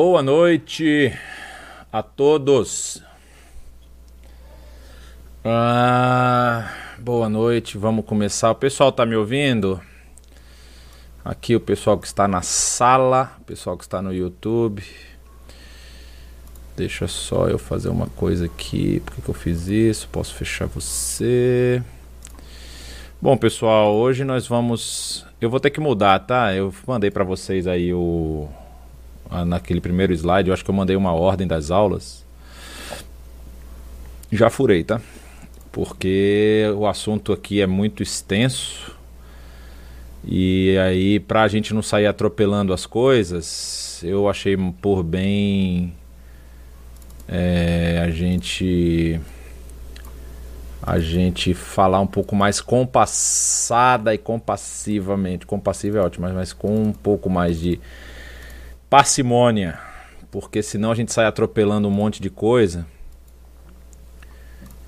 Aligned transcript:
Boa 0.00 0.22
noite 0.22 1.12
a 1.92 2.04
todos. 2.04 3.02
Ah, 5.44 6.72
boa 7.00 7.28
noite, 7.28 7.76
vamos 7.76 8.04
começar. 8.06 8.52
O 8.52 8.54
pessoal 8.54 8.92
tá 8.92 9.04
me 9.04 9.16
ouvindo? 9.16 9.80
Aqui 11.24 11.56
o 11.56 11.60
pessoal 11.60 11.98
que 11.98 12.06
está 12.06 12.28
na 12.28 12.42
sala, 12.42 13.36
o 13.40 13.44
pessoal 13.44 13.76
que 13.76 13.82
está 13.82 14.00
no 14.00 14.14
YouTube. 14.14 14.84
Deixa 16.76 17.08
só 17.08 17.48
eu 17.48 17.58
fazer 17.58 17.88
uma 17.88 18.06
coisa 18.06 18.44
aqui. 18.44 19.00
Por 19.00 19.16
que, 19.16 19.22
que 19.22 19.28
eu 19.28 19.34
fiz 19.34 19.66
isso? 19.66 20.08
Posso 20.12 20.32
fechar 20.32 20.68
você. 20.68 21.82
Bom, 23.20 23.36
pessoal, 23.36 23.96
hoje 23.96 24.22
nós 24.22 24.46
vamos. 24.46 25.26
Eu 25.40 25.50
vou 25.50 25.58
ter 25.58 25.70
que 25.70 25.80
mudar, 25.80 26.20
tá? 26.20 26.54
Eu 26.54 26.72
mandei 26.86 27.10
para 27.10 27.24
vocês 27.24 27.66
aí 27.66 27.92
o. 27.92 28.48
Naquele 29.46 29.80
primeiro 29.80 30.12
slide, 30.12 30.48
eu 30.48 30.54
acho 30.54 30.64
que 30.64 30.70
eu 30.70 30.74
mandei 30.74 30.96
uma 30.96 31.12
ordem 31.12 31.46
das 31.46 31.70
aulas. 31.70 32.24
Já 34.32 34.50
furei, 34.50 34.82
tá? 34.84 35.00
Porque 35.70 36.64
o 36.76 36.86
assunto 36.86 37.32
aqui 37.32 37.60
é 37.60 37.66
muito 37.66 38.02
extenso. 38.02 38.96
E 40.24 40.76
aí, 40.78 41.20
pra 41.20 41.46
gente 41.48 41.72
não 41.72 41.82
sair 41.82 42.06
atropelando 42.06 42.72
as 42.72 42.84
coisas, 42.84 44.02
eu 44.02 44.28
achei 44.28 44.56
por 44.80 45.02
bem 45.02 45.94
é, 47.28 48.00
a 48.02 48.10
gente 48.10 49.20
a 50.82 50.98
gente 50.98 51.52
falar 51.52 52.00
um 52.00 52.06
pouco 52.06 52.34
mais 52.34 52.62
compassada 52.62 54.14
e 54.14 54.18
compassivamente. 54.18 55.44
Compassiva 55.44 55.98
é 55.98 56.00
ótimo, 56.00 56.26
mas, 56.26 56.34
mas 56.34 56.52
com 56.54 56.82
um 56.82 56.92
pouco 56.92 57.28
mais 57.28 57.60
de 57.60 57.78
parcimônia, 58.88 59.78
porque 60.30 60.62
senão 60.62 60.90
a 60.90 60.94
gente 60.94 61.12
sai 61.12 61.26
atropelando 61.26 61.88
um 61.88 61.90
monte 61.90 62.20
de 62.20 62.30
coisa 62.30 62.86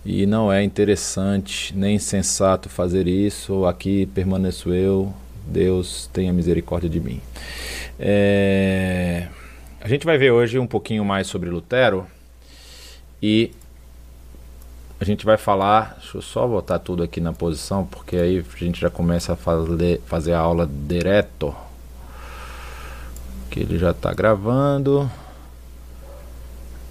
e 0.05 0.25
não 0.25 0.51
é 0.51 0.63
interessante 0.63 1.77
nem 1.77 1.99
sensato 1.99 2.69
fazer 2.69 3.07
isso. 3.07 3.67
Aqui 3.67 4.07
permaneço 4.07 4.73
eu, 4.73 5.13
Deus 5.47 6.09
tenha 6.13 6.33
misericórdia 6.33 6.89
de 6.89 7.01
mim. 7.01 7.21
É... 7.99 9.29
A 9.81 9.89
gente 9.89 10.05
vai 10.05 10.17
ver 10.17 10.31
hoje 10.31 10.59
um 10.59 10.67
pouquinho 10.67 11.05
mais 11.05 11.27
sobre 11.27 11.51
Lutero 11.51 12.07
e 13.23 13.51
a 14.99 15.05
gente 15.05 15.25
vai 15.25 15.37
falar. 15.37 15.97
Deixa 15.99 16.19
eu 16.19 16.23
só 16.23 16.47
botar 16.47 16.79
tudo 16.79 17.03
aqui 17.03 17.21
na 17.21 17.33
posição, 17.33 17.87
porque 17.87 18.17
aí 18.17 18.39
a 18.39 18.59
gente 18.59 18.81
já 18.81 18.91
começa 18.91 19.35
a 19.35 19.37
fazer, 19.37 20.01
fazer 20.07 20.33
a 20.33 20.39
aula 20.39 20.67
direto. 20.67 21.55
Que 23.51 23.61
ele 23.61 23.79
já 23.79 23.91
está 23.91 24.15
gravando. 24.15 25.11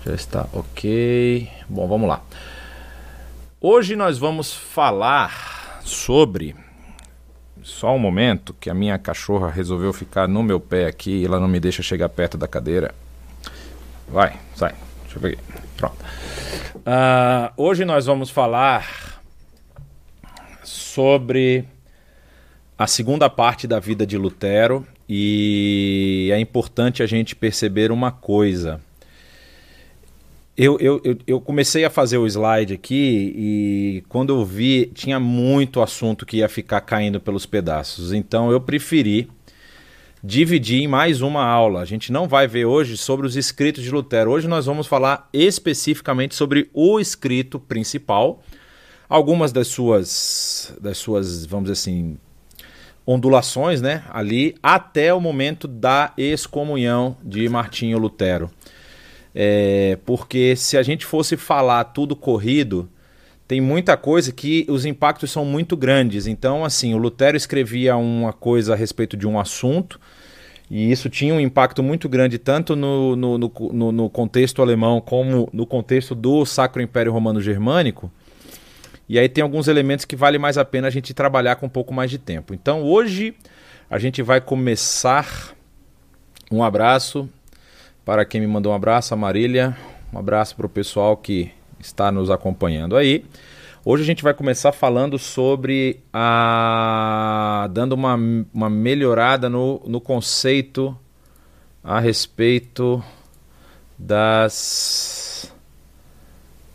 Já 0.06 0.14
está 0.14 0.48
ok. 0.52 1.50
Bom, 1.68 1.88
vamos 1.88 2.08
lá. 2.08 2.22
Hoje 3.62 3.96
nós 3.96 4.18
vamos 4.18 4.54
falar 4.54 5.82
sobre. 5.84 6.56
Só 7.64 7.96
um 7.96 8.00
momento 8.00 8.54
que 8.54 8.70
a 8.70 8.74
minha 8.74 8.98
cachorra 8.98 9.50
resolveu 9.50 9.94
ficar 9.94 10.28
no 10.28 10.42
meu 10.42 10.60
pé 10.60 10.88
aqui 10.88 11.12
e 11.12 11.26
ela 11.26 11.40
não 11.40 11.48
me 11.48 11.60
deixa 11.60 11.84
chegar 11.84 12.10
perto 12.10 12.38
da 12.38 12.48
cadeira. 12.48 12.94
Vai, 14.08 14.38
sai. 14.56 14.74
Deixa 15.04 15.18
eu 15.18 15.22
ver 15.22 15.34
aqui. 15.34 15.44
Pronto. 15.78 15.98
Uh, 16.78 17.52
hoje 17.56 17.86
nós 17.86 18.06
vamos 18.06 18.30
falar 18.30 19.22
sobre 20.64 21.66
a 22.78 22.88
segunda 22.88 23.30
parte 23.30 23.68
da 23.68 23.80
vida 23.80 24.06
de 24.06 24.18
Lutero 24.18 24.86
e 25.10 26.30
é 26.32 26.40
importante 26.40 27.02
a 27.02 27.08
gente 27.08 27.36
perceber 27.36 27.92
uma 27.92 28.12
coisa. 28.12 28.80
Eu, 30.56 30.78
eu, 30.80 31.02
eu, 31.26 31.42
comecei 31.42 31.84
a 31.84 31.90
fazer 31.90 32.18
o 32.18 32.28
slide 32.28 32.74
aqui 32.74 33.34
e 33.36 34.04
quando 34.10 34.34
eu 34.34 34.46
vi 34.46 34.92
tinha 34.94 35.20
muito 35.20 35.82
assunto 35.82 36.26
que 36.26 36.38
ia 36.38 36.50
ficar 36.50 36.82
caindo 36.82 37.20
pelos 37.20 37.46
pedaços. 37.46 38.14
Então 38.14 38.52
eu 38.52 38.62
preferi 38.62 39.30
dividir 40.24 40.82
em 40.82 40.88
mais 40.88 41.22
uma 41.22 41.44
aula. 41.44 41.82
A 41.82 41.86
gente 41.86 42.12
não 42.12 42.28
vai 42.28 42.46
ver 42.46 42.66
hoje 42.66 42.98
sobre 42.98 43.26
os 43.26 43.36
escritos 43.36 43.84
de 43.84 43.90
Lutero. 43.90 44.32
Hoje 44.32 44.48
nós 44.48 44.66
vamos 44.66 44.86
falar 44.86 45.28
especificamente 45.34 46.36
sobre 46.36 46.70
o 46.74 47.00
escrito 47.00 47.58
principal, 47.58 48.44
algumas 49.08 49.54
das 49.54 49.70
suas, 49.70 50.76
das 50.80 50.98
suas, 50.98 51.46
vamos 51.46 51.72
dizer 51.72 51.80
assim, 51.80 52.18
ondulações, 53.12 53.82
né, 53.82 54.04
ali 54.12 54.54
até 54.62 55.12
o 55.12 55.20
momento 55.20 55.68
da 55.68 56.14
excomunhão 56.16 57.18
de 57.24 57.50
Martinho 57.50 57.98
Lutero. 57.98 58.52
É, 59.34 59.98
porque 60.06 60.56
se 60.56 60.78
a 60.78 60.84
gente 60.84 61.08
fosse 61.08 61.36
falar 61.36 61.86
tudo 61.86 62.16
corrido, 62.16 62.88
tem 63.48 63.60
muita 63.60 63.98
coisa 63.98 64.32
que 64.32 64.64
os 64.70 64.86
impactos 64.86 65.32
são 65.32 65.44
muito 65.44 65.76
grandes. 65.76 66.28
Então, 66.28 66.64
assim, 66.64 66.94
o 66.94 67.00
Lutero 67.00 67.36
escrevia 67.36 67.98
uma 67.98 68.32
coisa 68.32 68.74
a 68.74 68.76
respeito 68.76 69.18
de 69.18 69.28
um 69.28 69.40
assunto, 69.40 70.00
e 70.70 70.92
isso 70.92 71.10
tinha 71.10 71.34
um 71.34 71.40
impacto 71.40 71.82
muito 71.82 72.08
grande 72.08 72.38
tanto 72.38 72.76
no, 72.76 73.16
no, 73.16 73.40
no, 73.40 73.92
no 73.92 74.10
contexto 74.12 74.62
alemão 74.62 75.02
como 75.02 75.50
no 75.52 75.66
contexto 75.66 76.14
do 76.14 76.46
Sacro 76.46 76.80
Império 76.80 77.12
Romano 77.12 77.42
Germânico. 77.42 78.12
E 79.10 79.18
aí 79.18 79.28
tem 79.28 79.42
alguns 79.42 79.68
elementos 79.68 80.06
que 80.06 80.16
vale 80.16 80.38
mais 80.38 80.56
a 80.56 80.64
pena 80.64 80.88
a 80.88 80.92
gente 80.92 81.16
trabalhar 81.16 81.56
com 81.56 81.66
um 81.66 81.70
pouco 81.70 81.92
mais 81.92 82.12
de 82.12 82.20
tempo. 82.20 82.54
Então 82.54 82.84
hoje 82.84 83.34
a 83.90 83.98
gente 83.98 84.22
vai 84.22 84.40
começar. 84.40 85.56
Um 86.52 86.64
abraço 86.64 87.28
para 88.06 88.24
quem 88.24 88.40
me 88.40 88.48
mandou 88.48 88.72
um 88.72 88.76
abraço, 88.76 89.14
a 89.14 89.18
Marília. 89.18 89.76
Um 90.14 90.20
abraço 90.20 90.56
para 90.56 90.66
o 90.66 90.70
pessoal 90.70 91.18
que 91.18 91.52
está 91.80 92.12
nos 92.12 92.30
acompanhando 92.30 92.96
aí. 92.96 93.26
Hoje 93.84 94.04
a 94.04 94.06
gente 94.06 94.24
vai 94.24 94.34
começar 94.34 94.72
falando 94.72 95.18
sobre 95.18 96.02
a. 96.14 97.68
dando 97.72 97.94
uma, 97.94 98.16
uma 98.54 98.70
melhorada 98.70 99.50
no, 99.50 99.82
no 99.88 100.00
conceito 100.00 100.96
a 101.84 102.00
respeito 102.00 103.04
das. 103.98 105.52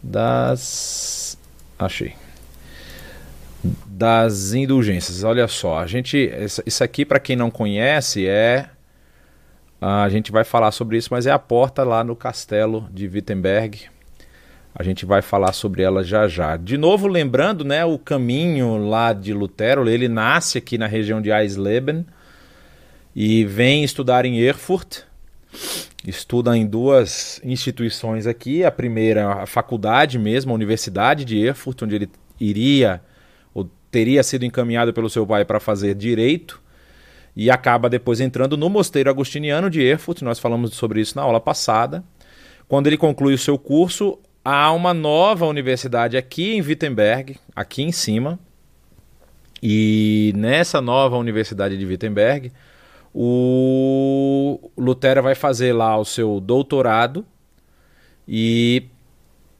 das. 0.02 1.38
achei. 1.78 2.23
Das 3.96 4.52
indulgências. 4.52 5.22
Olha 5.22 5.46
só, 5.46 5.78
a 5.78 5.86
gente. 5.86 6.28
Isso 6.66 6.82
aqui, 6.82 7.04
para 7.04 7.20
quem 7.20 7.36
não 7.36 7.48
conhece, 7.48 8.26
é. 8.26 8.68
A 9.80 10.08
gente 10.08 10.32
vai 10.32 10.42
falar 10.42 10.72
sobre 10.72 10.96
isso, 10.96 11.10
mas 11.12 11.26
é 11.26 11.30
a 11.30 11.38
porta 11.38 11.84
lá 11.84 12.02
no 12.02 12.16
castelo 12.16 12.88
de 12.90 13.06
Wittenberg, 13.06 13.82
a 14.74 14.82
gente 14.82 15.06
vai 15.06 15.22
falar 15.22 15.52
sobre 15.52 15.82
ela 15.82 16.02
já 16.02 16.26
já. 16.26 16.56
De 16.56 16.76
novo, 16.76 17.06
lembrando, 17.06 17.64
né, 17.64 17.84
o 17.84 17.98
caminho 17.98 18.78
lá 18.78 19.12
de 19.12 19.32
Lutero, 19.32 19.88
ele 19.88 20.08
nasce 20.08 20.58
aqui 20.58 20.76
na 20.76 20.86
região 20.86 21.20
de 21.20 21.30
Eisleben 21.30 22.04
e 23.14 23.44
vem 23.44 23.84
estudar 23.84 24.24
em 24.24 24.38
Erfurt. 24.40 25.02
Estuda 26.04 26.56
em 26.56 26.66
duas 26.66 27.40
instituições 27.44 28.26
aqui. 28.26 28.64
A 28.64 28.72
primeira, 28.72 29.42
a 29.42 29.46
faculdade 29.46 30.18
mesmo, 30.18 30.50
a 30.50 30.54
Universidade 30.54 31.24
de 31.24 31.38
Erfurt, 31.38 31.82
onde 31.82 31.94
ele 31.94 32.10
iria 32.40 33.00
teria 33.94 34.24
sido 34.24 34.44
encaminhado 34.44 34.92
pelo 34.92 35.08
seu 35.08 35.24
pai 35.24 35.44
para 35.44 35.60
fazer 35.60 35.94
direito 35.94 36.60
e 37.36 37.48
acaba 37.48 37.88
depois 37.88 38.20
entrando 38.20 38.56
no 38.56 38.68
Mosteiro 38.68 39.08
Agostiniano 39.08 39.70
de 39.70 39.80
Erfurt. 39.80 40.20
Nós 40.22 40.40
falamos 40.40 40.74
sobre 40.74 41.00
isso 41.00 41.14
na 41.14 41.22
aula 41.22 41.38
passada. 41.38 42.02
Quando 42.66 42.88
ele 42.88 42.96
conclui 42.96 43.34
o 43.34 43.38
seu 43.38 43.56
curso, 43.56 44.18
há 44.44 44.72
uma 44.72 44.92
nova 44.92 45.46
universidade 45.46 46.16
aqui 46.16 46.56
em 46.56 46.60
Wittenberg, 46.60 47.36
aqui 47.54 47.84
em 47.84 47.92
cima. 47.92 48.36
E 49.62 50.32
nessa 50.34 50.80
nova 50.80 51.16
universidade 51.16 51.78
de 51.78 51.86
Wittenberg, 51.86 52.50
o 53.14 54.72
Lutero 54.76 55.22
vai 55.22 55.36
fazer 55.36 55.72
lá 55.72 55.96
o 55.96 56.04
seu 56.04 56.40
doutorado 56.40 57.24
e 58.26 58.88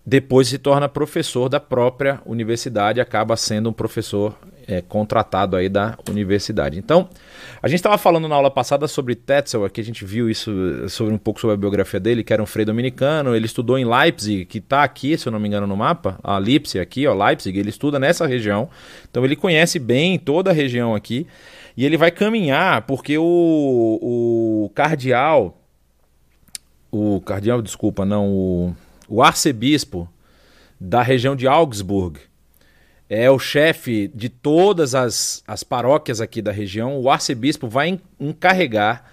depois 0.07 0.49
se 0.49 0.59
torna 0.59 0.87
professor 0.89 1.49
da 1.49 1.59
própria 1.59 2.21
universidade, 2.27 3.01
acaba 3.01 3.37
sendo 3.37 3.71
um 3.71 3.73
professor 3.73 4.37
é, 4.69 4.83
contratado 4.83 5.57
aí 5.57 5.69
da 5.69 5.97
universidade. 6.11 6.79
Então, 6.79 7.09
a 7.63 7.69
gente 7.69 7.79
estava 7.79 7.97
falando 7.97 8.29
na 8.29 8.35
aula 8.35 8.51
passada 8.51 8.87
sobre 8.87 9.15
Tetzel, 9.15 9.65
aqui 9.65 9.81
a 9.81 9.85
gente 9.85 10.05
viu 10.05 10.29
isso 10.29 10.53
sobre 10.91 11.15
um 11.15 11.19
pouco 11.19 11.41
sobre 11.41 11.55
a 11.55 11.57
biografia 11.57 11.99
dele, 11.99 12.23
que 12.23 12.35
era 12.35 12.43
um 12.43 12.47
frei 12.47 12.67
dominicano, 12.67 13.35
ele 13.35 13.47
estudou 13.47 13.79
em 13.79 13.85
Leipzig, 13.87 14.45
que 14.45 14.59
está 14.59 14.83
aqui, 14.83 15.17
se 15.17 15.27
eu 15.27 15.33
não 15.33 15.41
me 15.41 15.49
engano, 15.49 15.67
no 15.67 15.77
mapa, 15.77 16.19
a 16.23 16.37
Leipzig 16.37 16.81
aqui, 16.81 17.07
ó, 17.07 17.15
Leipzig, 17.15 17.59
ele 17.59 17.71
estuda 17.71 17.99
nessa 17.99 18.27
região, 18.27 18.69
então 19.11 19.25
ele 19.25 19.37
conhece 19.37 19.79
bem 19.79 20.19
toda 20.19 20.51
a 20.51 20.55
região 20.55 20.95
aqui, 20.95 21.27
e 21.75 21.85
ele 21.85 21.97
vai 21.97 22.11
caminhar, 22.11 22.83
porque 22.83 23.17
o, 23.17 23.25
o 23.25 24.71
cardeal, 24.75 25.59
o 26.91 27.23
cardeal, 27.23 27.63
desculpa, 27.63 28.05
não, 28.05 28.29
o, 28.29 28.77
o 29.09 29.23
arcebispo 29.23 30.09
da 30.81 31.03
região 31.03 31.37
de 31.37 31.47
Augsburg, 31.47 32.21
é 33.09 33.31
o 33.31 33.39
chefe 33.39 34.11
de 34.15 34.29
todas 34.29 34.95
as, 34.95 35.43
as 35.47 35.63
paróquias 35.63 36.21
aqui 36.21 36.43
da 36.43 36.51
região, 36.53 36.99
o 36.99 37.11
arcebispo 37.11 37.69
vai 37.69 38.01
encarregar 38.19 39.05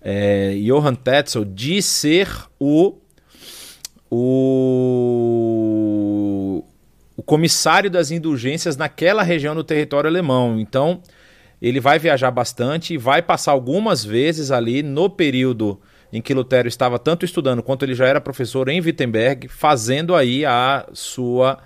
é, 0.00 0.54
Johann 0.64 0.94
Tetzel 0.94 1.44
de 1.44 1.82
ser 1.82 2.28
o, 2.58 2.96
o, 4.10 4.24
o 7.16 7.22
comissário 7.22 7.90
das 7.90 8.10
indulgências 8.10 8.76
naquela 8.76 9.22
região 9.22 9.54
do 9.54 9.62
território 9.64 10.08
alemão. 10.08 10.58
Então, 10.58 11.02
ele 11.60 11.80
vai 11.80 11.98
viajar 11.98 12.30
bastante 12.30 12.94
e 12.94 12.98
vai 12.98 13.20
passar 13.22 13.52
algumas 13.52 14.04
vezes 14.04 14.50
ali 14.50 14.82
no 14.82 15.10
período 15.10 15.80
em 16.12 16.20
que 16.20 16.34
Lutero 16.34 16.68
estava 16.68 16.98
tanto 16.98 17.24
estudando 17.24 17.62
quanto 17.62 17.84
ele 17.84 17.94
já 17.94 18.06
era 18.06 18.20
professor 18.20 18.68
em 18.68 18.80
Wittenberg, 18.80 19.48
fazendo 19.48 20.14
aí 20.14 20.44
a 20.44 20.88
sua 20.92 21.58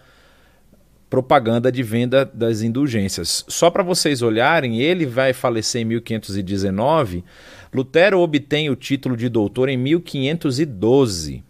propaganda 1.11 1.73
de 1.73 1.83
venda 1.83 2.25
das 2.25 2.63
indulgências. 2.63 3.45
Só 3.49 3.69
para 3.69 3.83
vocês 3.83 4.23
olharem, 4.23 4.81
ele 4.81 5.05
vai 5.05 5.33
falecer 5.33 5.83
em 5.83 5.85
1519. 5.87 7.25
Lutero 7.75 8.21
obtém 8.21 8.71
o 8.71 8.77
título 8.77 9.17
de 9.17 9.29
doutor 9.29 9.69
em 9.69 9.77
1512. 9.77 11.43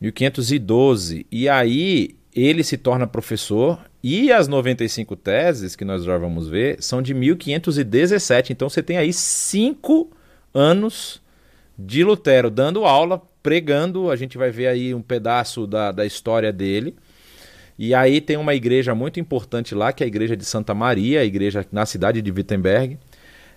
1512. 0.00 1.26
E 1.30 1.48
aí 1.48 2.16
ele 2.34 2.62
se 2.62 2.76
torna 2.76 3.06
professor 3.06 3.80
e 4.02 4.30
as 4.30 4.46
95 4.46 5.16
teses 5.16 5.74
que 5.74 5.84
nós 5.84 6.04
já 6.04 6.16
vamos 6.16 6.48
ver 6.48 6.80
são 6.80 7.02
de 7.02 7.12
1517. 7.12 8.52
Então 8.52 8.68
você 8.68 8.80
tem 8.80 8.96
aí 8.96 9.12
cinco 9.12 10.08
anos 10.54 11.20
de 11.78 12.02
Lutero 12.02 12.50
dando 12.50 12.84
aula, 12.84 13.22
pregando. 13.42 14.10
A 14.10 14.16
gente 14.16 14.36
vai 14.36 14.50
ver 14.50 14.66
aí 14.66 14.94
um 14.94 15.02
pedaço 15.02 15.66
da, 15.66 15.92
da 15.92 16.04
história 16.04 16.52
dele. 16.52 16.96
E 17.78 17.94
aí 17.94 18.20
tem 18.20 18.36
uma 18.36 18.54
igreja 18.54 18.94
muito 18.94 19.20
importante 19.20 19.74
lá, 19.74 19.92
que 19.92 20.02
é 20.02 20.06
a 20.06 20.08
igreja 20.08 20.36
de 20.36 20.44
Santa 20.44 20.74
Maria, 20.74 21.20
a 21.20 21.24
igreja 21.24 21.64
na 21.70 21.86
cidade 21.86 22.20
de 22.20 22.30
Wittenberg. 22.30 22.98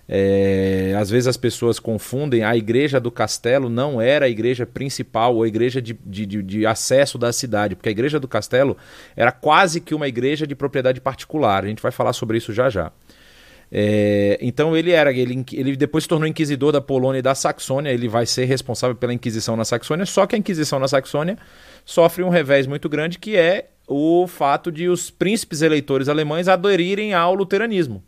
É, 0.08 0.94
às 0.98 1.10
vezes 1.10 1.26
as 1.26 1.36
pessoas 1.36 1.78
confundem, 1.78 2.42
a 2.44 2.56
igreja 2.56 3.00
do 3.00 3.10
castelo 3.10 3.68
não 3.68 4.00
era 4.00 4.26
a 4.26 4.28
igreja 4.28 4.66
principal 4.66 5.36
ou 5.36 5.42
a 5.42 5.48
igreja 5.48 5.80
de, 5.80 5.94
de, 6.04 6.26
de, 6.26 6.66
acesso 6.66 7.16
da 7.16 7.32
cidade, 7.32 7.76
porque 7.76 7.88
a 7.88 7.92
igreja 7.92 8.18
do 8.18 8.26
castelo 8.26 8.76
era 9.16 9.30
quase 9.30 9.80
que 9.80 9.94
uma 9.94 10.08
igreja 10.08 10.46
de 10.46 10.54
propriedade 10.54 11.00
particular. 11.00 11.64
A 11.64 11.68
gente 11.68 11.82
vai 11.82 11.92
falar 11.92 12.12
sobre 12.12 12.36
isso 12.36 12.52
já 12.52 12.68
já. 12.68 12.92
É, 13.74 14.38
então 14.42 14.76
ele 14.76 14.90
era, 14.90 15.10
ele, 15.10 15.46
ele 15.50 15.74
depois 15.76 16.04
se 16.04 16.08
tornou 16.08 16.28
inquisidor 16.28 16.72
da 16.72 16.80
Polônia 16.80 17.20
e 17.20 17.22
da 17.22 17.34
Saxônia, 17.34 17.90
ele 17.90 18.06
vai 18.06 18.26
ser 18.26 18.44
responsável 18.44 18.94
pela 18.94 19.14
Inquisição 19.14 19.56
na 19.56 19.64
Saxônia, 19.64 20.04
só 20.04 20.26
que 20.26 20.36
a 20.36 20.38
Inquisição 20.38 20.78
na 20.78 20.86
Saxônia 20.86 21.38
sofre 21.82 22.22
um 22.22 22.28
revés 22.28 22.66
muito 22.66 22.86
grande 22.86 23.18
que 23.18 23.34
é 23.34 23.70
o 23.88 24.26
fato 24.26 24.70
de 24.70 24.90
os 24.90 25.10
príncipes 25.10 25.62
eleitores 25.62 26.10
alemães 26.10 26.48
aderirem 26.48 27.14
ao 27.14 27.34
luteranismo. 27.34 28.04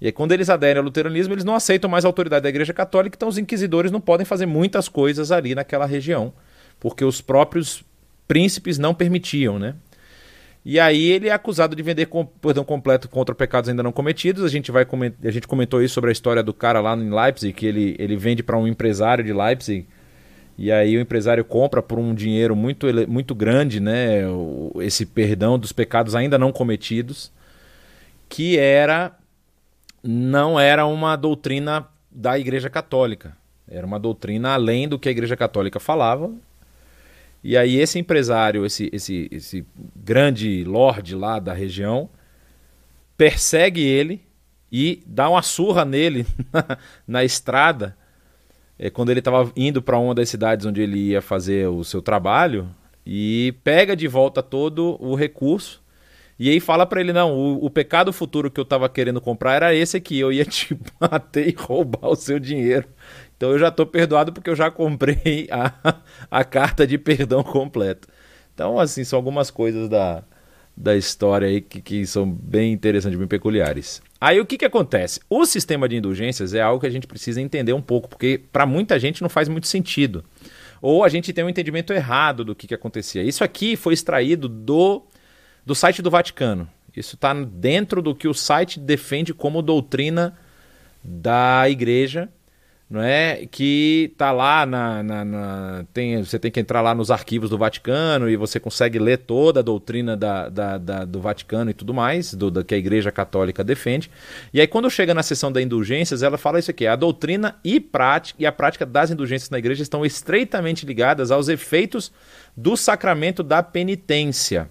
E 0.00 0.06
aí, 0.06 0.12
quando 0.12 0.32
eles 0.32 0.50
aderem 0.50 0.78
ao 0.78 0.84
luteranismo, 0.84 1.34
eles 1.34 1.44
não 1.44 1.54
aceitam 1.54 1.88
mais 1.88 2.04
a 2.04 2.08
autoridade 2.08 2.42
da 2.42 2.48
Igreja 2.48 2.72
Católica, 2.72 3.14
então 3.16 3.28
os 3.28 3.38
inquisidores 3.38 3.92
não 3.92 4.00
podem 4.00 4.26
fazer 4.26 4.46
muitas 4.46 4.88
coisas 4.88 5.30
ali 5.30 5.54
naquela 5.54 5.86
região, 5.86 6.32
porque 6.80 7.04
os 7.04 7.20
próprios 7.20 7.84
príncipes 8.26 8.76
não 8.76 8.92
permitiam, 8.92 9.56
né? 9.56 9.76
E 10.64 10.78
aí 10.78 11.10
ele 11.10 11.28
é 11.28 11.32
acusado 11.32 11.74
de 11.74 11.82
vender 11.82 12.06
com, 12.06 12.24
perdão 12.24 12.64
completo 12.64 13.08
contra 13.08 13.34
pecados 13.34 13.70
ainda 13.70 13.82
não 13.82 13.92
cometidos. 13.92 14.44
A 14.44 14.48
gente 14.48 14.70
vai 14.70 14.86
a 15.24 15.30
gente 15.30 15.48
comentou 15.48 15.82
isso 15.82 15.94
sobre 15.94 16.10
a 16.10 16.12
história 16.12 16.42
do 16.42 16.52
cara 16.52 16.80
lá 16.80 16.94
em 16.96 17.10
Leipzig, 17.10 17.52
que 17.52 17.66
ele, 17.66 17.96
ele 17.98 18.16
vende 18.16 18.42
para 18.42 18.58
um 18.58 18.66
empresário 18.66 19.24
de 19.24 19.32
Leipzig 19.32 19.86
e 20.62 20.70
aí 20.70 20.94
o 20.94 21.00
empresário 21.00 21.42
compra 21.42 21.82
por 21.82 21.98
um 21.98 22.14
dinheiro 22.14 22.54
muito, 22.54 22.86
muito 23.08 23.34
grande, 23.34 23.80
né, 23.80 24.24
esse 24.80 25.06
perdão 25.06 25.58
dos 25.58 25.72
pecados 25.72 26.14
ainda 26.14 26.36
não 26.36 26.52
cometidos, 26.52 27.32
que 28.28 28.58
era 28.58 29.16
não 30.02 30.60
era 30.60 30.84
uma 30.84 31.16
doutrina 31.16 31.88
da 32.10 32.38
Igreja 32.38 32.68
Católica. 32.68 33.34
Era 33.66 33.86
uma 33.86 33.98
doutrina 33.98 34.52
além 34.52 34.86
do 34.86 34.98
que 34.98 35.08
a 35.08 35.12
Igreja 35.12 35.34
Católica 35.34 35.80
falava. 35.80 36.30
E 37.42 37.56
aí 37.56 37.76
esse 37.76 37.98
empresário, 37.98 38.66
esse, 38.66 38.90
esse, 38.92 39.28
esse 39.30 39.66
grande 39.96 40.62
lord 40.64 41.14
lá 41.14 41.38
da 41.38 41.52
região, 41.52 42.08
persegue 43.16 43.80
ele 43.80 44.22
e 44.70 45.02
dá 45.06 45.28
uma 45.28 45.42
surra 45.42 45.84
nele 45.84 46.26
na, 46.52 46.78
na 47.06 47.24
estrada 47.24 47.96
é, 48.78 48.88
quando 48.88 49.10
ele 49.10 49.20
estava 49.20 49.50
indo 49.56 49.82
para 49.82 49.98
uma 49.98 50.14
das 50.14 50.28
cidades 50.28 50.64
onde 50.64 50.80
ele 50.80 50.98
ia 50.98 51.20
fazer 51.20 51.68
o 51.68 51.84
seu 51.84 52.00
trabalho 52.00 52.68
e 53.04 53.54
pega 53.64 53.96
de 53.96 54.06
volta 54.06 54.42
todo 54.42 54.96
o 55.00 55.14
recurso 55.14 55.82
e 56.40 56.48
aí 56.48 56.58
fala 56.58 56.86
para 56.86 57.02
ele 57.02 57.12
não, 57.12 57.34
o, 57.34 57.66
o, 57.66 57.68
pecado 57.68 58.14
futuro 58.14 58.50
que 58.50 58.58
eu 58.58 58.62
estava 58.62 58.88
querendo 58.88 59.20
comprar 59.20 59.56
era 59.56 59.74
esse 59.74 59.98
aqui, 59.98 60.18
eu 60.18 60.32
ia 60.32 60.46
te 60.46 60.74
bater 60.98 61.46
e 61.46 61.54
roubar 61.54 62.08
o 62.08 62.16
seu 62.16 62.38
dinheiro. 62.38 62.88
Então 63.40 63.52
eu 63.52 63.58
já 63.58 63.68
estou 63.68 63.86
perdoado 63.86 64.34
porque 64.34 64.50
eu 64.50 64.54
já 64.54 64.70
comprei 64.70 65.48
a, 65.50 65.96
a 66.30 66.44
carta 66.44 66.86
de 66.86 66.98
perdão 66.98 67.42
completa. 67.42 68.06
Então 68.54 68.78
assim 68.78 69.02
são 69.02 69.16
algumas 69.16 69.50
coisas 69.50 69.88
da, 69.88 70.22
da 70.76 70.94
história 70.94 71.48
aí 71.48 71.62
que, 71.62 71.80
que 71.80 72.06
são 72.06 72.30
bem 72.30 72.70
interessantes, 72.70 73.18
bem 73.18 73.26
peculiares. 73.26 74.02
Aí 74.20 74.38
o 74.38 74.44
que, 74.44 74.58
que 74.58 74.64
acontece? 74.66 75.20
O 75.30 75.46
sistema 75.46 75.88
de 75.88 75.96
indulgências 75.96 76.52
é 76.52 76.60
algo 76.60 76.82
que 76.82 76.86
a 76.86 76.90
gente 76.90 77.06
precisa 77.06 77.40
entender 77.40 77.72
um 77.72 77.80
pouco, 77.80 78.10
porque 78.10 78.38
para 78.52 78.66
muita 78.66 79.00
gente 79.00 79.22
não 79.22 79.30
faz 79.30 79.48
muito 79.48 79.66
sentido. 79.66 80.22
Ou 80.82 81.02
a 81.02 81.08
gente 81.08 81.32
tem 81.32 81.42
um 81.42 81.48
entendimento 81.48 81.94
errado 81.94 82.44
do 82.44 82.54
que, 82.54 82.66
que 82.66 82.74
acontecia. 82.74 83.22
Isso 83.22 83.42
aqui 83.42 83.74
foi 83.74 83.94
extraído 83.94 84.50
do, 84.50 85.02
do 85.64 85.74
site 85.74 86.02
do 86.02 86.10
Vaticano. 86.10 86.68
Isso 86.94 87.14
está 87.14 87.32
dentro 87.32 88.02
do 88.02 88.14
que 88.14 88.28
o 88.28 88.34
site 88.34 88.78
defende 88.78 89.32
como 89.32 89.62
doutrina 89.62 90.36
da 91.02 91.66
igreja 91.70 92.28
não 92.90 93.00
é? 93.00 93.46
Que 93.48 94.12
tá 94.18 94.32
lá 94.32 94.66
na, 94.66 95.00
na, 95.00 95.24
na, 95.24 95.84
tem, 95.94 96.20
você 96.24 96.40
tem 96.40 96.50
que 96.50 96.58
entrar 96.58 96.80
lá 96.80 96.92
nos 96.92 97.08
arquivos 97.08 97.48
do 97.48 97.56
Vaticano 97.56 98.28
e 98.28 98.36
você 98.36 98.58
consegue 98.58 98.98
ler 98.98 99.18
toda 99.18 99.60
a 99.60 99.62
doutrina 99.62 100.16
da, 100.16 100.48
da, 100.48 100.76
da 100.76 101.04
do 101.04 101.20
Vaticano 101.20 101.70
e 101.70 101.74
tudo 101.74 101.94
mais, 101.94 102.34
do, 102.34 102.50
da, 102.50 102.64
que 102.64 102.74
a 102.74 102.78
Igreja 102.78 103.12
Católica 103.12 103.62
defende. 103.62 104.10
E 104.52 104.60
aí 104.60 104.66
quando 104.66 104.90
chega 104.90 105.14
na 105.14 105.22
seção 105.22 105.52
da 105.52 105.62
indulgências, 105.62 106.24
ela 106.24 106.36
fala 106.36 106.58
isso 106.58 106.72
aqui: 106.72 106.84
a 106.84 106.96
doutrina 106.96 107.54
e 107.62 107.78
prática 107.78 108.42
e 108.42 108.44
a 108.44 108.50
prática 108.50 108.84
das 108.84 109.12
indulgências 109.12 109.50
na 109.50 109.58
Igreja 109.58 109.84
estão 109.84 110.04
estreitamente 110.04 110.84
ligadas 110.84 111.30
aos 111.30 111.48
efeitos 111.48 112.10
do 112.56 112.76
sacramento 112.76 113.44
da 113.44 113.62
penitência. 113.62 114.68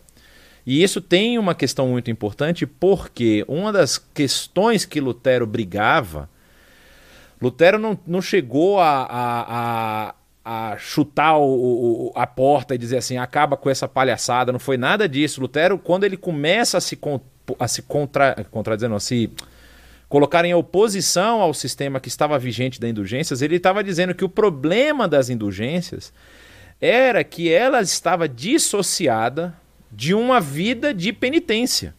E 0.66 0.84
isso 0.84 1.00
tem 1.00 1.40
uma 1.40 1.56
questão 1.56 1.88
muito 1.88 2.12
importante 2.12 2.68
porque 2.68 3.46
uma 3.48 3.72
das 3.72 3.98
questões 3.98 4.84
que 4.84 5.00
Lutero 5.00 5.48
brigava 5.48 6.30
Lutero 7.42 7.80
não, 7.80 7.98
não 8.06 8.22
chegou 8.22 8.80
a, 8.80 9.04
a, 9.04 10.14
a, 10.46 10.72
a 10.72 10.78
chutar 10.78 11.38
o, 11.38 11.44
o, 11.44 12.12
a 12.16 12.28
porta 12.28 12.76
e 12.76 12.78
dizer 12.78 12.98
assim, 12.98 13.18
acaba 13.18 13.56
com 13.56 13.70
essa 13.70 13.88
palhaçada, 13.88 14.52
não 14.52 14.60
foi 14.60 14.78
nada 14.78 15.08
disso. 15.08 15.42
Lutero, 15.42 15.78
quando 15.78 16.04
ele 16.04 16.18
começa 16.18 16.78
a 16.78 16.82
se, 16.82 17.00
a 17.58 17.68
se 17.68 17.82
contra, 17.84 18.46
contradizer, 18.52 18.92
a 18.92 19.00
se 19.00 19.32
colocar 20.10 20.44
em 20.44 20.54
oposição 20.54 21.40
ao 21.40 21.54
sistema 21.54 22.00
que 22.00 22.10
estava 22.10 22.38
vigente 22.38 22.80
da 22.80 22.90
indulgências, 22.90 23.42
ele 23.42 23.56
estava 23.56 23.84
dizendo 23.84 24.14
que 24.16 24.26
o 24.26 24.30
problema 24.30 25.08
das 25.08 25.30
indulgências 25.30 26.12
era 26.82 27.24
que 27.24 27.52
ela 27.52 27.82
estava 27.82 28.28
dissociada 28.28 29.54
de 29.92 30.14
uma 30.14 30.42
vida 30.42 30.94
de 30.94 31.14
penitência. 31.14 31.94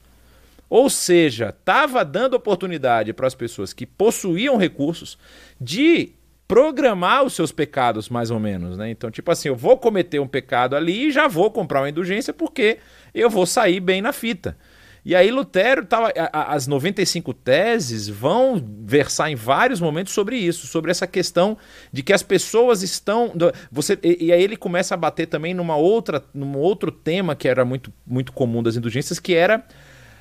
Ou 0.70 0.88
seja, 0.88 1.48
estava 1.48 2.04
dando 2.04 2.34
oportunidade 2.34 3.12
para 3.12 3.26
as 3.26 3.34
pessoas 3.34 3.72
que 3.72 3.84
possuíam 3.84 4.56
recursos 4.56 5.18
de 5.60 6.14
programar 6.46 7.24
os 7.24 7.32
seus 7.32 7.50
pecados, 7.50 8.08
mais 8.08 8.30
ou 8.30 8.38
menos, 8.38 8.78
né? 8.78 8.88
Então, 8.90 9.10
tipo 9.10 9.30
assim, 9.32 9.48
eu 9.48 9.56
vou 9.56 9.76
cometer 9.76 10.20
um 10.20 10.28
pecado 10.28 10.76
ali 10.76 11.08
e 11.08 11.10
já 11.10 11.26
vou 11.26 11.50
comprar 11.50 11.80
uma 11.80 11.88
indulgência 11.88 12.32
porque 12.32 12.78
eu 13.12 13.28
vou 13.28 13.46
sair 13.46 13.80
bem 13.80 14.00
na 14.00 14.12
fita. 14.12 14.56
E 15.04 15.14
aí 15.16 15.30
Lutero 15.30 15.84
tava, 15.86 16.12
as 16.32 16.66
95 16.66 17.32
teses 17.32 18.06
vão 18.08 18.62
versar 18.84 19.30
em 19.30 19.34
vários 19.34 19.80
momentos 19.80 20.12
sobre 20.12 20.36
isso, 20.36 20.66
sobre 20.66 20.90
essa 20.90 21.06
questão 21.06 21.56
de 21.92 22.02
que 22.02 22.12
as 22.12 22.22
pessoas 22.22 22.82
estão, 22.82 23.32
você 23.72 23.98
e, 24.02 24.26
e 24.26 24.32
aí 24.32 24.42
ele 24.42 24.56
começa 24.56 24.94
a 24.94 24.96
bater 24.96 25.26
também 25.26 25.54
numa 25.54 25.76
outra, 25.76 26.22
num 26.34 26.56
outro 26.58 26.92
tema 26.92 27.34
que 27.34 27.48
era 27.48 27.64
muito 27.64 27.92
muito 28.06 28.32
comum 28.32 28.62
das 28.62 28.76
indulgências, 28.76 29.18
que 29.18 29.34
era 29.34 29.64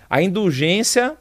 a 0.10 0.22
indulgência 0.22 1.16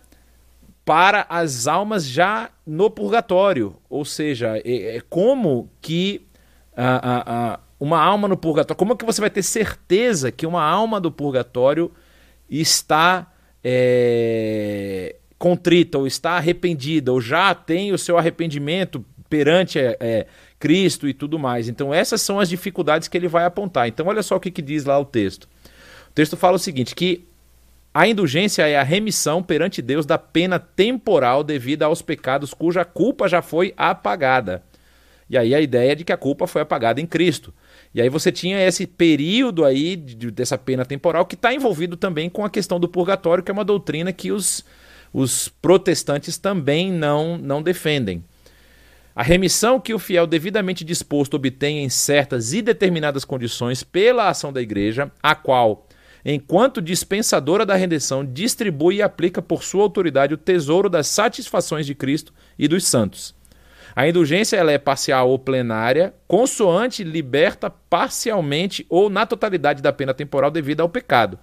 para 0.85 1.26
as 1.28 1.66
almas 1.66 2.07
já 2.07 2.50
no 2.66 2.90
purgatório. 2.90 3.76
Ou 3.90 4.04
seja, 4.04 4.57
é, 4.64 4.97
é 4.97 5.00
como 5.09 5.68
que 5.83 6.26
a, 6.75 7.52
a, 7.54 7.61
uma 7.78 8.00
alma 8.00 8.26
no 8.26 8.37
purgatório. 8.37 8.78
Como 8.78 8.97
que 8.97 9.04
você 9.04 9.21
vai 9.21 9.30
ter 9.30 9.42
certeza 9.42 10.33
que 10.33 10.47
uma 10.47 10.62
alma 10.62 11.00
do 11.00 11.12
purgatório 11.12 11.92
está 12.49 13.30
é, 13.62 15.16
contrita, 15.38 15.99
ou 15.99 16.07
está 16.07 16.33
arrependida, 16.33 17.12
ou 17.12 17.21
já 17.21 17.54
tem 17.54 17.92
o 17.92 17.99
seu 17.99 18.16
arrependimento 18.16 19.04
perante 19.28 19.78
é, 19.78 19.97
é, 20.00 20.26
Cristo 20.59 21.07
e 21.07 21.12
tudo 21.12 21.38
mais. 21.38 21.68
Então, 21.68 21.92
essas 21.92 22.23
são 22.23 22.40
as 22.40 22.49
dificuldades 22.49 23.09
que 23.09 23.16
ele 23.16 23.28
vai 23.28 23.45
apontar. 23.45 23.87
Então, 23.88 24.07
olha 24.07 24.23
só 24.23 24.37
o 24.37 24.40
que, 24.40 24.50
que 24.50 24.62
diz 24.62 24.85
lá 24.85 24.99
o 24.99 25.04
texto. 25.04 25.45
O 26.09 26.12
texto 26.14 26.37
fala 26.37 26.57
o 26.57 26.59
seguinte: 26.59 26.95
que 26.95 27.26
a 27.92 28.07
indulgência 28.07 28.66
é 28.68 28.76
a 28.76 28.83
remissão 28.83 29.42
perante 29.42 29.83
Deus 29.83 30.04
da 30.04 30.18
pena 30.18 30.59
temporal 30.59 31.42
devida 31.42 31.87
aos 31.87 32.02
pecados 32.02 32.52
cuja 32.52 32.85
culpa 32.85 33.28
já 33.28 33.42
foi 33.42 33.73
apagada. 33.76 34.62
E 35.30 35.37
aí 35.37 35.54
a 35.54 35.61
ideia 35.61 35.92
é 35.92 35.95
de 35.95 36.04
que 36.04 36.12
a 36.12 36.16
culpa 36.16 36.47
foi 36.47 36.62
apagada 36.62 37.00
em 37.00 37.07
Cristo. 37.07 37.52
E 37.95 38.00
aí 38.00 38.09
você 38.09 38.30
tinha 38.30 38.64
esse 38.66 38.87
período 38.87 39.64
aí 39.64 39.97
de, 39.97 40.30
dessa 40.30 40.57
pena 40.57 40.85
temporal 40.85 41.26
que 41.26 41.35
está 41.35 41.52
envolvido 41.52 41.97
também 41.97 42.30
com 42.30 42.45
a 42.45 42.50
questão 42.50 42.78
do 42.78 42.88
purgatório, 42.88 43.42
que 43.42 43.50
é 43.50 43.54
uma 43.54 43.64
doutrina 43.64 44.12
que 44.12 44.30
os, 44.30 44.64
os 45.12 45.49
protestantes 45.49 46.38
também 46.38 46.92
não, 46.92 47.37
não 47.37 47.62
defendem. 47.62 48.23
A 49.14 49.23
remissão 49.23 49.80
que 49.80 49.92
o 49.92 49.99
fiel 49.99 50.28
devidamente 50.28 50.85
disposto 50.85 51.35
obtém 51.35 51.83
em 51.83 51.88
certas 51.88 52.52
e 52.52 52.62
determinadas 52.62 53.25
condições 53.25 53.83
pela 53.83 54.28
ação 54.28 54.52
da 54.52 54.62
igreja, 54.62 55.11
a 55.21 55.35
qual 55.35 55.88
enquanto 56.35 56.82
dispensadora 56.82 57.64
da 57.64 57.75
redenção, 57.75 58.25
distribui 58.25 58.97
e 58.97 59.02
aplica 59.02 59.40
por 59.40 59.62
sua 59.62 59.82
autoridade 59.82 60.35
o 60.35 60.38
tesouro 60.38 60.90
das 60.90 61.06
satisfações 61.06 61.87
de 61.87 61.94
Cristo 61.94 62.35
e 62.58 62.68
dos 62.68 62.85
santos. 62.85 63.35
A 63.97 64.06
indulgência 64.06 64.56
ela 64.56 64.70
é 64.70 64.78
parcial 64.78 65.30
ou 65.30 65.38
plenária, 65.38 66.14
consoante 66.26 67.02
liberta 67.02 67.70
parcialmente 67.70 68.85
ou 68.88 69.08
na 69.08 69.26
totalidade 69.26 69.82
da 69.82 69.92
pena 69.92 70.12
temporal 70.12 70.50
devida 70.50 70.82
ao 70.82 70.88
pecado. 70.88 71.38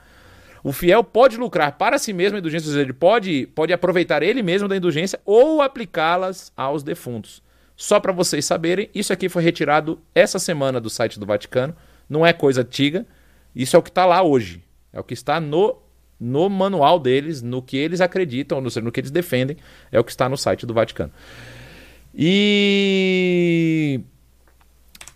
O 0.63 0.71
fiel 0.71 1.03
pode 1.03 1.37
lucrar 1.37 1.73
para 1.73 1.97
si 1.97 2.13
mesmo 2.13 2.37
a 2.37 2.39
indulgência, 2.39 2.67
ou 2.67 2.73
seja, 2.73 2.83
ele 2.83 2.93
pode, 2.93 3.47
pode 3.55 3.73
aproveitar 3.73 4.23
ele 4.23 4.41
mesmo 4.41 4.67
da 4.67 4.77
indulgência 4.77 5.19
ou 5.25 5.61
aplicá-las 5.61 6.51
aos 6.55 6.81
defuntos. 6.81 7.41
Só 7.75 7.99
para 7.99 8.13
vocês 8.13 8.45
saberem, 8.45 8.89
isso 8.95 9.11
aqui 9.11 9.29
foi 9.29 9.43
retirado 9.43 9.99
essa 10.13 10.39
semana 10.39 10.79
do 10.79 10.89
site 10.89 11.19
do 11.19 11.25
Vaticano, 11.25 11.75
não 12.09 12.25
é 12.25 12.31
coisa 12.31 12.61
antiga, 12.61 13.05
isso 13.55 13.75
é 13.75 13.79
o 13.79 13.83
que 13.83 13.89
está 13.89 14.05
lá 14.05 14.23
hoje. 14.23 14.64
É 14.95 14.99
o 14.99 15.03
que 15.03 15.13
está 15.13 15.41
no, 15.41 15.77
no 16.17 16.49
manual 16.49 16.97
deles, 16.97 17.41
no 17.41 17.61
que 17.61 17.75
eles 17.75 17.99
acreditam, 17.99 18.61
no, 18.61 18.69
no 18.81 18.91
que 18.91 19.01
eles 19.01 19.11
defendem, 19.11 19.57
é 19.91 19.99
o 19.99 20.03
que 20.05 20.11
está 20.11 20.29
no 20.29 20.37
site 20.37 20.65
do 20.65 20.73
Vaticano. 20.73 21.11
E 22.17 23.99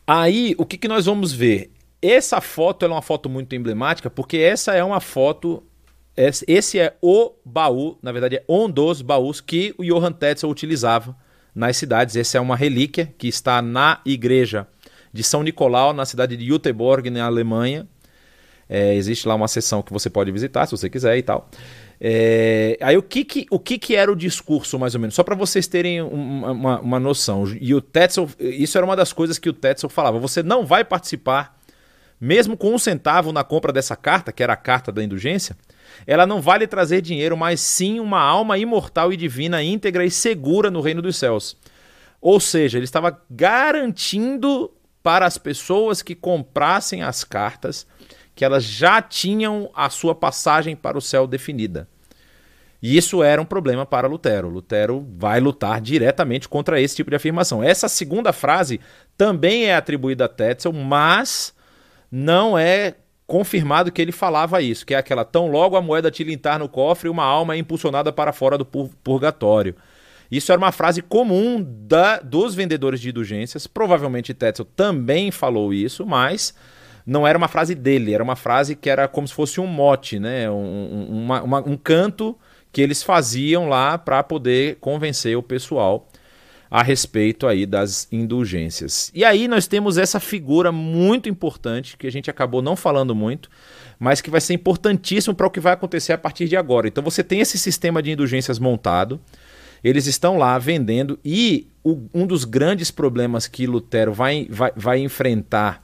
aí, 0.06 0.54
o 0.58 0.66
que, 0.66 0.78
que 0.78 0.90
nós 0.90 1.06
vamos 1.06 1.32
ver? 1.32 1.72
Essa 2.02 2.42
foto 2.42 2.84
é 2.84 2.90
uma 2.90 3.02
foto 3.02 3.30
muito 3.30 3.56
emblemática, 3.56 4.10
porque 4.10 4.38
essa 4.38 4.74
é 4.74 4.84
uma 4.84 5.00
foto. 5.00 5.64
Esse 6.18 6.78
é 6.78 6.98
o 7.02 7.32
baú, 7.46 7.98
na 8.02 8.12
verdade, 8.12 8.36
é 8.36 8.44
um 8.50 8.70
dos 8.70 9.02
baús 9.02 9.40
que 9.40 9.74
o 9.78 9.86
Johann 9.86 10.12
Tetzel 10.12 10.50
utilizava 10.50 11.16
nas 11.56 11.78
cidades. 11.78 12.18
Essa 12.18 12.38
é 12.38 12.42
uma 12.42 12.58
relíquia 12.58 13.14
que 13.18 13.30
está 13.30 13.62
na 13.62 14.02
igreja 14.06 14.68
de 15.14 15.24
São 15.24 15.42
Nicolau, 15.42 15.94
na 15.94 16.06
cidade 16.06 16.36
de 16.36 16.46
Göteborg, 16.46 17.10
na 17.10 17.26
Alemanha. 17.26 17.88
É, 18.70 18.94
existe 18.94 19.28
lá 19.28 19.34
uma 19.34 19.48
seção 19.48 19.82
que 19.82 19.92
você 19.92 20.10
pode 20.10 20.32
visitar 20.32 20.68
se 20.68 20.72
você 20.72 20.90
quiser 20.90 21.18
e 21.18 21.24
tal. 21.24 21.50
É, 22.00 22.78
aí 22.80 22.96
o 22.96 23.02
que 23.02 23.26
que, 23.26 23.46
o 23.50 23.60
que 23.60 23.78
que 23.78 23.96
era 23.96 24.12
o 24.12 24.16
discurso, 24.16 24.78
mais 24.78 24.94
ou 24.94 25.02
menos? 25.02 25.16
Só 25.16 25.24
para 25.24 25.36
vocês 25.36 25.68
terem 25.68 26.02
uma, 26.02 26.52
uma, 26.52 26.80
uma, 26.80 27.00
noção. 27.00 27.46
E 27.60 27.74
o 27.74 27.82
Tetzel, 27.82 28.30
isso 28.40 28.78
era 28.78 28.86
uma 28.86 28.96
das 28.96 29.12
coisas 29.12 29.40
que 29.40 29.50
o 29.50 29.54
Tetzel 29.54 29.90
falava. 29.90 30.20
Você 30.20 30.44
não 30.44 30.66
vai 30.66 30.86
participar, 30.86 31.60
mesmo 32.22 32.56
com 32.56 32.74
um 32.74 32.80
centavo 32.80 33.34
na 33.34 33.44
compra 33.44 33.74
dessa 33.74 33.96
carta, 33.96 34.32
que 34.32 34.44
era 34.44 34.54
a 34.54 34.58
carta 34.58 34.92
da 34.92 35.04
indulgência, 35.04 35.58
ela 36.06 36.26
não 36.26 36.40
vai 36.40 36.60
lhe 36.60 36.68
trazer 36.68 37.02
dinheiro, 37.02 37.36
mas 37.36 37.60
sim 37.60 38.00
uma 38.00 38.22
alma 38.22 38.58
imortal 38.58 39.12
e 39.12 39.18
divina, 39.18 39.64
íntegra 39.64 40.06
e 40.06 40.12
segura 40.12 40.70
no 40.70 40.80
reino 40.80 41.02
dos 41.02 41.18
céus. 41.18 41.58
Ou 42.22 42.40
seja, 42.40 42.78
ele 42.78 42.86
estava 42.86 43.20
garantindo 43.30 44.72
para 45.02 45.26
as 45.26 45.38
pessoas 45.38 46.02
que 46.02 46.16
comprassem 46.16 47.02
as 47.04 47.24
cartas 47.24 47.88
que 48.40 48.46
elas 48.46 48.64
já 48.64 49.02
tinham 49.02 49.70
a 49.76 49.90
sua 49.90 50.16
passagem 50.16 50.74
para 50.74 50.98
o 50.98 51.02
céu 51.02 51.28
definida. 51.28 51.90
E 52.82 52.96
isso 52.96 53.22
era 53.22 53.42
um 53.42 53.46
problema 53.46 53.86
para 53.86 54.08
Lutero. 54.08 54.48
Lutero 54.48 55.06
vai 55.18 55.42
lutar 55.42 55.82
diretamente 55.82 56.48
contra 56.48 56.80
esse 56.80 56.96
tipo 56.96 57.10
de 57.10 57.18
afirmação. 57.18 57.62
Essa 57.62 57.90
segunda 57.90 58.32
frase 58.32 58.80
também 59.18 59.66
é 59.66 59.76
atribuída 59.76 60.24
a 60.24 60.30
Tetzel, 60.30 60.72
mas 60.72 61.54
não 62.10 62.58
é 62.58 62.96
confirmado 63.28 63.92
que 63.92 64.02
ele 64.02 64.14
falava 64.14 64.62
isso, 64.62 64.86
que 64.86 64.94
é 64.94 64.98
aquela 64.98 65.26
tão 65.26 65.52
logo 65.52 65.76
a 65.76 65.82
moeda 65.82 66.10
tilintar 66.10 66.60
no 66.60 66.70
cofre, 66.70 67.10
uma 67.10 67.26
alma 67.26 67.56
é 67.56 67.58
impulsionada 67.58 68.14
para 68.14 68.32
fora 68.32 68.58
do 68.58 68.64
purgatório. 68.64 69.76
Isso 70.32 70.50
era 70.50 70.60
uma 70.60 70.72
frase 70.72 71.02
comum 71.02 71.62
da, 71.62 72.20
dos 72.20 72.56
vendedores 72.56 73.02
de 73.02 73.10
indulgências. 73.10 73.68
Provavelmente 73.68 74.34
Tetzel 74.34 74.64
também 74.64 75.30
falou 75.30 75.74
isso, 75.74 76.06
mas 76.06 76.54
não 77.10 77.28
era 77.28 77.38
uma 77.38 77.48
frase 77.48 77.74
dele, 77.74 78.14
era 78.14 78.24
uma 78.24 78.36
frase 78.36 78.76
que 78.76 78.90
era 78.90 79.08
como 79.08 79.28
se 79.28 79.34
fosse 79.34 79.60
um 79.60 79.66
mote, 79.66 80.20
né? 80.20 80.50
um, 80.50 81.08
uma, 81.10 81.42
uma, 81.42 81.60
um 81.60 81.76
canto 81.76 82.38
que 82.72 82.82
eles 82.82 83.02
faziam 83.02 83.68
lá 83.68 83.98
para 83.98 84.22
poder 84.22 84.78
convencer 84.80 85.36
o 85.36 85.42
pessoal 85.42 86.08
a 86.70 86.84
respeito 86.84 87.48
aí 87.48 87.66
das 87.66 88.08
indulgências. 88.12 89.12
E 89.12 89.26
aí 89.26 89.48
nós 89.48 89.66
temos 89.66 89.98
essa 89.98 90.20
figura 90.20 90.72
muito 90.72 91.28
importante 91.28 91.98
que 91.98 92.06
a 92.06 92.12
gente 92.12 92.30
acabou 92.30 92.62
não 92.62 92.76
falando 92.76 93.16
muito, 93.16 93.50
mas 93.98 94.22
que 94.22 94.30
vai 94.30 94.40
ser 94.40 94.54
importantíssimo 94.54 95.34
para 95.34 95.48
o 95.48 95.50
que 95.50 95.60
vai 95.60 95.74
acontecer 95.74 96.14
a 96.14 96.18
partir 96.18 96.48
de 96.48 96.56
agora. 96.56 96.88
Então 96.88 97.04
você 97.04 97.24
tem 97.24 97.40
esse 97.40 97.58
sistema 97.58 98.04
de 98.04 98.12
indulgências 98.12 98.60
montado, 98.60 99.20
eles 99.84 100.06
estão 100.06 100.38
lá 100.38 100.60
vendendo 100.60 101.18
e 101.26 101.68
o, 101.84 102.04
um 102.14 102.28
dos 102.28 102.46
grandes 102.46 102.92
problemas 102.92 103.48
que 103.48 103.66
Lutero 103.66 104.14
vai, 104.14 104.48
vai, 104.48 104.72
vai 104.76 105.00
enfrentar 105.00 105.84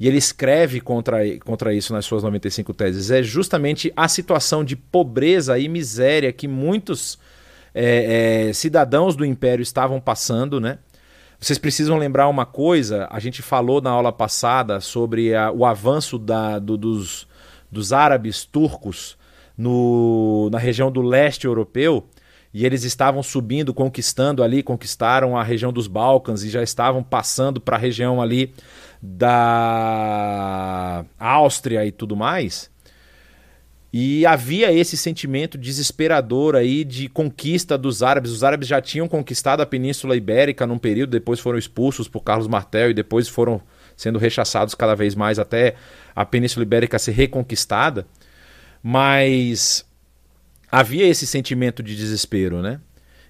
e 0.00 0.08
ele 0.08 0.16
escreve 0.16 0.80
contra, 0.80 1.18
contra 1.40 1.74
isso 1.74 1.92
nas 1.92 2.06
suas 2.06 2.22
95 2.22 2.72
teses, 2.72 3.10
é 3.10 3.22
justamente 3.22 3.92
a 3.94 4.08
situação 4.08 4.64
de 4.64 4.74
pobreza 4.74 5.58
e 5.58 5.68
miséria 5.68 6.32
que 6.32 6.48
muitos 6.48 7.18
é, 7.74 8.48
é, 8.48 8.52
cidadãos 8.54 9.14
do 9.14 9.26
Império 9.26 9.62
estavam 9.62 10.00
passando, 10.00 10.58
né? 10.58 10.78
Vocês 11.38 11.58
precisam 11.58 11.98
lembrar 11.98 12.28
uma 12.28 12.46
coisa, 12.46 13.08
a 13.10 13.20
gente 13.20 13.42
falou 13.42 13.82
na 13.82 13.90
aula 13.90 14.10
passada 14.10 14.80
sobre 14.80 15.34
a, 15.34 15.52
o 15.52 15.66
avanço 15.66 16.18
da, 16.18 16.58
do, 16.58 16.78
dos, 16.78 17.28
dos 17.70 17.92
árabes 17.92 18.44
turcos 18.44 19.18
no, 19.56 20.48
na 20.50 20.58
região 20.58 20.90
do 20.90 21.02
leste 21.02 21.46
europeu, 21.46 22.08
e 22.52 22.64
eles 22.64 22.84
estavam 22.84 23.22
subindo, 23.22 23.72
conquistando 23.74 24.42
ali, 24.42 24.62
conquistaram 24.62 25.36
a 25.36 25.42
região 25.42 25.72
dos 25.72 25.86
Balcãs 25.86 26.42
e 26.42 26.48
já 26.48 26.62
estavam 26.62 27.02
passando 27.02 27.60
para 27.60 27.76
a 27.76 27.78
região 27.78 28.20
ali 28.20 28.52
da 29.02 31.04
Áustria 31.18 31.86
e 31.86 31.92
tudo 31.92 32.14
mais. 32.14 32.70
E 33.92 34.24
havia 34.24 34.72
esse 34.72 34.96
sentimento 34.96 35.58
desesperador 35.58 36.54
aí 36.54 36.84
de 36.84 37.08
conquista 37.08 37.76
dos 37.76 38.04
árabes. 38.04 38.30
Os 38.30 38.44
árabes 38.44 38.68
já 38.68 38.80
tinham 38.80 39.08
conquistado 39.08 39.62
a 39.62 39.66
Península 39.66 40.16
Ibérica 40.16 40.64
num 40.64 40.78
período, 40.78 41.10
depois 41.10 41.40
foram 41.40 41.58
expulsos 41.58 42.06
por 42.06 42.20
Carlos 42.20 42.46
Martel 42.46 42.90
e 42.90 42.94
depois 42.94 43.28
foram 43.28 43.60
sendo 43.96 44.18
rechaçados 44.18 44.76
cada 44.76 44.94
vez 44.94 45.16
mais 45.16 45.40
até 45.40 45.74
a 46.14 46.24
Península 46.24 46.62
Ibérica 46.62 47.00
ser 47.00 47.12
reconquistada. 47.12 48.06
Mas 48.80 49.84
havia 50.70 51.06
esse 51.06 51.26
sentimento 51.26 51.82
de 51.82 51.96
desespero, 51.96 52.62
né? 52.62 52.80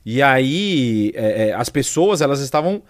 E 0.05 0.21
aí 0.21 1.11
é, 1.15 1.49
é, 1.49 1.53
as 1.55 1.71
pessoas 1.71 2.21
elas 2.21 2.41
estavam 2.41 2.83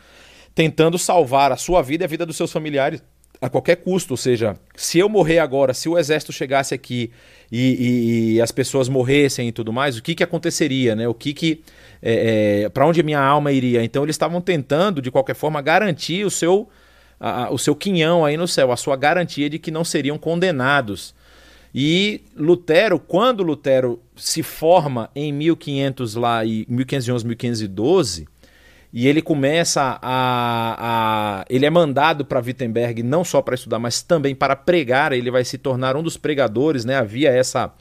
tentando 0.55 0.99
salvar 0.99 1.53
a 1.53 1.57
sua 1.57 1.83
vida 1.83 2.05
e 2.05 2.07
a 2.07 2.09
vida 2.09 2.27
dos 2.27 2.37
seus 2.37 2.53
familiares 2.53 3.03
a 3.41 3.49
qualquer 3.49 3.77
custo. 3.77 4.13
Ou 4.13 4.17
seja, 4.17 4.57
se 4.77 4.99
eu 4.99 5.09
morrer 5.09 5.39
agora, 5.39 5.73
se 5.73 5.89
o 5.89 5.99
exército 5.99 6.33
chegasse 6.33 6.75
aqui 6.75 7.11
e, 7.51 7.59
e, 7.61 8.35
e 8.35 8.41
as 8.41 8.53
pessoas 8.53 8.89
morressem 8.89 9.49
e 9.49 9.53
tudo 9.53 9.73
mais, 9.73 9.97
o 9.97 10.03
que, 10.03 10.15
que 10.15 10.23
aconteceria, 10.23 10.95
né? 10.95 11.09
O 11.09 11.15
que 11.15 11.33
que 11.33 11.63
é, 12.03 12.65
é, 12.65 12.69
para 12.69 12.87
onde 12.87 13.01
a 13.01 13.05
minha 13.05 13.21
alma 13.21 13.53
iria? 13.53 13.83
Então 13.83 14.03
eles 14.03 14.15
estavam 14.15 14.41
tentando 14.41 15.01
de 15.01 15.11
qualquer 15.11 15.35
forma 15.35 15.61
garantir 15.63 16.25
o 16.25 16.31
seu 16.31 16.69
a, 17.19 17.53
o 17.53 17.59
seu 17.59 17.77
quinhão 17.77 18.25
aí 18.25 18.37
no 18.37 18.49
céu, 18.49 18.73
a 18.73 18.77
sua 18.77 18.97
garantia 18.97 19.51
de 19.51 19.59
que 19.59 19.71
não 19.71 19.85
seriam 19.85 20.17
condenados. 20.17 21.15
E 21.73 22.23
Lutero, 22.35 22.99
quando 22.99 23.43
Lutero 23.43 24.01
se 24.17 24.43
forma 24.43 25.11
em 25.15 25.33
1500 25.33 26.15
lá 26.17 26.45
e 26.45 26.67
1511, 26.69 27.27
1512, 27.27 28.29
e 28.93 29.07
ele 29.07 29.23
começa 29.23 29.99
a, 30.03 31.41
a 31.43 31.45
ele 31.49 31.65
é 31.65 31.71
mandado 31.71 32.25
para 32.25 32.41
Wittenberg 32.41 33.03
não 33.05 33.23
só 33.23 33.41
para 33.41 33.55
estudar, 33.55 33.79
mas 33.79 34.03
também 34.03 34.35
para 34.35 34.57
pregar. 34.57 35.13
Ele 35.13 35.31
vai 35.31 35.45
se 35.45 35.57
tornar 35.59 35.97
um 35.97 36.03
dos 36.03 36.17
pregadores, 36.17 36.85
né? 36.85 36.97
Havia 36.97 37.31
essa 37.31 37.73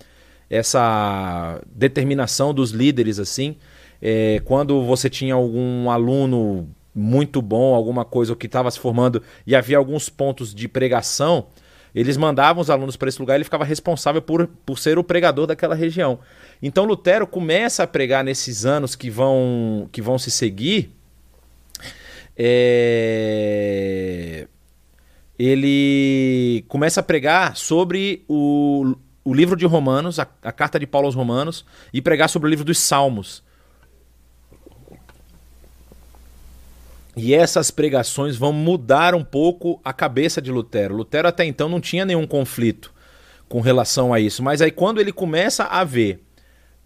essa 0.50 1.62
determinação 1.68 2.54
dos 2.54 2.72
líderes 2.72 3.20
assim. 3.20 3.56
É, 4.02 4.42
quando 4.46 4.84
você 4.84 5.10
tinha 5.10 5.34
algum 5.34 5.90
aluno 5.90 6.70
muito 6.94 7.42
bom, 7.42 7.74
alguma 7.74 8.06
coisa 8.06 8.36
que 8.36 8.46
estava 8.46 8.70
se 8.70 8.80
formando 8.80 9.22
e 9.46 9.56
havia 9.56 9.78
alguns 9.78 10.10
pontos 10.10 10.54
de 10.54 10.68
pregação, 10.68 11.48
eles 11.94 12.18
mandavam 12.18 12.62
os 12.62 12.70
alunos 12.70 12.96
para 12.96 13.10
esse 13.10 13.20
lugar 13.20 13.34
e 13.34 13.38
ele 13.38 13.44
ficava 13.44 13.64
responsável 13.64 14.22
por, 14.22 14.48
por 14.66 14.78
ser 14.78 14.98
o 14.98 15.04
pregador 15.04 15.48
daquela 15.48 15.76
região. 15.76 16.20
Então 16.62 16.86
Lutero 16.86 17.26
começa 17.26 17.84
a 17.84 17.88
pregar 17.88 18.24
nesses 18.24 18.66
anos 18.66 18.96
que 18.96 19.10
vão, 19.10 19.88
que 19.92 20.02
vão 20.02 20.18
se 20.18 20.30
seguir 20.32 20.99
é... 22.42 24.48
ele 25.38 26.64
começa 26.70 27.02
a 27.02 27.04
pregar 27.04 27.58
sobre 27.58 28.24
o, 28.30 28.96
o 29.26 29.34
livro 29.34 29.58
de 29.58 29.66
Romanos, 29.66 30.20
a, 30.20 30.28
a 30.42 30.54
carta 30.54 30.80
de 30.80 30.88
Paulo 30.88 31.08
aos 31.08 31.16
Romanos, 31.16 31.66
e 31.94 32.02
pregar 32.02 32.30
sobre 32.30 32.48
o 32.48 32.50
livro 32.50 32.64
dos 32.64 32.80
Salmos. 32.80 33.44
E 37.16 37.34
essas 37.34 37.70
pregações 37.70 38.38
vão 38.38 38.54
mudar 38.54 39.14
um 39.14 39.24
pouco 39.24 39.82
a 39.84 39.92
cabeça 39.92 40.42
de 40.42 40.50
Lutero. 40.50 40.96
Lutero 40.96 41.28
até 41.28 41.44
então 41.44 41.68
não 41.68 41.82
tinha 41.82 42.06
nenhum 42.06 42.26
conflito 42.26 42.94
com 43.50 43.60
relação 43.60 44.14
a 44.14 44.20
isso, 44.22 44.42
mas 44.42 44.62
aí 44.62 44.72
quando 44.72 45.02
ele 45.02 45.12
começa 45.12 45.66
a 45.66 45.84
ver 45.84 46.24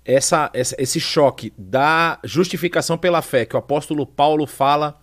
essa, 0.05 0.49
esse 0.53 0.99
choque 0.99 1.53
da 1.57 2.17
justificação 2.23 2.97
pela 2.97 3.21
fé 3.21 3.45
que 3.45 3.55
o 3.55 3.59
apóstolo 3.59 4.07
Paulo 4.07 4.47
fala 4.47 4.99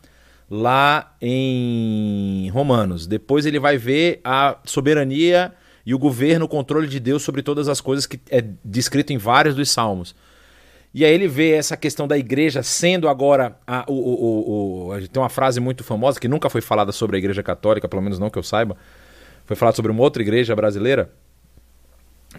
lá 0.51 1.15
em 1.23 2.51
Romanos, 2.51 3.07
depois 3.07 3.47
ele 3.47 3.61
vai 3.61 3.79
ver 3.79 4.21
a 4.25 4.59
soberania 4.65 5.53
e 5.87 5.95
o 5.95 5.99
governo, 5.99 6.47
o 6.47 6.49
controle 6.49 6.89
de 6.89 6.99
Deus 6.99 7.23
sobre 7.23 7.43
todas 7.43 7.69
as 7.69 7.81
coisas 7.81 8.05
que 8.05 8.21
é 8.29 8.45
descrito 8.65 9.13
em 9.13 9.17
vários 9.17 9.55
dos 9.55 9.71
salmos. 9.71 10.15
E 10.93 11.05
aí 11.05 11.13
ele 11.13 11.29
vê 11.29 11.53
essa 11.53 11.77
questão 11.77 12.09
da 12.09 12.19
igreja 12.19 12.65
sendo 12.65 13.09
agora. 13.09 13.57
A, 13.65 13.85
o, 13.89 13.95
o, 13.95 14.91
o, 14.91 15.09
tem 15.09 15.23
uma 15.23 15.29
frase 15.29 15.61
muito 15.61 15.85
famosa 15.85 16.19
que 16.19 16.27
nunca 16.27 16.51
foi 16.51 16.61
falada 16.61 16.91
sobre 16.91 17.17
a 17.17 17.19
igreja 17.19 17.45
católica, 17.45 17.89
pelo 17.89 18.03
menos 18.03 18.19
não 18.19 18.29
que 18.29 18.39
eu 18.39 18.43
saiba. 18.43 18.77
Foi 19.47 19.57
falada 19.57 19.77
sobre 19.77 19.93
uma 19.93 20.03
outra 20.03 20.21
igreja 20.21 20.55
brasileira. 20.57 21.13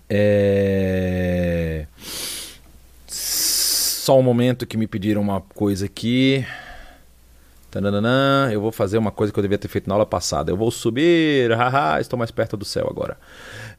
É... 0.10 1.86
Só 3.08 4.20
um 4.20 4.24
momento 4.24 4.66
que 4.66 4.76
me 4.76 4.88
pediram 4.88 5.22
uma 5.22 5.40
coisa 5.40 5.86
aqui. 5.86 6.46
Tananana, 7.72 8.50
eu 8.52 8.60
vou 8.60 8.72
fazer 8.72 8.98
uma 8.98 9.12
coisa 9.12 9.32
que 9.32 9.40
eu 9.40 9.42
devia 9.42 9.58
ter 9.58 9.68
feito 9.68 9.88
na 9.88 9.96
aula 9.96 10.06
passada. 10.06 10.52
Eu 10.52 10.58
vou 10.58 10.70
subir, 10.70 11.52
haha, 11.52 12.00
estou 12.02 12.20
mais 12.20 12.30
perto 12.30 12.58
do 12.58 12.66
céu 12.66 12.88
agora. 12.90 13.18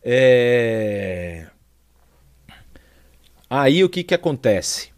É... 0.02 1.46
Aí 3.48 3.84
o 3.84 3.88
que, 3.88 4.02
que 4.02 4.14
acontece? 4.14 4.90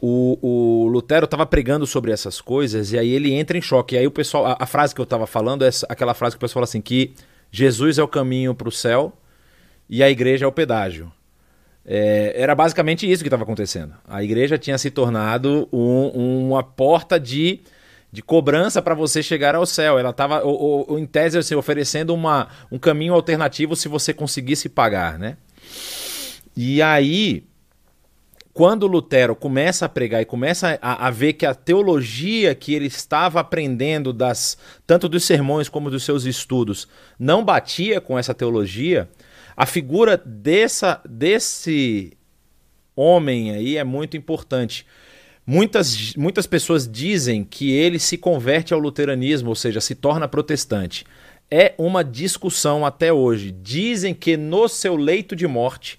O, 0.00 0.38
o 0.40 0.88
Lutero 0.88 1.26
estava 1.26 1.44
pregando 1.44 1.86
sobre 1.86 2.10
essas 2.10 2.40
coisas 2.40 2.92
e 2.92 2.98
aí 2.98 3.10
ele 3.10 3.32
entra 3.32 3.58
em 3.58 3.62
choque. 3.62 3.94
E 3.94 3.98
aí 3.98 4.06
o 4.06 4.10
pessoal, 4.10 4.46
a, 4.46 4.56
a 4.58 4.66
frase 4.66 4.94
que 4.94 5.00
eu 5.00 5.04
estava 5.04 5.26
falando 5.26 5.62
é 5.62 5.68
aquela 5.88 6.14
frase 6.14 6.34
que 6.34 6.38
o 6.38 6.40
pessoal 6.40 6.60
fala 6.60 6.64
assim: 6.64 6.80
que 6.80 7.12
Jesus 7.52 7.98
é 7.98 8.02
o 8.02 8.08
caminho 8.08 8.54
para 8.54 8.68
o 8.68 8.72
céu 8.72 9.12
e 9.88 10.02
a 10.02 10.08
igreja 10.08 10.46
é 10.46 10.48
o 10.48 10.52
pedágio. 10.52 11.12
É, 11.84 12.34
era 12.36 12.54
basicamente 12.54 13.10
isso 13.10 13.22
que 13.22 13.28
estava 13.28 13.44
acontecendo. 13.44 13.94
A 14.06 14.22
igreja 14.22 14.58
tinha 14.58 14.76
se 14.76 14.90
tornado 14.90 15.66
um, 15.72 16.48
uma 16.48 16.62
porta 16.62 17.18
de, 17.18 17.60
de 18.10 18.22
cobrança 18.22 18.80
para 18.80 18.94
você 18.94 19.22
chegar 19.22 19.54
ao 19.54 19.66
céu. 19.66 19.98
Ela 19.98 20.10
estava, 20.10 20.42
em 20.90 21.06
tese, 21.06 21.38
assim, 21.38 21.54
oferecendo 21.54 22.14
uma, 22.14 22.48
um 22.70 22.78
caminho 22.78 23.14
alternativo 23.14 23.76
se 23.76 23.88
você 23.88 24.14
conseguisse 24.14 24.68
pagar, 24.68 25.18
né? 25.18 25.36
E 26.56 26.82
aí 26.82 27.44
quando 28.58 28.88
Lutero 28.88 29.36
começa 29.36 29.86
a 29.86 29.88
pregar 29.88 30.20
e 30.20 30.24
começa 30.24 30.76
a, 30.82 31.06
a, 31.06 31.10
ver 31.12 31.34
que 31.34 31.46
a 31.46 31.54
teologia 31.54 32.56
que 32.56 32.74
ele 32.74 32.86
estava 32.86 33.38
aprendendo 33.38 34.12
das 34.12 34.58
tanto 34.84 35.08
dos 35.08 35.22
sermões 35.22 35.68
como 35.68 35.88
dos 35.88 36.02
seus 36.02 36.24
estudos 36.24 36.88
não 37.16 37.44
batia 37.44 38.00
com 38.00 38.18
essa 38.18 38.34
teologia, 38.34 39.08
a 39.56 39.64
figura 39.64 40.20
dessa, 40.26 41.00
desse 41.08 42.18
homem 42.96 43.52
aí 43.52 43.76
é 43.76 43.84
muito 43.84 44.16
importante. 44.16 44.84
Muitas, 45.50 46.14
muitas 46.14 46.46
pessoas 46.46 46.86
dizem 46.86 47.42
que 47.42 47.72
ele 47.72 47.98
se 47.98 48.18
converte 48.18 48.74
ao 48.74 48.78
luteranismo, 48.78 49.48
ou 49.48 49.54
seja, 49.54 49.80
se 49.80 49.94
torna 49.94 50.28
protestante. 50.28 51.06
É 51.50 51.72
uma 51.78 52.04
discussão 52.04 52.84
até 52.84 53.10
hoje. 53.10 53.50
Dizem 53.50 54.12
que 54.12 54.36
no 54.36 54.68
seu 54.68 54.94
leito 54.94 55.34
de 55.34 55.46
morte 55.46 55.98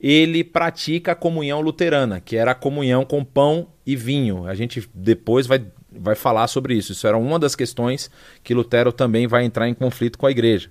ele 0.00 0.42
pratica 0.42 1.12
a 1.12 1.14
comunhão 1.14 1.60
luterana, 1.60 2.20
que 2.20 2.38
era 2.38 2.52
a 2.52 2.54
comunhão 2.54 3.04
com 3.04 3.22
pão 3.22 3.68
e 3.84 3.94
vinho. 3.94 4.46
A 4.46 4.54
gente 4.54 4.88
depois 4.94 5.46
vai, 5.46 5.62
vai 5.92 6.14
falar 6.14 6.46
sobre 6.46 6.72
isso. 6.72 6.92
Isso 6.92 7.06
era 7.06 7.18
uma 7.18 7.38
das 7.38 7.54
questões 7.54 8.10
que 8.42 8.54
Lutero 8.54 8.90
também 8.92 9.26
vai 9.26 9.44
entrar 9.44 9.68
em 9.68 9.74
conflito 9.74 10.16
com 10.16 10.24
a 10.24 10.30
igreja. 10.30 10.70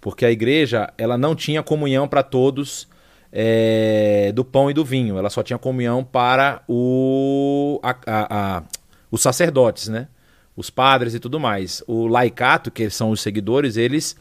Porque 0.00 0.24
a 0.24 0.30
igreja 0.30 0.90
ela 0.96 1.18
não 1.18 1.34
tinha 1.34 1.62
comunhão 1.62 2.08
para 2.08 2.22
todos 2.22 2.88
é, 3.32 4.32
do 4.34 4.44
pão 4.44 4.70
e 4.70 4.74
do 4.74 4.84
vinho. 4.84 5.18
Ela 5.18 5.30
só 5.30 5.42
tinha 5.42 5.58
comunhão 5.58 6.04
para 6.04 6.62
o, 6.68 7.80
a, 7.82 7.90
a, 7.90 8.56
a, 8.56 8.62
os 9.10 9.20
sacerdotes, 9.22 9.88
né? 9.88 10.08
os 10.56 10.70
padres 10.70 11.14
e 11.14 11.20
tudo 11.20 11.38
mais. 11.38 11.82
O 11.86 12.06
laicato, 12.06 12.70
que 12.70 12.90
são 12.90 13.10
os 13.10 13.20
seguidores, 13.20 13.76
eles 13.76 14.16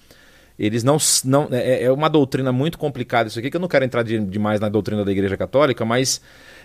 eles 0.58 0.84
não. 0.84 0.98
não 1.24 1.48
é, 1.52 1.84
é 1.84 1.92
uma 1.92 2.10
doutrina 2.10 2.52
muito 2.52 2.78
complicada 2.78 3.30
isso 3.30 3.38
aqui, 3.38 3.50
que 3.50 3.58
eu 3.58 3.62
não 3.62 3.68
quero 3.68 3.86
entrar 3.86 4.04
de, 4.04 4.20
demais 4.20 4.60
na 4.60 4.70
doutrina 4.70 5.06
da 5.06 5.12
Igreja 5.12 5.38
Católica, 5.38 5.86
mas 5.86 6.20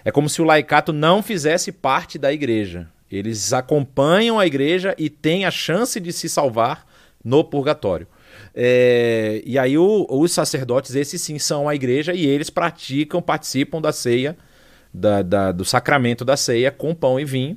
é 0.05 0.11
como 0.11 0.29
se 0.29 0.41
o 0.41 0.45
laicato 0.45 0.93
não 0.93 1.23
fizesse 1.23 1.71
parte 1.71 2.19
da 2.19 2.33
igreja. 2.33 2.89
Eles 3.11 3.53
acompanham 3.53 4.39
a 4.39 4.47
igreja 4.47 4.95
e 4.97 5.11
têm 5.11 5.45
a 5.45 5.51
chance 5.51 6.01
de 6.01 6.13
se 6.13 6.29
salvar 6.29 6.87
no 7.23 7.45
purgatório. 7.45 8.07
É, 8.55 9.43
e 9.45 9.59
aí 9.59 9.79
o, 9.79 10.07
os 10.09 10.33
sacerdotes, 10.33 10.95
esses 10.95 11.21
sim, 11.23 11.39
são 11.39 11.69
a 11.69 11.75
igreja 11.75 12.13
e 12.13 12.27
eles 12.27 12.51
praticam, 12.51 13.23
participam 13.23 13.81
da 13.81 13.93
ceia, 13.93 14.37
da, 14.93 15.23
da, 15.23 15.53
do 15.53 15.65
sacramento 15.65 16.25
da 16.25 16.37
ceia 16.37 16.71
com 16.71 16.95
pão 16.95 17.19
e 17.19 17.25
vinho. 17.25 17.57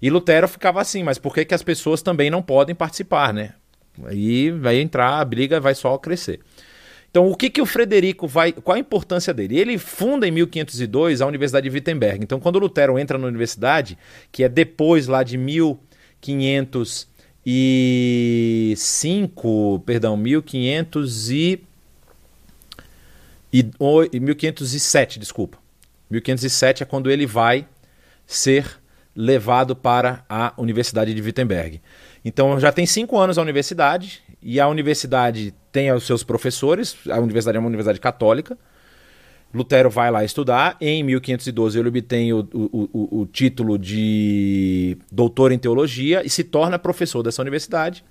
E 0.00 0.10
Lutero 0.10 0.48
ficava 0.48 0.80
assim, 0.80 1.02
mas 1.02 1.18
por 1.18 1.34
que, 1.34 1.44
que 1.44 1.54
as 1.54 1.62
pessoas 1.62 2.02
também 2.02 2.30
não 2.30 2.42
podem 2.42 2.74
participar, 2.74 3.32
né? 3.32 3.54
Aí 4.04 4.50
vai 4.50 4.80
entrar, 4.80 5.20
a 5.20 5.24
briga 5.24 5.60
vai 5.60 5.74
só 5.74 5.96
crescer. 5.98 6.40
Então, 7.10 7.28
o 7.28 7.36
que, 7.36 7.50
que 7.50 7.60
o 7.60 7.66
Frederico 7.66 8.26
vai. 8.26 8.52
Qual 8.52 8.74
a 8.74 8.80
importância 8.80 9.34
dele? 9.34 9.58
Ele 9.58 9.76
funda 9.76 10.26
em 10.26 10.30
1502 10.30 11.20
a 11.20 11.26
Universidade 11.26 11.68
de 11.68 11.74
Wittenberg. 11.74 12.24
Então, 12.24 12.40
quando 12.40 12.58
Lutero 12.58 12.98
entra 12.98 13.18
na 13.18 13.26
universidade, 13.26 13.98
que 14.32 14.42
é 14.42 14.48
depois 14.48 15.06
lá 15.06 15.22
de 15.22 15.36
1505, 17.44 19.82
perdão, 19.84 20.16
1500 20.16 21.30
e, 21.30 21.62
e 23.52 24.20
1507, 24.20 25.18
desculpa. 25.18 25.58
1507 26.10 26.82
é 26.82 26.86
quando 26.86 27.10
ele 27.10 27.26
vai 27.26 27.68
ser 28.26 28.80
levado 29.14 29.76
para 29.76 30.24
a 30.28 30.52
Universidade 30.56 31.12
de 31.12 31.20
Wittenberg. 31.20 31.82
Então 32.24 32.58
já 32.60 32.72
tem 32.72 32.86
cinco 32.86 33.18
anos 33.18 33.36
a 33.38 33.42
universidade, 33.42 34.22
e 34.42 34.58
a 34.58 34.66
universidade 34.66 35.54
tem 35.70 35.92
os 35.92 36.04
seus 36.04 36.24
professores, 36.24 36.96
a 37.08 37.18
universidade 37.18 37.56
é 37.56 37.60
uma 37.60 37.68
universidade 37.68 38.00
católica. 38.00 38.58
Lutero 39.54 39.90
vai 39.90 40.10
lá 40.10 40.24
estudar. 40.24 40.76
Em 40.80 41.02
1512 41.02 41.78
ele 41.78 41.88
obtém 41.88 42.32
o, 42.32 42.40
o, 42.52 42.88
o, 42.92 43.20
o 43.20 43.26
título 43.26 43.78
de 43.78 44.96
doutor 45.10 45.52
em 45.52 45.58
teologia 45.58 46.22
e 46.24 46.30
se 46.30 46.42
torna 46.42 46.78
professor 46.78 47.22
dessa 47.22 47.42
universidade. 47.42 48.04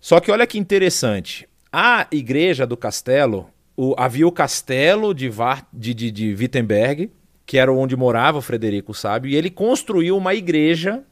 Só 0.00 0.20
que 0.20 0.30
olha 0.30 0.46
que 0.46 0.58
interessante. 0.58 1.48
A 1.72 2.06
igreja 2.10 2.66
do 2.66 2.76
castelo, 2.76 3.48
havia 3.96 4.26
o 4.26 4.32
castelo 4.32 5.14
de, 5.14 5.28
Var, 5.28 5.66
de, 5.72 5.94
de, 5.94 6.10
de 6.10 6.34
Wittenberg, 6.34 7.10
que 7.46 7.58
era 7.58 7.72
onde 7.72 7.96
morava 7.96 8.38
o 8.38 8.42
Frederico 8.42 8.94
Sábio, 8.94 9.30
e 9.30 9.36
ele 9.36 9.50
construiu 9.50 10.16
uma 10.16 10.34
igreja 10.34 11.02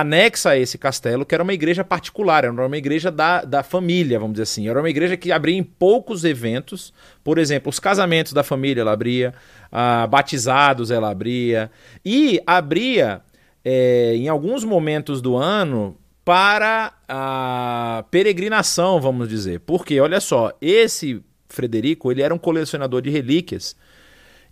anexa 0.00 0.50
a 0.50 0.58
esse 0.58 0.76
castelo, 0.76 1.24
que 1.24 1.34
era 1.34 1.42
uma 1.42 1.54
igreja 1.54 1.84
particular, 1.84 2.44
era 2.44 2.52
uma 2.52 2.76
igreja 2.76 3.10
da, 3.10 3.42
da 3.42 3.62
família, 3.62 4.18
vamos 4.18 4.34
dizer 4.34 4.42
assim. 4.42 4.68
Era 4.68 4.78
uma 4.78 4.90
igreja 4.90 5.16
que 5.16 5.32
abria 5.32 5.56
em 5.56 5.62
poucos 5.62 6.24
eventos, 6.24 6.92
por 7.22 7.38
exemplo, 7.38 7.70
os 7.70 7.78
casamentos 7.78 8.32
da 8.32 8.42
família 8.42 8.82
ela 8.82 8.92
abria, 8.92 9.34
ah, 9.70 10.06
batizados 10.06 10.90
ela 10.90 11.10
abria, 11.10 11.70
e 12.04 12.40
abria 12.46 13.22
é, 13.64 14.14
em 14.16 14.28
alguns 14.28 14.64
momentos 14.64 15.20
do 15.20 15.36
ano 15.36 15.96
para 16.24 16.92
a 17.08 18.04
peregrinação, 18.10 19.00
vamos 19.00 19.28
dizer. 19.28 19.60
Porque, 19.60 20.00
olha 20.00 20.20
só, 20.20 20.52
esse 20.60 21.22
Frederico 21.48 22.10
ele 22.10 22.22
era 22.22 22.34
um 22.34 22.38
colecionador 22.38 23.00
de 23.00 23.10
relíquias 23.10 23.76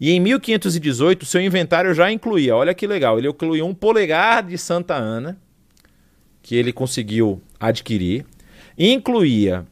e 0.01 0.11
em 0.11 0.21
1518, 0.21 1.25
seu 1.25 1.41
inventário 1.41 1.95
já 1.95 2.11
incluía, 2.11 2.57
olha 2.57 2.75
que 2.75 2.87
legal, 2.87 3.19
ele 3.19 3.29
incluía 3.29 3.65
um 3.65 3.75
polegar 3.75 4.43
de 4.43 4.59
Santa 4.59 4.95
Ana, 4.95 5.39
que 6.43 6.57
ele 6.57 6.73
conseguiu 6.73 7.41
adquirir, 7.59 8.27
incluía 8.77 9.65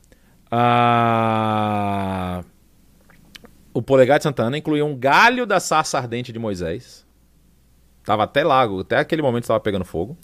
a... 0.50 2.42
o 3.74 3.82
polegar 3.82 4.18
de 4.18 4.22
Santa 4.24 4.44
Ana, 4.44 4.58
incluía 4.58 4.84
um 4.84 4.96
galho 4.96 5.44
da 5.44 5.58
sarça 5.58 5.98
ardente 5.98 6.32
de 6.32 6.38
Moisés, 6.38 7.04
estava 8.00 8.24
até 8.24 8.44
lago, 8.44 8.80
até 8.80 8.98
aquele 8.98 9.22
momento 9.22 9.44
estava 9.44 9.60
pegando 9.60 9.84
fogo, 9.84 10.16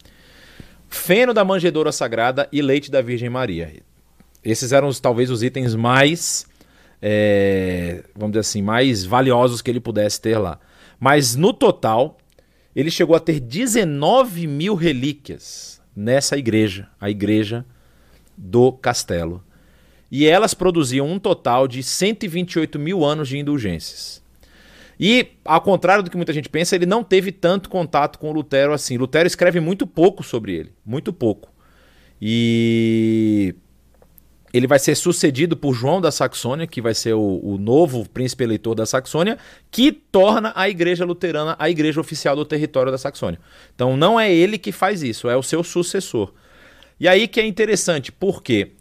feno 0.89 1.35
da 1.35 1.45
manjedoura 1.45 1.93
sagrada 1.93 2.49
e 2.53 2.63
leite 2.63 2.91
da 2.91 3.03
Virgem 3.03 3.29
Maria. 3.29 3.83
Esses 4.45 4.73
eram 4.73 4.91
talvez 4.93 5.31
os 5.31 5.43
itens 5.43 5.75
mais 5.75 6.47
é, 7.01 8.05
vamos 8.15 8.33
dizer 8.33 8.41
assim, 8.41 8.63
mais 8.63 9.05
valiosos 9.05 9.63
que 9.63 9.71
ele 9.71 9.81
pudesse 9.81 10.21
ter 10.21 10.39
lá. 10.39 10.59
Mas 10.99 11.37
no 11.37 11.53
total, 11.53 12.19
ele 12.75 12.91
chegou 12.91 13.15
a 13.15 13.21
ter 13.21 13.41
19 13.41 14.47
mil 14.47 14.75
relíquias 14.75 15.81
nessa 15.95 16.37
igreja, 16.37 16.89
a 17.01 17.11
igreja 17.11 17.65
do 18.37 18.73
castelo. 18.73 19.43
E 20.11 20.27
elas 20.27 20.55
produziam 20.55 21.07
um 21.07 21.19
total 21.19 21.69
de 21.69 21.83
128 21.83 22.79
mil 22.79 23.05
anos 23.05 23.29
de 23.29 23.39
indulgências. 23.39 24.23
E, 24.99 25.29
ao 25.45 25.61
contrário 25.61 26.03
do 26.03 26.11
que 26.11 26.17
muita 26.17 26.33
gente 26.33 26.49
pensa, 26.49 26.75
ele 26.75 26.87
não 26.87 27.05
teve 27.05 27.31
tanto 27.31 27.69
contato 27.69 28.19
com 28.19 28.33
Lutero 28.33 28.73
assim. 28.73 28.97
Lutero 28.97 29.27
escreve 29.27 29.61
muito 29.61 29.87
pouco 29.87 30.25
sobre 30.25 30.55
ele, 30.55 30.73
muito 30.85 31.13
pouco. 31.13 31.53
E 32.21 33.55
ele 34.53 34.67
vai 34.67 34.79
ser 34.79 34.95
sucedido 34.95 35.57
por 35.57 35.75
João 35.75 36.01
da 36.01 36.11
Saxônia, 36.11 36.67
que 36.67 36.81
vai 36.81 36.95
ser 36.95 37.15
o, 37.15 37.41
o, 37.43 37.59
novo 37.59 38.09
príncipe 38.09 38.45
eleitor 38.45 38.75
da 38.75 38.87
Saxônia, 38.87 39.39
que 39.71 39.93
torna 39.93 40.53
a 40.55 40.69
igreja 40.69 41.05
luterana 41.05 41.55
a 41.59 41.69
igreja 41.69 42.01
oficial 42.01 42.35
do 42.35 42.45
território 42.45 42.91
da 42.91 42.99
Saxônia. 42.99 43.39
Então 43.75 43.97
não 43.97 44.19
é 44.19 44.33
ele 44.33 44.59
que 44.59 44.73
faz 44.73 45.03
isso, 45.03 45.29
é 45.29 45.37
o 45.37 45.43
seu 45.43 45.63
sucessor. 45.63 46.33
E 46.99 47.07
aí 47.07 47.29
que 47.29 47.41
é 47.41 47.47
interessante, 47.47 48.11
por 48.11 48.43
quê? 48.43 48.73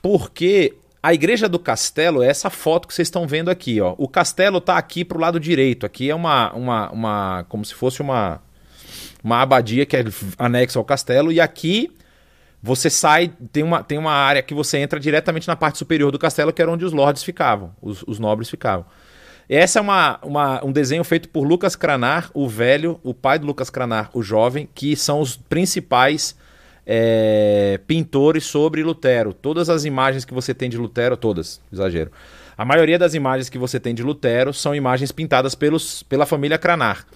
Porque 0.00 0.74
a 1.02 1.14
igreja 1.14 1.48
do 1.48 1.58
castelo 1.58 2.22
é 2.22 2.28
essa 2.28 2.50
foto 2.50 2.86
que 2.86 2.94
vocês 2.94 3.08
estão 3.08 3.26
vendo 3.26 3.50
aqui. 3.50 3.80
Ó. 3.80 3.94
O 3.98 4.06
castelo 4.06 4.58
está 4.58 4.76
aqui 4.76 5.04
para 5.04 5.16
o 5.16 5.20
lado 5.20 5.40
direito. 5.40 5.86
Aqui 5.86 6.10
é 6.10 6.14
uma, 6.14 6.52
uma, 6.52 6.90
uma. 6.90 7.46
como 7.48 7.64
se 7.64 7.74
fosse 7.74 8.02
uma, 8.02 8.40
uma 9.24 9.40
abadia 9.40 9.86
que 9.86 9.96
é 9.96 10.04
anexa 10.38 10.78
ao 10.78 10.84
castelo. 10.84 11.32
E 11.32 11.40
aqui 11.40 11.90
você 12.62 12.90
sai, 12.90 13.32
tem 13.52 13.62
uma, 13.62 13.82
tem 13.82 13.96
uma 13.96 14.12
área 14.12 14.42
que 14.42 14.52
você 14.52 14.78
entra 14.78 15.00
diretamente 15.00 15.48
na 15.48 15.56
parte 15.56 15.78
superior 15.78 16.10
do 16.12 16.18
castelo, 16.18 16.52
que 16.52 16.60
era 16.60 16.70
onde 16.70 16.84
os 16.84 16.92
lords 16.92 17.22
ficavam, 17.22 17.74
os, 17.80 18.02
os 18.06 18.18
nobres 18.18 18.50
ficavam. 18.50 18.84
Essa 19.48 19.78
é 19.80 19.82
uma, 19.82 20.18
uma, 20.22 20.64
um 20.64 20.70
desenho 20.70 21.02
feito 21.02 21.28
por 21.28 21.42
Lucas 21.42 21.74
Cranar, 21.74 22.30
o 22.32 22.48
velho, 22.48 23.00
o 23.02 23.12
pai 23.12 23.38
do 23.38 23.46
Lucas 23.46 23.68
Cranar, 23.68 24.10
o 24.12 24.22
jovem, 24.22 24.68
que 24.74 24.94
são 24.94 25.20
os 25.20 25.36
principais 25.36 26.36
é, 26.86 27.80
pintores 27.86 28.44
sobre 28.44 28.82
Lutero. 28.82 29.32
Todas 29.32 29.68
as 29.68 29.84
imagens 29.84 30.24
que 30.24 30.32
você 30.32 30.54
tem 30.54 30.70
de 30.70 30.76
Lutero, 30.76 31.16
todas, 31.16 31.60
exagero. 31.72 32.12
A 32.56 32.64
maioria 32.64 32.98
das 32.98 33.14
imagens 33.14 33.48
que 33.48 33.58
você 33.58 33.80
tem 33.80 33.94
de 33.94 34.02
Lutero 34.02 34.52
são 34.52 34.74
imagens 34.74 35.10
pintadas 35.10 35.54
pelos, 35.54 36.02
pela 36.04 36.26
família 36.26 36.58
Cranar. 36.58 37.06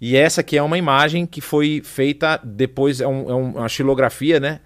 E 0.00 0.16
essa 0.16 0.40
aqui 0.40 0.58
é 0.58 0.62
uma 0.62 0.76
imagem 0.76 1.24
que 1.24 1.40
foi 1.40 1.80
feita 1.82 2.38
depois, 2.44 3.00
é, 3.00 3.06
um, 3.08 3.30
é 3.30 3.34
uma 3.34 3.68
xilografia, 3.68 4.38
né? 4.38 4.60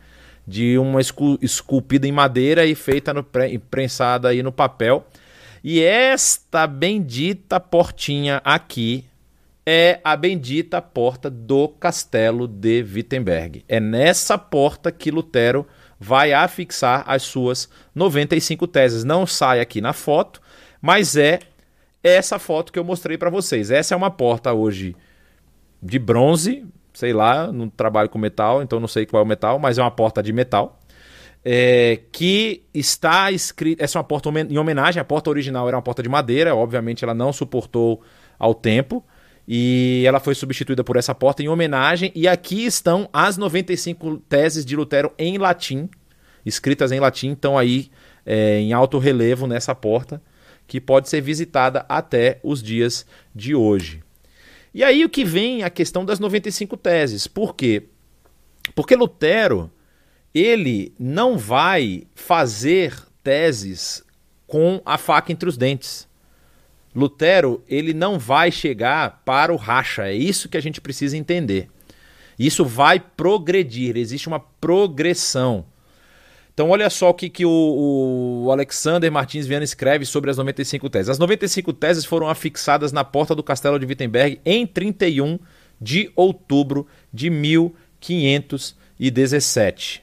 De 0.47 0.79
uma 0.79 1.01
esculpida 1.43 2.07
em 2.07 2.13
madeira 2.13 2.65
e 2.65 2.75
feita 2.75 3.13
no, 3.13 3.25
prensada 3.71 4.29
aí 4.29 4.43
no 4.43 4.53
papel. 4.53 5.07
E 5.65 5.83
esta 5.83 6.67
bendita 6.67 7.59
portinha 7.59 8.41
aqui 8.45 9.05
é 9.67 10.01
a 10.05 10.17
bendita 10.17 10.81
porta 10.81 11.29
do 11.29 11.67
castelo 11.69 12.47
de 12.47 12.83
Wittenberg. 12.83 13.65
É 13.69 13.81
nessa 13.81 14.39
porta 14.39 14.93
que 14.93 15.11
Lutero 15.11 15.67
vai 15.99 16.33
afixar 16.33 17.03
as 17.07 17.25
suas 17.25 17.69
95 17.93 18.69
teses. 18.69 19.03
Não 19.03 19.27
sai 19.27 19.61
aqui 19.61 19.81
na 19.81 19.93
foto, 19.93 20.41
mas 20.81 21.17
é 21.17 21.41
essa 22.01 22.39
foto 22.39 22.73
que 22.73 22.79
eu 22.79 22.85
mostrei 22.85 23.19
para 23.19 23.31
vocês. 23.31 23.73
Essa 23.73 23.95
é 23.95 23.97
uma 23.97 24.11
porta 24.11 24.53
hoje 24.53 24.95
de 25.83 25.99
bronze, 25.99 26.65
sei 26.97 27.13
lá, 27.13 27.53
não 27.53 27.69
trabalho 27.69 28.09
com 28.09 28.19
metal, 28.19 28.63
então 28.63 28.81
não 28.81 28.89
sei 28.89 29.05
qual 29.05 29.21
é 29.21 29.25
o 29.25 29.29
metal, 29.29 29.59
mas 29.59 29.77
é 29.77 29.83
uma 29.83 29.91
porta 29.91 30.23
de 30.23 30.33
metal. 30.33 30.81
É, 31.45 32.01
que 32.11 32.63
está 32.73 33.31
escrita. 33.31 33.85
Essa 33.85 33.99
é 33.99 34.01
uma 34.01 34.05
porta 34.05 34.31
em 34.31 34.57
homenagem. 34.57 34.99
A 34.99 35.05
porta 35.05 35.29
original 35.29 35.69
era 35.69 35.77
uma 35.77 35.83
porta 35.83 36.03
de 36.03 36.09
madeira, 36.09 36.57
obviamente 36.57 37.05
ela 37.05 37.13
não 37.13 37.35
suportou 37.35 38.03
ao 38.39 38.55
tempo. 38.55 39.05
E 39.47 40.05
ela 40.07 40.19
foi 40.19 40.35
substituída 40.35 40.83
por 40.83 40.97
essa 40.97 41.15
porta 41.15 41.43
em 41.43 41.49
homenagem. 41.49 42.11
E 42.15 42.27
aqui 42.27 42.65
estão 42.65 43.11
as 43.13 43.37
95 43.37 44.17
teses 44.27 44.65
de 44.65 44.75
Lutero 44.75 45.13
em 45.19 45.37
latim, 45.37 45.91
escritas 46.47 46.93
em 46.93 46.99
latim, 46.99 47.33
estão 47.33 47.59
aí 47.59 47.91
é, 48.25 48.59
em 48.59 48.73
alto 48.73 48.99
relevo 48.99 49.47
nessa 49.47 49.75
porta, 49.75 50.23
que 50.67 50.81
pode 50.81 51.11
ser 51.11 51.21
visitada 51.21 51.85
até 51.91 52.41
os 52.43 52.63
dias 52.63 53.05
de 53.35 53.55
hoje. 53.55 54.06
E 54.77 54.85
aí 54.85 55.07
o 55.07 55.09
que 55.09 55.25
vem 55.25 55.63
a 55.63 55.71
questão 55.71 56.05
das 56.05 56.21
95 56.21 56.77
teses. 56.77 57.27
Por 57.27 57.55
quê? 57.57 57.85
Porque 58.75 58.95
Lutero, 58.95 59.73
ele 60.35 60.93
não 60.99 61.39
vai 61.39 62.07
fazer 62.15 62.95
teses 63.23 64.05
com 64.47 64.83
a 64.85 64.99
faca 64.99 65.33
entre 65.33 65.49
os 65.49 65.57
dentes. 65.57 66.07
Lutero, 66.95 67.65
ele 67.67 67.95
não 67.95 68.19
vai 68.19 68.53
chegar 68.53 69.23
para 69.25 69.51
o 69.51 69.57
racha, 69.57 70.09
é 70.09 70.15
isso 70.15 70.47
que 70.47 70.59
a 70.59 70.61
gente 70.61 70.79
precisa 70.79 71.17
entender. 71.17 71.71
Isso 72.39 72.63
vai 72.63 73.01
progredir, 73.01 73.97
existe 73.97 74.29
uma 74.29 74.41
progressão. 74.41 75.65
Então, 76.57 76.71
olha 76.71 76.89
só 76.89 77.11
o 77.11 77.15
que, 77.15 77.29
que 77.29 77.45
o, 77.45 78.45
o, 78.47 78.51
Alexander 78.51 79.13
Martins 79.13 79.47
Viana 79.47 79.63
escreve 79.63 80.07
sobre 80.07 80.31
as 80.31 80.39
95 80.39 80.89
teses. 80.89 81.11
As 81.11 81.19
95 81.19 81.71
teses 81.75 82.07
foram 82.07 82.31
afixadas 82.31 82.93
na 82.93 83.05
porta 83.05 83.35
do 83.35 83.43
castelo 83.43 83.79
de 83.79 83.85
Wittenberg 83.85 84.41
em 84.43 84.67
31 84.67 85.39
de 85.79 86.11
outubro 86.17 86.87
de 87.13 87.29
1517. 87.29 90.03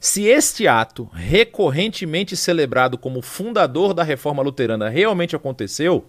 Se 0.00 0.24
este 0.24 0.66
ato, 0.66 1.10
recorrentemente 1.12 2.34
celebrado 2.34 2.96
como 2.96 3.20
fundador 3.20 3.92
da 3.92 4.02
reforma 4.02 4.42
luterana, 4.42 4.88
realmente 4.88 5.36
aconteceu, 5.36 6.08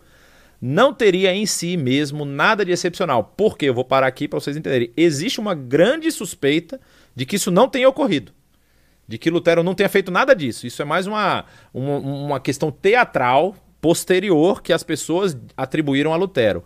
não 0.61 0.93
teria 0.93 1.35
em 1.35 1.45
si 1.45 1.75
mesmo 1.75 2.23
nada 2.23 2.63
de 2.63 2.71
excepcional. 2.71 3.33
Porque 3.35 3.65
eu 3.65 3.73
vou 3.73 3.83
parar 3.83 4.07
aqui 4.07 4.29
para 4.29 4.39
vocês 4.39 4.55
entenderem. 4.55 4.93
Existe 4.95 5.41
uma 5.41 5.53
grande 5.53 6.09
suspeita 6.09 6.79
de 7.13 7.25
que 7.25 7.35
isso 7.35 7.51
não 7.51 7.67
tenha 7.67 7.89
ocorrido 7.89 8.33
de 9.07 9.17
que 9.17 9.29
Lutero 9.29 9.63
não 9.63 9.75
tenha 9.75 9.89
feito 9.89 10.11
nada 10.11 10.35
disso. 10.35 10.65
Isso 10.65 10.81
é 10.81 10.85
mais 10.85 11.07
uma, 11.07 11.45
uma, 11.73 11.97
uma 11.97 12.39
questão 12.39 12.71
teatral 12.71 13.55
posterior 13.79 14.61
que 14.61 14.73
as 14.73 14.83
pessoas 14.83 15.37
atribuíram 15.55 16.13
a 16.13 16.15
Lutero. 16.15 16.63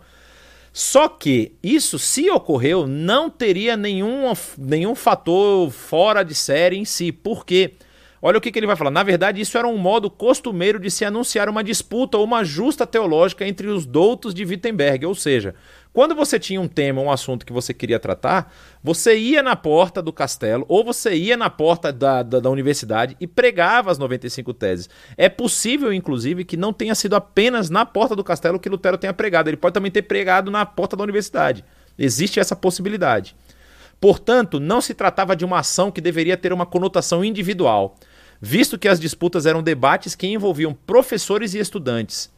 Só 0.72 1.08
que 1.08 1.52
isso, 1.62 1.98
se 1.98 2.30
ocorreu, 2.30 2.86
não 2.86 3.28
teria 3.28 3.76
nenhum, 3.76 4.32
nenhum 4.56 4.94
fator 4.94 5.70
fora 5.70 6.22
de 6.22 6.34
série 6.34 6.76
em 6.76 6.84
si. 6.84 7.10
Por 7.10 7.44
quê? 7.44 7.74
Olha 8.22 8.36
o 8.36 8.40
que, 8.40 8.52
que, 8.52 8.58
ele 8.58 8.66
vai 8.66 8.76
falar. 8.76 8.90
Na 8.90 9.02
verdade, 9.02 9.40
isso 9.40 9.56
era 9.56 9.66
um 9.66 9.78
modo 9.78 10.10
costumeiro 10.10 10.78
de 10.78 10.90
se 10.90 11.04
anunciar 11.04 11.48
uma 11.48 11.64
disputa 11.64 12.18
ou 12.18 12.24
uma 12.24 12.44
justa 12.44 12.86
teológica 12.86 13.46
entre 13.46 13.66
os 13.66 13.86
doutos 13.86 14.34
de 14.34 14.44
Wittenberg. 14.44 15.06
Ou 15.06 15.14
seja, 15.14 15.54
quando 15.92 16.14
você 16.14 16.38
tinha 16.38 16.60
um 16.60 16.68
tema, 16.68 17.02
um 17.02 17.10
assunto 17.10 17.44
que 17.44 17.52
você 17.52 17.74
queria 17.74 17.98
tratar, 17.98 18.54
você 18.82 19.16
ia 19.16 19.42
na 19.42 19.56
porta 19.56 20.00
do 20.00 20.12
castelo 20.12 20.64
ou 20.68 20.84
você 20.84 21.14
ia 21.14 21.36
na 21.36 21.50
porta 21.50 21.92
da, 21.92 22.22
da, 22.22 22.38
da, 22.38 22.48
universidade 22.48 23.16
e 23.20 23.26
pregava 23.26 23.90
as 23.90 23.98
95 23.98 24.54
teses. 24.54 24.88
É 25.16 25.28
possível, 25.28 25.92
inclusive, 25.92 26.44
que 26.44 26.56
não 26.56 26.72
tenha 26.72 26.94
sido 26.94 27.16
apenas 27.16 27.70
na 27.70 27.84
porta 27.84 28.14
do 28.14 28.22
castelo 28.22 28.60
que 28.60 28.68
Lutero 28.68 28.98
tenha 28.98 29.12
pregado. 29.12 29.50
Ele 29.50 29.56
pode 29.56 29.74
também 29.74 29.90
ter 29.90 30.02
pregado 30.02 30.48
na 30.48 30.64
porta 30.64 30.96
da 30.96 31.02
universidade. 31.02 31.64
Existe 31.98 32.38
essa 32.38 32.54
possibilidade. 32.54 33.34
Portanto, 34.00 34.60
não 34.60 34.80
se 34.80 34.94
tratava 34.94 35.34
de 35.34 35.44
uma 35.44 35.58
ação 35.58 35.90
que 35.90 36.00
deveria 36.00 36.36
ter 36.36 36.52
uma 36.52 36.64
conotação 36.64 37.24
individual, 37.24 37.96
visto 38.40 38.78
que 38.78 38.88
as 38.88 39.00
disputas 39.00 39.44
eram 39.44 39.62
debates 39.62 40.14
que 40.14 40.26
envolviam 40.26 40.72
professores 40.72 41.52
e 41.52 41.58
estudantes. 41.58 42.30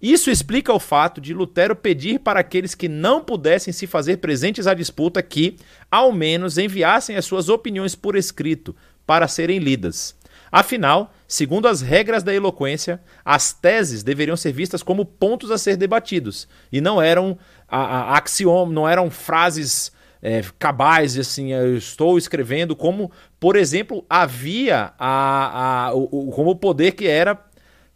Isso 0.00 0.30
explica 0.30 0.72
o 0.72 0.78
fato 0.78 1.20
de 1.20 1.34
Lutero 1.34 1.74
pedir 1.74 2.20
para 2.20 2.40
aqueles 2.40 2.74
que 2.74 2.88
não 2.88 3.22
pudessem 3.22 3.72
se 3.72 3.86
fazer 3.86 4.18
presentes 4.18 4.66
à 4.66 4.74
disputa 4.74 5.22
que, 5.22 5.56
ao 5.90 6.12
menos, 6.12 6.56
enviassem 6.56 7.16
as 7.16 7.24
suas 7.24 7.48
opiniões 7.48 7.96
por 7.96 8.14
escrito 8.14 8.74
para 9.04 9.26
serem 9.26 9.58
lidas. 9.58 10.16
Afinal, 10.52 11.12
segundo 11.26 11.66
as 11.66 11.82
regras 11.82 12.22
da 12.22 12.32
eloquência, 12.32 13.00
as 13.24 13.52
teses 13.52 14.02
deveriam 14.02 14.36
ser 14.36 14.52
vistas 14.52 14.82
como 14.82 15.04
pontos 15.04 15.50
a 15.50 15.58
ser 15.58 15.76
debatidos 15.76 16.48
e 16.72 16.80
não 16.80 17.02
eram 17.02 17.36
a, 17.68 18.16
a 18.16 18.22
não 18.70 18.88
eram 18.88 19.10
frases 19.10 19.92
é, 20.22 20.42
cabais, 20.58 21.18
assim, 21.18 21.52
eu 21.52 21.76
estou 21.76 22.18
escrevendo 22.18 22.74
como, 22.74 23.10
por 23.38 23.56
exemplo, 23.56 24.04
havia 24.08 24.92
a, 24.98 25.86
a, 25.86 25.94
o, 25.94 26.30
como 26.32 26.50
o 26.50 26.56
poder 26.56 26.92
que 26.92 27.06
era 27.06 27.38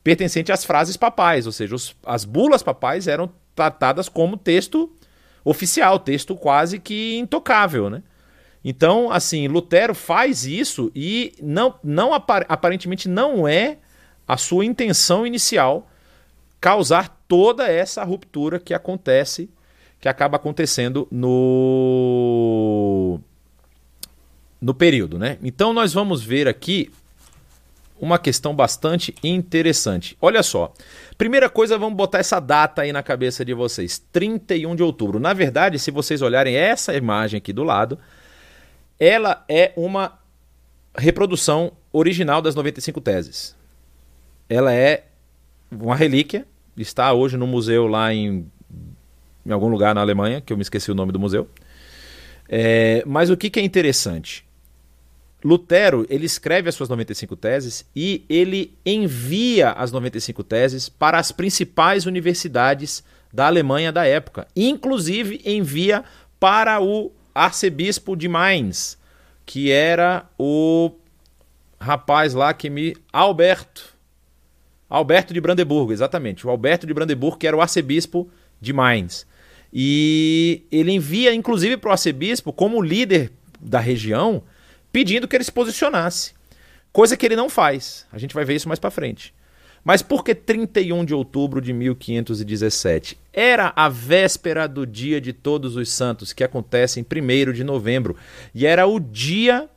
pertencente 0.03 0.51
às 0.51 0.65
frases 0.65 0.97
papais, 0.97 1.47
ou 1.47 1.53
seja, 1.53 1.75
os, 1.75 1.95
as 2.05 2.25
bulas 2.25 2.63
papais 2.63 3.07
eram 3.07 3.31
tratadas 3.55 4.09
como 4.09 4.37
texto 4.37 4.91
oficial, 5.45 5.99
texto 5.99 6.35
quase 6.35 6.79
que 6.79 7.19
intocável, 7.19 7.91
né? 7.91 8.03
Então, 8.65 9.11
assim, 9.11 9.49
Lutero 9.49 9.95
faz 9.95 10.47
isso 10.47 10.91
e 10.95 11.33
não, 11.43 11.75
não 11.83 12.15
aparentemente 12.15 13.09
não 13.09 13.47
é 13.47 13.79
a 14.27 14.37
sua 14.37 14.65
intenção 14.65 15.27
inicial 15.27 15.89
causar 16.61 17.23
toda 17.27 17.67
essa 17.67 18.05
ruptura 18.05 18.61
que 18.61 18.73
acontece, 18.73 19.51
que 20.01 20.09
acaba 20.09 20.37
acontecendo 20.37 21.09
no 21.11 23.21
no 24.61 24.73
período, 24.73 25.19
né? 25.19 25.39
Então 25.43 25.73
nós 25.73 25.93
vamos 25.93 26.23
ver 26.23 26.47
aqui 26.47 26.89
uma 28.03 28.19
questão 28.19 28.55
bastante 28.55 29.15
interessante. 29.23 30.19
Olha 30.21 30.43
só. 30.43 30.75
Primeira 31.17 31.49
coisa, 31.49 31.79
vamos 31.79 31.97
botar 31.97 32.19
essa 32.19 32.41
data 32.41 32.83
aí 32.83 32.93
na 32.93 33.03
cabeça 33.03 33.45
de 33.45 33.55
vocês: 33.55 33.99
31 34.13 34.77
de 34.77 34.83
outubro. 34.83 35.21
Na 35.21 35.33
verdade, 35.33 35.79
se 35.79 35.91
vocês 35.91 36.21
olharem 36.21 36.57
essa 36.57 36.95
imagem 36.95 37.39
aqui 37.39 37.53
do 37.53 37.63
lado, 37.63 37.99
ela 38.99 39.45
é 39.49 39.73
uma 39.77 40.19
reprodução 40.95 41.73
original 41.93 42.43
das 42.43 42.55
95 42.55 43.01
teses. 43.01 43.57
Ela 44.49 44.75
é 44.75 45.05
uma 45.71 45.97
relíquia 45.97 46.45
está 46.77 47.13
hoje 47.13 47.37
no 47.37 47.47
museu 47.47 47.87
lá 47.87 48.15
em, 48.15 48.51
em 49.45 49.53
algum 49.53 49.69
lugar 49.69 49.95
na 49.95 50.01
Alemanha, 50.01 50.41
que 50.41 50.53
eu 50.53 50.57
me 50.57 50.63
esqueci 50.63 50.91
o 50.91 50.95
nome 50.95 51.13
do 51.13 51.19
museu. 51.19 51.49
É, 52.49 53.03
mas 53.07 53.31
o 53.31 53.37
que, 53.37 53.51
que 53.51 53.61
é 53.61 53.63
interessante? 53.63 54.45
Lutero 55.45 56.07
ele 56.09 56.25
escreve 56.25 56.69
as 56.69 56.75
suas 56.75 56.89
95 56.89 57.35
teses 57.37 57.85
e 57.95 58.25
ele 58.29 58.77
envia 58.87 59.71
as 59.71 59.91
95 59.91 60.45
teses 60.45 60.89
para 60.89 61.19
as 61.19 61.33
principais 61.33 62.07
universidades 62.07 63.03
da 63.33 63.47
Alemanha 63.47 63.91
da 63.91 64.07
época. 64.07 64.47
Inclusive 64.55 65.41
envia 65.45 66.05
para 66.39 66.81
o 66.81 67.13
arcebispo 67.35 68.15
de 68.15 68.29
Mainz, 68.29 68.99
que 69.47 69.71
era 69.71 70.27
o 70.39 70.93
rapaz 71.81 72.35
lá 72.35 72.53
que 72.55 72.71
me. 72.71 72.95
Alberto. 73.13 73.93
Alberto 74.89 75.33
de 75.33 75.41
Brandeburgo, 75.41 75.93
exatamente. 75.93 76.47
O 76.47 76.51
Alberto 76.51 76.87
de 76.87 76.93
Brandeburgo, 76.93 77.39
que 77.39 77.47
era 77.47 77.57
o 77.57 77.63
arcebispo 77.63 78.29
de 78.61 78.73
Mainz. 78.73 79.27
E 79.73 80.65
ele 80.71 80.93
envia, 80.93 81.35
inclusive, 81.35 81.79
para 81.79 81.89
o 81.89 81.93
arcebispo, 81.93 82.53
como 82.53 82.83
líder 82.83 83.33
da 83.59 83.81
região, 83.81 84.43
pedindo 84.93 85.27
que 85.27 85.35
ele 85.35 85.45
se 85.45 85.51
posicionasse. 85.51 86.35
Coisa 86.93 87.17
que 87.17 87.25
ele 87.25 87.35
não 87.35 87.49
faz. 87.49 88.07
A 88.13 88.19
gente 88.19 88.35
vai 88.35 88.45
ver 88.45 88.55
isso 88.55 88.69
mais 88.69 88.79
para 88.79 88.91
frente. 88.91 89.35
Mas 89.85 90.01
por 90.03 90.23
que 90.23 90.35
31 90.35 91.05
de 91.05 91.15
outubro 91.15 91.61
de 91.61 91.73
1517? 91.73 93.19
Era 93.33 93.73
a 93.75 93.89
véspera 93.89 94.69
do 94.69 94.87
dia 94.87 95.21
de 95.21 95.33
Todos 95.33 95.75
os 95.75 95.91
Santos, 95.91 96.33
que 96.33 96.45
acontece 96.45 97.01
em 97.01 97.05
1 97.05 97.53
de 97.53 97.65
novembro. 97.65 98.17
E 98.55 98.65
era 98.65 98.87
o 98.87 99.01
dia 99.01 99.69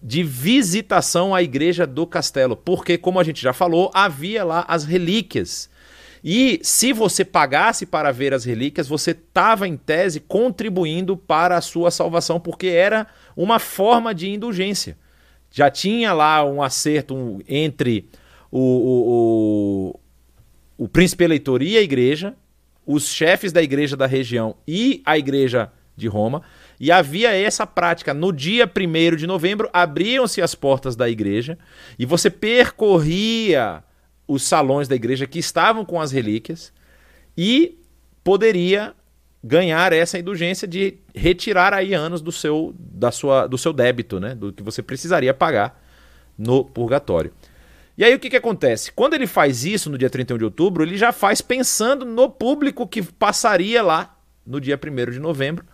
de 0.00 0.22
visitação 0.22 1.34
à 1.34 1.42
igreja 1.42 1.86
do 1.86 2.06
castelo. 2.06 2.54
Porque, 2.56 2.96
como 2.98 3.18
a 3.18 3.24
gente 3.24 3.42
já 3.42 3.52
falou, 3.52 3.90
havia 3.92 4.44
lá 4.44 4.64
as 4.68 4.84
relíquias. 4.84 5.68
E 6.22 6.60
se 6.62 6.92
você 6.92 7.24
pagasse 7.24 7.84
para 7.84 8.12
ver 8.12 8.32
as 8.32 8.44
relíquias, 8.44 8.86
você 8.86 9.10
estava, 9.10 9.66
em 9.66 9.76
tese, 9.76 10.20
contribuindo 10.20 11.16
para 11.16 11.56
a 11.56 11.60
sua 11.60 11.90
salvação, 11.90 12.38
porque 12.38 12.68
era 12.68 13.06
uma 13.36 13.58
forma 13.58 14.14
de 14.14 14.30
indulgência. 14.30 14.96
Já 15.50 15.70
tinha 15.70 16.12
lá 16.12 16.44
um 16.44 16.62
acerto 16.62 17.40
entre 17.48 18.08
o, 18.50 18.58
o, 18.60 19.94
o, 20.78 20.84
o 20.84 20.88
príncipe 20.88 21.24
eleitor 21.24 21.62
e 21.62 21.76
a 21.76 21.82
igreja, 21.82 22.34
os 22.86 23.08
chefes 23.08 23.52
da 23.52 23.62
igreja 23.62 23.96
da 23.96 24.06
região 24.06 24.56
e 24.66 25.02
a 25.04 25.16
igreja 25.16 25.70
de 25.96 26.08
Roma, 26.08 26.42
e 26.78 26.90
havia 26.90 27.34
essa 27.34 27.66
prática. 27.66 28.12
No 28.12 28.32
dia 28.32 28.68
1 28.68 29.16
de 29.16 29.26
novembro, 29.26 29.70
abriam-se 29.72 30.42
as 30.42 30.54
portas 30.54 30.96
da 30.96 31.08
igreja 31.08 31.56
e 31.98 32.04
você 32.04 32.28
percorria 32.28 33.82
os 34.26 34.42
salões 34.42 34.88
da 34.88 34.96
igreja 34.96 35.26
que 35.26 35.38
estavam 35.38 35.84
com 35.84 36.00
as 36.00 36.10
relíquias 36.10 36.72
e 37.36 37.78
poderia 38.22 38.94
ganhar 39.46 39.92
essa 39.92 40.18
indulgência 40.18 40.66
de 40.66 40.96
retirar 41.14 41.74
aí 41.74 41.92
anos 41.92 42.22
do 42.22 42.32
seu, 42.32 42.74
da 42.78 43.12
sua, 43.12 43.46
do 43.46 43.58
seu 43.58 43.74
débito, 43.74 44.18
né? 44.18 44.34
do 44.34 44.50
que 44.50 44.62
você 44.62 44.82
precisaria 44.82 45.34
pagar 45.34 45.78
no 46.36 46.64
purgatório. 46.64 47.30
E 47.96 48.02
aí 48.02 48.14
o 48.14 48.18
que, 48.18 48.30
que 48.30 48.36
acontece? 48.36 48.90
Quando 48.90 49.12
ele 49.12 49.26
faz 49.26 49.66
isso 49.66 49.90
no 49.90 49.98
dia 49.98 50.08
31 50.08 50.38
de 50.38 50.44
outubro, 50.44 50.82
ele 50.82 50.96
já 50.96 51.12
faz 51.12 51.42
pensando 51.42 52.06
no 52.06 52.30
público 52.30 52.88
que 52.88 53.02
passaria 53.02 53.82
lá 53.82 54.18
no 54.46 54.58
dia 54.58 54.80
1 54.82 55.10
de 55.12 55.20
novembro. 55.20 55.66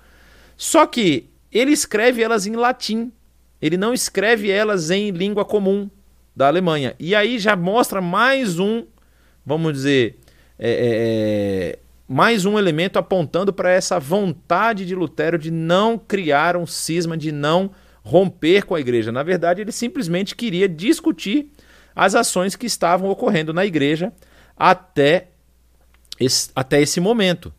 Só 0.56 0.84
que 0.84 1.30
ele 1.52 1.70
escreve 1.70 2.24
elas 2.24 2.46
em 2.46 2.56
latim. 2.56 3.12
Ele 3.62 3.76
não 3.76 3.94
escreve 3.94 4.50
elas 4.50 4.90
em 4.90 5.12
língua 5.12 5.44
comum 5.44 5.88
da 6.34 6.48
Alemanha. 6.48 6.96
E 6.98 7.14
aí 7.14 7.38
já 7.38 7.54
mostra 7.54 8.00
mais 8.00 8.58
um, 8.58 8.84
vamos 9.46 9.72
dizer, 9.72 10.18
é, 10.58 10.70
é, 10.70 10.78
é 11.76 11.78
mais 12.12 12.44
um 12.44 12.58
elemento 12.58 12.98
apontando 12.98 13.52
para 13.52 13.70
essa 13.70 14.00
vontade 14.00 14.84
de 14.84 14.96
Lutero 14.96 15.38
de 15.38 15.48
não 15.48 15.96
criar 15.96 16.56
um 16.56 16.66
cisma, 16.66 17.16
de 17.16 17.30
não 17.30 17.70
romper 18.02 18.64
com 18.64 18.74
a 18.74 18.80
igreja. 18.80 19.12
Na 19.12 19.22
verdade, 19.22 19.60
ele 19.60 19.70
simplesmente 19.70 20.34
queria 20.34 20.68
discutir 20.68 21.52
as 21.94 22.16
ações 22.16 22.56
que 22.56 22.66
estavam 22.66 23.08
ocorrendo 23.08 23.54
na 23.54 23.64
igreja 23.64 24.12
até 24.56 25.28
esse, 26.18 26.50
até 26.52 26.82
esse 26.82 26.98
momento, 26.98 27.54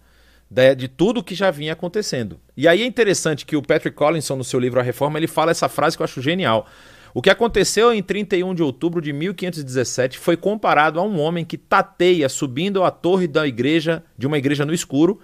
de, 0.49 0.75
de 0.75 0.89
tudo 0.89 1.23
que 1.23 1.33
já 1.33 1.49
vinha 1.49 1.71
acontecendo. 1.71 2.37
E 2.57 2.67
aí 2.67 2.81
é 2.81 2.85
interessante 2.85 3.45
que 3.45 3.55
o 3.55 3.61
Patrick 3.61 3.95
Collinson, 3.95 4.35
no 4.35 4.43
seu 4.43 4.59
livro 4.59 4.81
A 4.81 4.83
Reforma, 4.83 5.17
ele 5.17 5.27
fala 5.27 5.51
essa 5.51 5.69
frase 5.69 5.95
que 5.95 6.03
eu 6.03 6.05
acho 6.05 6.21
genial. 6.21 6.67
O 7.13 7.21
que 7.21 7.29
aconteceu 7.29 7.93
em 7.93 8.01
31 8.01 8.55
de 8.55 8.63
outubro 8.63 9.01
de 9.01 9.11
1517 9.11 10.17
foi 10.17 10.37
comparado 10.37 10.99
a 10.99 11.03
um 11.03 11.19
homem 11.19 11.43
que 11.43 11.57
tateia 11.57 12.29
subindo 12.29 12.83
a 12.83 12.91
torre 12.91 13.27
da 13.27 13.45
igreja, 13.45 14.03
de 14.17 14.27
uma 14.27 14.37
igreja 14.37 14.65
no 14.65 14.73
escuro, 14.73 15.19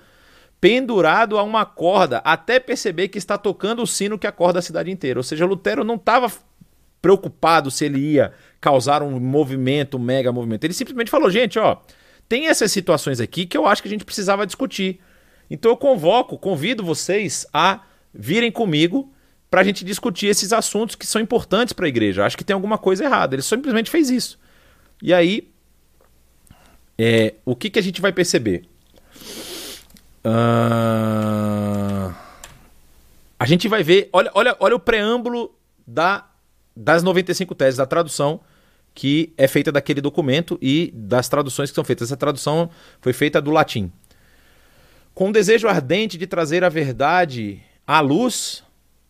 pendurado 0.60 1.38
a 1.38 1.43
uma 1.43 1.65
corda, 1.65 2.17
até 2.26 2.60
perceber 2.60 3.08
que 3.08 3.17
está 3.17 3.38
tocando 3.38 3.82
o 3.82 3.88
sino 3.88 4.17
que 4.17 4.28
acorda 4.28 4.60
a 4.60 4.62
cidade 4.62 4.91
inteira. 4.91 5.19
Ou 5.19 5.23
seja, 5.23 5.45
Lutero 5.45 5.84
não 5.84 5.95
estava 5.95 6.32
preocupado 7.02 7.71
se 7.71 7.86
ele 7.86 8.00
ia 8.00 8.34
causar 8.60 9.02
um 9.02 9.19
movimento, 9.19 9.97
um 9.97 10.02
mega 10.02 10.32
movimento. 10.32 10.63
Ele 10.63 10.73
simplesmente 10.73 11.12
falou: 11.12 11.30
gente, 11.30 11.58
ó, 11.58 11.78
tem 12.28 12.47
essas 12.47 12.71
situações 12.71 13.21
aqui 13.21 13.45
que 13.45 13.58
eu 13.58 13.65
acho 13.65 13.82
que 13.82 13.88
a 13.88 13.91
gente 13.91 14.04
precisava 14.04 14.45
discutir. 14.45 15.00
Então 15.50 15.71
eu 15.71 15.78
convoco, 15.78 16.38
convido 16.38 16.84
vocês 16.84 17.47
a 17.54 17.82
virem 18.13 18.52
comigo 18.52 19.13
para 19.58 19.63
a 19.63 19.65
gente 19.65 19.84
discutir 19.84 20.28
esses 20.28 20.54
assuntos 20.54 20.96
que 20.96 21.08
são 21.08 21.20
importantes 21.20 21.74
para 21.74 21.88
a 21.88 21.89
igreja. 21.89 22.24
Acho 22.24 22.38
que 22.38 22.43
tem 22.43 22.54
alguma 22.54 22.78
coisa 22.78 23.04
errada. 23.04 23.34
Ele 23.34 23.41
simplesmente 23.41 23.89
fez 23.89 24.08
isso. 24.12 24.38
E 25.02 25.12
aí, 25.12 25.50
é, 26.96 27.34
o 27.43 27.56
que, 27.56 27.72
que 27.72 27.80
a 27.80 27.82
gente 27.82 28.00
vai 28.00 28.13
perceber? 28.13 28.65
Uh... 30.24 32.13
A 33.39 33.46
gente 33.48 33.67
vai 33.67 33.82
ver. 33.82 34.10
Olha, 34.13 34.30
olha, 34.36 34.56
olha 34.60 34.76
o 34.76 34.80
preâmbulo 34.80 35.56
da 35.88 36.30
das 36.76 37.02
95 37.02 37.56
teses, 37.56 37.78
da 37.78 37.88
tradução 37.88 38.39
que 38.93 39.34
é 39.39 39.48
feita 39.48 39.72
daquele 39.72 40.02
documento 40.02 40.60
e 40.62 40.93
das 40.93 41.28
traduções 41.28 41.72
que 41.72 41.76
são 41.76 41.84
feitas. 41.84 42.10
Essa 42.10 42.17
tradução 42.17 42.70
foi 43.02 43.12
feita 43.12 43.41
do 43.41 43.50
latim. 43.50 43.91
Com 45.15 45.30
o 45.30 45.34
desejo 45.34 45.67
ardente 45.67 46.15
de 46.15 46.28
trazer 46.28 46.63
a 46.63 46.70
verdade 46.70 47.60
à 47.88 48.00
luz, 48.02 48.63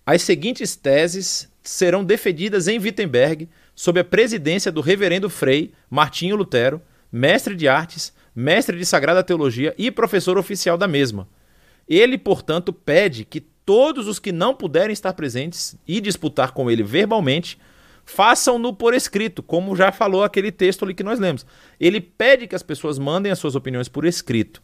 as 0.10 0.22
seguintes 0.22 0.74
teses 0.78 1.52
serão 1.62 2.02
defendidas 2.02 2.70
em 2.70 2.80
Wittenberg 2.80 3.50
sob 3.76 4.00
a 4.00 4.06
presidência 4.06 4.72
do 4.72 4.80
reverendo 4.80 5.30
Frei 5.30 5.74
Martinho 5.90 6.38
Lutero, 6.38 6.82
mestre 7.12 7.54
de 7.58 7.68
artes, 7.68 8.14
mestre 8.34 8.78
de 8.78 8.86
sagrada 8.86 9.22
teologia 9.22 9.76
e 9.78 9.92
professor 9.92 10.38
oficial 10.38 10.78
da 10.78 10.88
mesma. 10.88 11.28
Ele, 11.90 12.18
portanto, 12.18 12.72
pede 12.72 13.26
que 13.26 13.42
todos 13.42 14.08
os 14.08 14.18
que 14.18 14.32
não 14.32 14.56
puderem 14.56 14.94
estar 14.94 15.12
presentes 15.12 15.76
e 15.86 16.00
disputar 16.00 16.52
com 16.52 16.72
ele 16.72 16.84
verbalmente, 16.84 17.60
façam-no 18.06 18.74
por 18.74 18.94
escrito, 18.94 19.44
como 19.44 19.76
já 19.76 19.92
falou 19.92 20.24
aquele 20.24 20.54
texto 20.54 20.86
ali 20.86 20.94
que 20.94 21.04
nós 21.04 21.20
lemos. 21.20 21.46
Ele 21.78 22.00
pede 22.00 22.48
que 22.48 22.56
as 22.56 22.64
pessoas 22.64 22.98
mandem 22.98 23.30
as 23.30 23.40
suas 23.40 23.56
opiniões 23.56 23.90
por 23.90 24.06
escrito. 24.06 24.64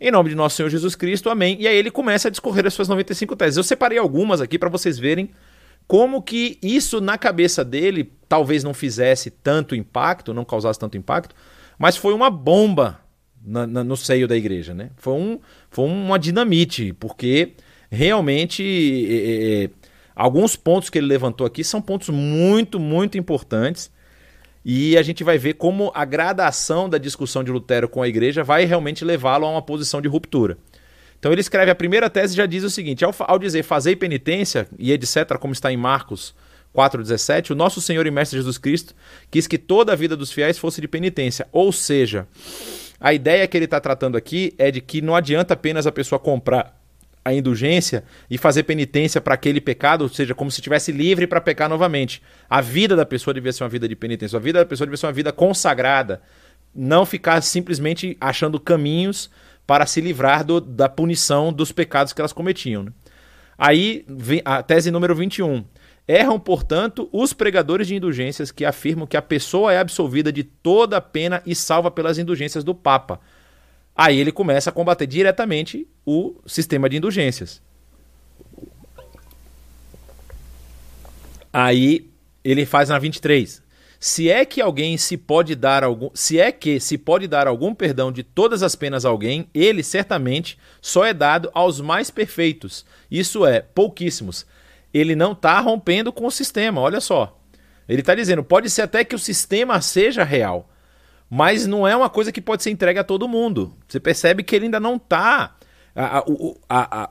Em 0.00 0.10
nome 0.10 0.30
de 0.30 0.34
nosso 0.34 0.56
Senhor 0.56 0.70
Jesus 0.70 0.94
Cristo, 0.94 1.28
amém. 1.28 1.58
E 1.60 1.68
aí 1.68 1.76
ele 1.76 1.90
começa 1.90 2.28
a 2.28 2.30
discorrer 2.30 2.66
as 2.66 2.72
suas 2.72 2.88
95 2.88 3.36
teses. 3.36 3.58
Eu 3.58 3.62
separei 3.62 3.98
algumas 3.98 4.40
aqui 4.40 4.58
para 4.58 4.70
vocês 4.70 4.98
verem 4.98 5.30
como 5.86 6.22
que 6.22 6.56
isso 6.62 7.00
na 7.00 7.18
cabeça 7.18 7.62
dele 7.62 8.10
talvez 8.28 8.64
não 8.64 8.72
fizesse 8.72 9.30
tanto 9.30 9.74
impacto, 9.74 10.32
não 10.32 10.44
causasse 10.44 10.78
tanto 10.78 10.96
impacto, 10.96 11.34
mas 11.78 11.96
foi 11.96 12.14
uma 12.14 12.30
bomba 12.30 13.00
na, 13.44 13.66
na, 13.66 13.84
no 13.84 13.96
seio 13.96 14.26
da 14.28 14.36
igreja, 14.36 14.72
né? 14.72 14.90
Foi, 14.96 15.14
um, 15.14 15.40
foi 15.70 15.84
uma 15.84 16.18
dinamite, 16.18 16.94
porque 16.94 17.54
realmente 17.90 18.62
é, 19.10 19.64
é, 19.64 19.70
alguns 20.14 20.56
pontos 20.56 20.88
que 20.88 20.96
ele 20.96 21.08
levantou 21.08 21.46
aqui 21.46 21.64
são 21.64 21.82
pontos 21.82 22.08
muito, 22.08 22.78
muito 22.78 23.18
importantes. 23.18 23.90
E 24.64 24.96
a 24.96 25.02
gente 25.02 25.24
vai 25.24 25.38
ver 25.38 25.54
como 25.54 25.90
a 25.94 26.04
gradação 26.04 26.88
da 26.88 26.98
discussão 26.98 27.42
de 27.42 27.50
Lutero 27.50 27.88
com 27.88 28.02
a 28.02 28.08
igreja 28.08 28.44
vai 28.44 28.64
realmente 28.64 29.04
levá-lo 29.04 29.46
a 29.46 29.50
uma 29.50 29.62
posição 29.62 30.02
de 30.02 30.08
ruptura. 30.08 30.58
Então 31.18 31.32
ele 31.32 31.40
escreve 31.40 31.70
a 31.70 31.74
primeira 31.74 32.08
tese 32.10 32.34
já 32.34 32.46
diz 32.46 32.64
o 32.64 32.70
seguinte: 32.70 33.04
ao, 33.04 33.14
ao 33.20 33.38
dizer 33.38 33.62
fazer 33.62 33.96
penitência 33.96 34.68
e 34.78 34.92
etc, 34.92 35.36
como 35.38 35.52
está 35.52 35.70
em 35.72 35.76
Marcos 35.76 36.34
4:17, 36.74 37.50
o 37.50 37.54
nosso 37.54 37.80
Senhor 37.80 38.06
e 38.06 38.10
Mestre 38.10 38.38
Jesus 38.38 38.58
Cristo 38.58 38.94
quis 39.30 39.46
que 39.46 39.58
toda 39.58 39.92
a 39.92 39.96
vida 39.96 40.16
dos 40.16 40.32
fiéis 40.32 40.58
fosse 40.58 40.80
de 40.80 40.88
penitência. 40.88 41.46
Ou 41.52 41.72
seja, 41.72 42.26
a 42.98 43.12
ideia 43.12 43.46
que 43.46 43.56
ele 43.56 43.64
está 43.66 43.80
tratando 43.80 44.16
aqui 44.16 44.54
é 44.58 44.70
de 44.70 44.80
que 44.80 45.00
não 45.00 45.14
adianta 45.14 45.54
apenas 45.54 45.86
a 45.86 45.92
pessoa 45.92 46.18
comprar 46.18 46.79
a 47.24 47.32
indulgência 47.32 48.04
e 48.30 48.38
fazer 48.38 48.62
penitência 48.62 49.20
para 49.20 49.34
aquele 49.34 49.60
pecado, 49.60 50.02
ou 50.02 50.08
seja, 50.08 50.34
como 50.34 50.50
se 50.50 50.60
estivesse 50.60 50.90
livre 50.90 51.26
para 51.26 51.40
pecar 51.40 51.68
novamente. 51.68 52.22
A 52.48 52.60
vida 52.60 52.96
da 52.96 53.04
pessoa 53.04 53.34
devia 53.34 53.52
ser 53.52 53.62
uma 53.62 53.68
vida 53.68 53.88
de 53.88 53.94
penitência, 53.94 54.36
a 54.36 54.40
vida 54.40 54.58
da 54.58 54.66
pessoa 54.66 54.86
devia 54.86 54.96
ser 54.96 55.06
uma 55.06 55.12
vida 55.12 55.32
consagrada, 55.32 56.22
não 56.74 57.04
ficar 57.04 57.42
simplesmente 57.42 58.16
achando 58.20 58.58
caminhos 58.58 59.30
para 59.66 59.86
se 59.86 60.00
livrar 60.00 60.44
do, 60.44 60.60
da 60.60 60.88
punição 60.88 61.52
dos 61.52 61.72
pecados 61.72 62.12
que 62.12 62.20
elas 62.20 62.32
cometiam. 62.32 62.84
Né? 62.84 62.92
Aí, 63.56 64.06
a 64.44 64.62
tese 64.62 64.90
número 64.90 65.14
21. 65.14 65.64
Erram, 66.08 66.40
portanto, 66.40 67.08
os 67.12 67.32
pregadores 67.32 67.86
de 67.86 67.94
indulgências 67.94 68.50
que 68.50 68.64
afirmam 68.64 69.06
que 69.06 69.16
a 69.16 69.22
pessoa 69.22 69.72
é 69.72 69.78
absolvida 69.78 70.32
de 70.32 70.42
toda 70.42 70.96
a 70.96 71.00
pena 71.00 71.40
e 71.46 71.54
salva 71.54 71.90
pelas 71.90 72.18
indulgências 72.18 72.64
do 72.64 72.74
Papa. 72.74 73.20
Aí 74.00 74.18
ele 74.18 74.32
começa 74.32 74.70
a 74.70 74.72
combater 74.72 75.06
diretamente 75.06 75.86
o 76.06 76.36
sistema 76.46 76.88
de 76.88 76.96
indulgências. 76.96 77.60
Aí 81.52 82.08
ele 82.42 82.64
faz 82.64 82.88
na 82.88 82.98
23. 82.98 83.62
Se 83.98 84.30
é 84.30 84.46
que 84.46 84.62
alguém 84.62 84.96
se 84.96 85.18
pode 85.18 85.54
dar 85.54 85.84
algum, 85.84 86.08
se 86.14 86.40
é 86.40 86.50
que 86.50 86.80
se 86.80 86.96
pode 86.96 87.26
dar 87.26 87.46
algum 87.46 87.74
perdão 87.74 88.10
de 88.10 88.22
todas 88.22 88.62
as 88.62 88.74
penas 88.74 89.04
a 89.04 89.10
alguém, 89.10 89.46
ele 89.52 89.82
certamente 89.82 90.56
só 90.80 91.04
é 91.04 91.12
dado 91.12 91.50
aos 91.52 91.80
mais 91.80 92.10
perfeitos. 92.10 92.86
Isso 93.10 93.44
é, 93.44 93.60
pouquíssimos 93.60 94.46
ele 94.92 95.14
não 95.14 95.32
está 95.32 95.58
rompendo 95.60 96.12
com 96.12 96.26
o 96.26 96.30
sistema, 96.30 96.80
olha 96.80 97.00
só. 97.00 97.38
Ele 97.88 98.00
está 98.00 98.14
dizendo, 98.14 98.42
pode 98.42 98.70
ser 98.70 98.82
até 98.82 99.04
que 99.04 99.14
o 99.14 99.18
sistema 99.18 99.80
seja 99.80 100.22
real, 100.22 100.68
mas 101.30 101.64
não 101.64 101.86
é 101.86 101.96
uma 101.96 102.10
coisa 102.10 102.32
que 102.32 102.40
pode 102.40 102.64
ser 102.64 102.70
entregue 102.70 102.98
a 102.98 103.04
todo 103.04 103.28
mundo. 103.28 103.72
Você 103.86 104.00
percebe 104.00 104.42
que 104.42 104.56
ele 104.56 104.64
ainda 104.64 104.80
não 104.80 104.96
está. 104.96 105.54
O, 106.26 106.56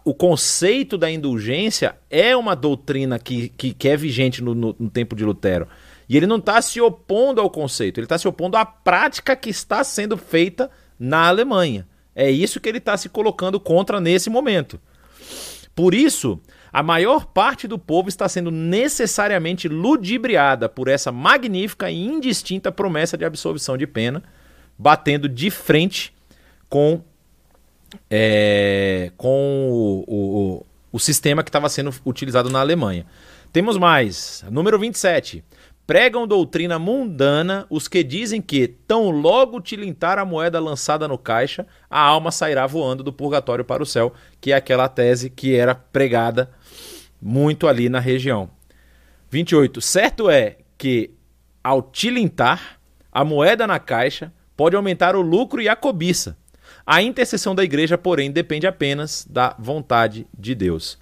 o 0.03 0.13
conceito 0.13 0.97
da 0.97 1.09
indulgência 1.09 1.95
é 2.09 2.35
uma 2.35 2.53
doutrina 2.55 3.17
que, 3.17 3.47
que, 3.49 3.73
que 3.73 3.87
é 3.87 3.95
vigente 3.95 4.43
no, 4.43 4.53
no, 4.53 4.75
no 4.77 4.89
tempo 4.89 5.15
de 5.15 5.23
Lutero. 5.23 5.67
E 6.09 6.17
ele 6.17 6.27
não 6.27 6.37
está 6.37 6.61
se 6.61 6.81
opondo 6.81 7.39
ao 7.39 7.49
conceito, 7.49 7.99
ele 7.99 8.05
está 8.05 8.17
se 8.17 8.27
opondo 8.27 8.57
à 8.57 8.65
prática 8.65 9.35
que 9.35 9.49
está 9.49 9.83
sendo 9.83 10.17
feita 10.17 10.69
na 10.99 11.27
Alemanha. 11.27 11.87
É 12.13 12.29
isso 12.29 12.59
que 12.59 12.67
ele 12.67 12.79
está 12.79 12.97
se 12.97 13.07
colocando 13.07 13.59
contra 13.59 14.01
nesse 14.01 14.29
momento. 14.29 14.79
Por 15.73 15.93
isso, 15.93 16.41
a 16.71 16.83
maior 16.83 17.25
parte 17.25 17.67
do 17.67 17.79
povo 17.79 18.09
está 18.09 18.29
sendo 18.29 18.51
necessariamente 18.51 19.67
ludibriada 19.67 20.69
por 20.69 20.87
essa 20.87 21.11
magnífica 21.11 21.89
e 21.89 22.05
indistinta 22.05 22.71
promessa 22.71 23.17
de 23.17 23.25
absolvição 23.25 23.77
de 23.77 23.87
pena, 23.87 24.23
batendo 24.77 25.27
de 25.27 25.49
frente 25.49 26.13
com, 26.69 27.01
é, 28.09 29.11
com 29.17 29.69
o, 29.71 30.03
o, 30.07 30.65
o 30.91 30.99
sistema 30.99 31.43
que 31.43 31.49
estava 31.49 31.67
sendo 31.69 31.93
utilizado 32.05 32.49
na 32.49 32.59
Alemanha. 32.59 33.05
Temos 33.51 33.77
mais, 33.77 34.45
número 34.51 34.77
27. 34.77 35.43
Pregam 35.89 36.27
doutrina 36.27 36.77
mundana 36.77 37.65
os 37.67 37.87
que 37.87 38.03
dizem 38.03 38.43
que, 38.43 38.67
tão 38.67 39.09
logo 39.09 39.59
tilintar 39.59 40.19
a 40.19 40.23
moeda 40.23 40.59
lançada 40.59 41.07
no 41.07 41.17
caixa, 41.17 41.65
a 41.89 41.99
alma 41.99 42.29
sairá 42.31 42.67
voando 42.67 43.01
do 43.01 43.11
purgatório 43.11 43.65
para 43.65 43.81
o 43.81 43.87
céu, 43.87 44.13
que 44.39 44.51
é 44.51 44.55
aquela 44.55 44.87
tese 44.87 45.31
que 45.31 45.55
era 45.55 45.73
pregada 45.73 46.51
muito 47.19 47.67
ali 47.67 47.89
na 47.89 47.99
região. 47.99 48.51
28. 49.31 49.81
Certo 49.81 50.29
é 50.29 50.57
que, 50.77 51.09
ao 51.63 51.81
tilintar, 51.81 52.79
a 53.11 53.25
moeda 53.25 53.65
na 53.65 53.79
caixa 53.79 54.31
pode 54.55 54.75
aumentar 54.75 55.15
o 55.15 55.21
lucro 55.21 55.59
e 55.59 55.67
a 55.67 55.75
cobiça. 55.75 56.37
A 56.85 57.01
intercessão 57.01 57.55
da 57.55 57.63
igreja, 57.63 57.97
porém, 57.97 58.29
depende 58.29 58.67
apenas 58.67 59.25
da 59.27 59.55
vontade 59.57 60.27
de 60.37 60.53
Deus. 60.53 60.99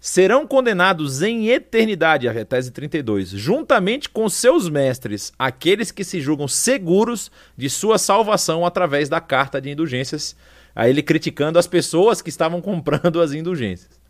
Serão 0.00 0.46
condenados 0.46 1.20
em 1.20 1.48
eternidade, 1.48 2.26
a 2.26 2.44
tese 2.44 2.70
32, 2.70 3.28
juntamente 3.28 4.08
com 4.08 4.30
seus 4.30 4.66
mestres, 4.66 5.30
aqueles 5.38 5.90
que 5.92 6.02
se 6.02 6.22
julgam 6.22 6.48
seguros 6.48 7.30
de 7.54 7.68
sua 7.68 7.98
salvação 7.98 8.64
através 8.64 9.10
da 9.10 9.20
carta 9.20 9.60
de 9.60 9.68
indulgências. 9.68 10.34
Aí 10.74 10.88
ele 10.88 11.02
criticando 11.02 11.58
as 11.58 11.66
pessoas 11.66 12.22
que 12.22 12.30
estavam 12.30 12.62
comprando 12.62 13.20
as 13.20 13.32
indulgências. 13.32 14.00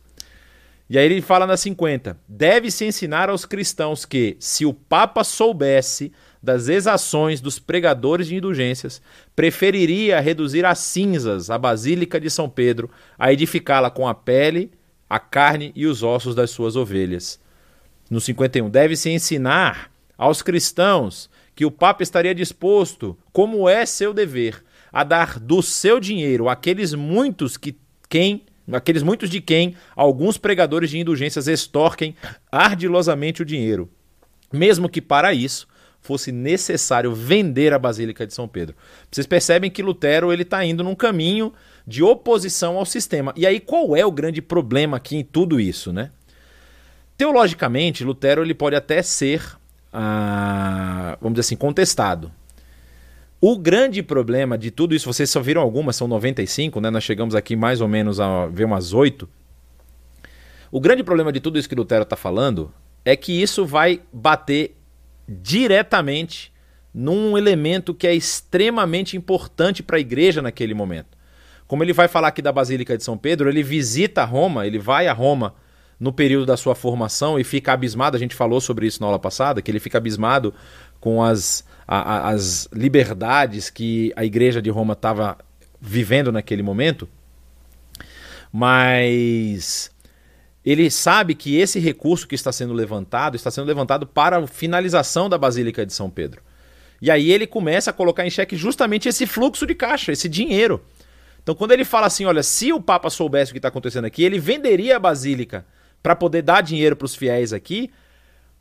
E 0.88 0.96
aí 0.96 1.06
ele 1.06 1.20
fala 1.20 1.44
na 1.44 1.56
50: 1.56 2.16
deve-se 2.28 2.84
ensinar 2.84 3.28
aos 3.28 3.44
cristãos 3.44 4.04
que, 4.04 4.36
se 4.38 4.64
o 4.64 4.72
Papa 4.72 5.24
soubesse 5.24 6.12
das 6.40 6.68
exações 6.68 7.40
dos 7.40 7.58
pregadores 7.58 8.28
de 8.28 8.36
indulgências, 8.36 9.02
preferiria 9.36 10.20
reduzir 10.20 10.64
a 10.64 10.74
cinzas 10.74 11.50
a 11.50 11.58
Basílica 11.58 12.20
de 12.20 12.30
São 12.30 12.48
Pedro, 12.48 12.90
a 13.18 13.32
edificá-la 13.32 13.90
com 13.90 14.08
a 14.08 14.14
pele, 14.14 14.70
a 15.10 15.18
carne 15.18 15.72
e 15.74 15.86
os 15.86 16.04
ossos 16.04 16.36
das 16.36 16.50
suas 16.50 16.76
ovelhas. 16.76 17.40
No 18.08 18.20
51, 18.20 18.70
deve-se 18.70 19.10
ensinar 19.10 19.90
aos 20.16 20.40
cristãos 20.40 21.28
que 21.54 21.66
o 21.66 21.70
Papa 21.70 22.04
estaria 22.04 22.34
disposto, 22.34 23.18
como 23.32 23.68
é 23.68 23.84
seu 23.84 24.14
dever, 24.14 24.64
a 24.92 25.02
dar 25.02 25.40
do 25.40 25.60
seu 25.62 25.98
dinheiro 25.98 26.48
àqueles 26.48 26.94
muitos 26.94 27.56
que 27.56 27.76
quem 28.08 28.44
aqueles 28.72 29.02
muitos 29.02 29.28
de 29.28 29.40
quem 29.40 29.74
alguns 29.96 30.38
pregadores 30.38 30.90
de 30.90 30.98
indulgências 30.98 31.48
extorquem 31.48 32.14
ardilosamente 32.52 33.42
o 33.42 33.44
dinheiro, 33.44 33.90
mesmo 34.52 34.88
que 34.88 35.00
para 35.00 35.34
isso 35.34 35.66
fosse 36.00 36.30
necessário 36.30 37.12
vender 37.12 37.72
a 37.72 37.78
Basílica 37.78 38.26
de 38.26 38.32
São 38.32 38.46
Pedro. 38.46 38.76
Vocês 39.10 39.26
percebem 39.26 39.70
que 39.70 39.82
Lutero 39.82 40.32
ele 40.32 40.42
está 40.42 40.64
indo 40.64 40.84
num 40.84 40.94
caminho 40.94 41.52
de 41.90 42.04
oposição 42.04 42.76
ao 42.76 42.86
sistema. 42.86 43.34
E 43.36 43.44
aí 43.44 43.58
qual 43.58 43.96
é 43.96 44.06
o 44.06 44.12
grande 44.12 44.40
problema 44.40 44.96
aqui 44.96 45.16
em 45.16 45.24
tudo 45.24 45.58
isso, 45.58 45.92
né? 45.92 46.12
Teologicamente, 47.18 48.04
Lutero 48.04 48.44
ele 48.44 48.54
pode 48.54 48.76
até 48.76 49.02
ser, 49.02 49.42
ah, 49.92 51.18
vamos 51.20 51.34
dizer 51.34 51.48
assim, 51.48 51.56
contestado. 51.56 52.30
O 53.40 53.58
grande 53.58 54.04
problema 54.04 54.56
de 54.56 54.70
tudo 54.70 54.94
isso, 54.94 55.12
vocês 55.12 55.28
só 55.28 55.40
viram 55.40 55.60
algumas, 55.60 55.96
são 55.96 56.06
95, 56.06 56.80
né? 56.80 56.90
Nós 56.90 57.02
chegamos 57.02 57.34
aqui 57.34 57.56
mais 57.56 57.80
ou 57.80 57.88
menos 57.88 58.20
a 58.20 58.46
ver 58.46 58.64
umas 58.64 58.92
8. 58.92 59.28
O 60.70 60.80
grande 60.80 61.02
problema 61.02 61.32
de 61.32 61.40
tudo 61.40 61.58
isso 61.58 61.68
que 61.68 61.74
Lutero 61.74 62.04
está 62.04 62.14
falando 62.14 62.72
é 63.04 63.16
que 63.16 63.42
isso 63.42 63.66
vai 63.66 64.00
bater 64.12 64.76
diretamente 65.26 66.52
num 66.94 67.36
elemento 67.36 67.92
que 67.92 68.06
é 68.06 68.14
extremamente 68.14 69.16
importante 69.16 69.82
para 69.82 69.96
a 69.96 70.00
igreja 70.00 70.40
naquele 70.40 70.72
momento. 70.72 71.18
Como 71.70 71.84
ele 71.84 71.92
vai 71.92 72.08
falar 72.08 72.26
aqui 72.26 72.42
da 72.42 72.50
Basílica 72.50 72.98
de 72.98 73.04
São 73.04 73.16
Pedro, 73.16 73.48
ele 73.48 73.62
visita 73.62 74.24
Roma, 74.24 74.66
ele 74.66 74.76
vai 74.76 75.06
a 75.06 75.12
Roma 75.12 75.54
no 76.00 76.12
período 76.12 76.44
da 76.44 76.56
sua 76.56 76.74
formação 76.74 77.38
e 77.38 77.44
fica 77.44 77.72
abismado. 77.72 78.16
A 78.16 78.18
gente 78.18 78.34
falou 78.34 78.60
sobre 78.60 78.88
isso 78.88 79.00
na 79.00 79.06
aula 79.06 79.20
passada, 79.20 79.62
que 79.62 79.70
ele 79.70 79.78
fica 79.78 79.96
abismado 79.96 80.52
com 80.98 81.22
as 81.22 81.64
a, 81.86 81.98
a, 81.98 82.30
as 82.30 82.68
liberdades 82.72 83.70
que 83.70 84.12
a 84.16 84.24
Igreja 84.24 84.60
de 84.60 84.68
Roma 84.68 84.94
estava 84.94 85.38
vivendo 85.80 86.32
naquele 86.32 86.60
momento, 86.60 87.08
mas 88.52 89.92
ele 90.64 90.90
sabe 90.90 91.36
que 91.36 91.56
esse 91.56 91.78
recurso 91.78 92.26
que 92.26 92.34
está 92.34 92.50
sendo 92.50 92.72
levantado 92.72 93.36
está 93.36 93.48
sendo 93.48 93.68
levantado 93.68 94.08
para 94.08 94.38
a 94.38 94.46
finalização 94.48 95.28
da 95.28 95.38
Basílica 95.38 95.86
de 95.86 95.92
São 95.92 96.10
Pedro. 96.10 96.42
E 97.00 97.12
aí 97.12 97.30
ele 97.30 97.46
começa 97.46 97.90
a 97.90 97.94
colocar 97.94 98.26
em 98.26 98.30
xeque 98.30 98.56
justamente 98.56 99.08
esse 99.08 99.24
fluxo 99.24 99.64
de 99.64 99.76
caixa, 99.76 100.10
esse 100.10 100.28
dinheiro. 100.28 100.84
Então, 101.42 101.54
quando 101.54 101.72
ele 101.72 101.84
fala 101.84 102.06
assim, 102.06 102.24
olha, 102.24 102.42
se 102.42 102.72
o 102.72 102.80
Papa 102.80 103.10
soubesse 103.10 103.50
o 103.50 103.54
que 103.54 103.58
está 103.58 103.68
acontecendo 103.68 104.04
aqui, 104.04 104.22
ele 104.22 104.38
venderia 104.38 104.96
a 104.96 105.00
Basílica 105.00 105.64
para 106.02 106.14
poder 106.14 106.42
dar 106.42 106.62
dinheiro 106.62 106.96
para 106.96 107.06
os 107.06 107.14
fiéis 107.14 107.52
aqui. 107.52 107.90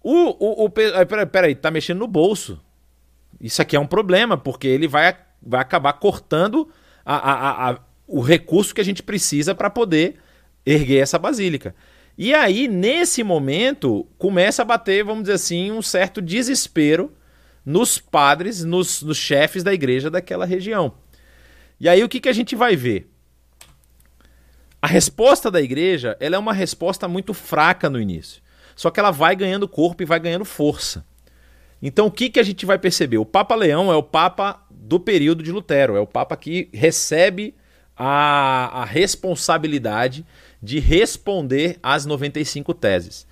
O, 0.01 0.63
o, 0.63 0.65
o 0.65 0.69
peraí, 0.69 1.25
peraí, 1.25 1.55
tá 1.55 1.69
mexendo 1.69 1.99
no 1.99 2.07
bolso. 2.07 2.59
Isso 3.39 3.61
aqui 3.61 3.75
é 3.75 3.79
um 3.79 3.87
problema, 3.87 4.37
porque 4.37 4.67
ele 4.67 4.87
vai, 4.87 5.15
vai 5.41 5.61
acabar 5.61 5.93
cortando 5.93 6.69
a, 7.05 7.15
a, 7.15 7.71
a, 7.71 7.79
o 8.07 8.21
recurso 8.21 8.73
que 8.73 8.81
a 8.81 8.85
gente 8.85 9.03
precisa 9.03 9.53
para 9.53 9.69
poder 9.69 10.15
erguer 10.65 10.99
essa 10.99 11.19
basílica. 11.19 11.75
E 12.17 12.33
aí, 12.33 12.67
nesse 12.67 13.23
momento, 13.23 14.05
começa 14.17 14.61
a 14.61 14.65
bater, 14.65 15.03
vamos 15.05 15.23
dizer 15.23 15.35
assim, 15.35 15.71
um 15.71 15.81
certo 15.81 16.21
desespero 16.21 17.13
nos 17.65 17.97
padres, 17.97 18.63
nos, 18.65 19.01
nos 19.01 19.17
chefes 19.17 19.63
da 19.63 19.73
igreja 19.73 20.09
daquela 20.09 20.45
região. 20.45 20.93
E 21.79 21.87
aí, 21.87 22.03
o 22.03 22.09
que, 22.09 22.19
que 22.19 22.29
a 22.29 22.33
gente 22.33 22.55
vai 22.55 22.75
ver? 22.75 23.09
A 24.81 24.87
resposta 24.87 25.51
da 25.51 25.61
igreja 25.61 26.15
ela 26.19 26.35
é 26.35 26.39
uma 26.39 26.53
resposta 26.53 27.07
muito 27.07 27.33
fraca 27.33 27.89
no 27.89 27.99
início. 27.99 28.41
Só 28.75 28.89
que 28.89 28.99
ela 28.99 29.11
vai 29.11 29.35
ganhando 29.35 29.67
corpo 29.67 30.01
e 30.01 30.05
vai 30.05 30.19
ganhando 30.19 30.45
força. 30.45 31.05
Então 31.81 32.07
o 32.07 32.11
que, 32.11 32.29
que 32.29 32.39
a 32.39 32.43
gente 32.43 32.65
vai 32.65 32.79
perceber? 32.79 33.17
O 33.17 33.25
Papa 33.25 33.55
Leão 33.55 33.91
é 33.91 33.95
o 33.95 34.03
Papa 34.03 34.65
do 34.69 34.99
período 34.99 35.43
de 35.43 35.51
Lutero, 35.51 35.95
é 35.95 35.99
o 35.99 36.07
Papa 36.07 36.35
que 36.37 36.69
recebe 36.73 37.55
a, 37.95 38.81
a 38.81 38.85
responsabilidade 38.85 40.25
de 40.63 40.79
responder 40.79 41.77
às 41.83 42.05
95 42.05 42.73
teses. 42.73 43.27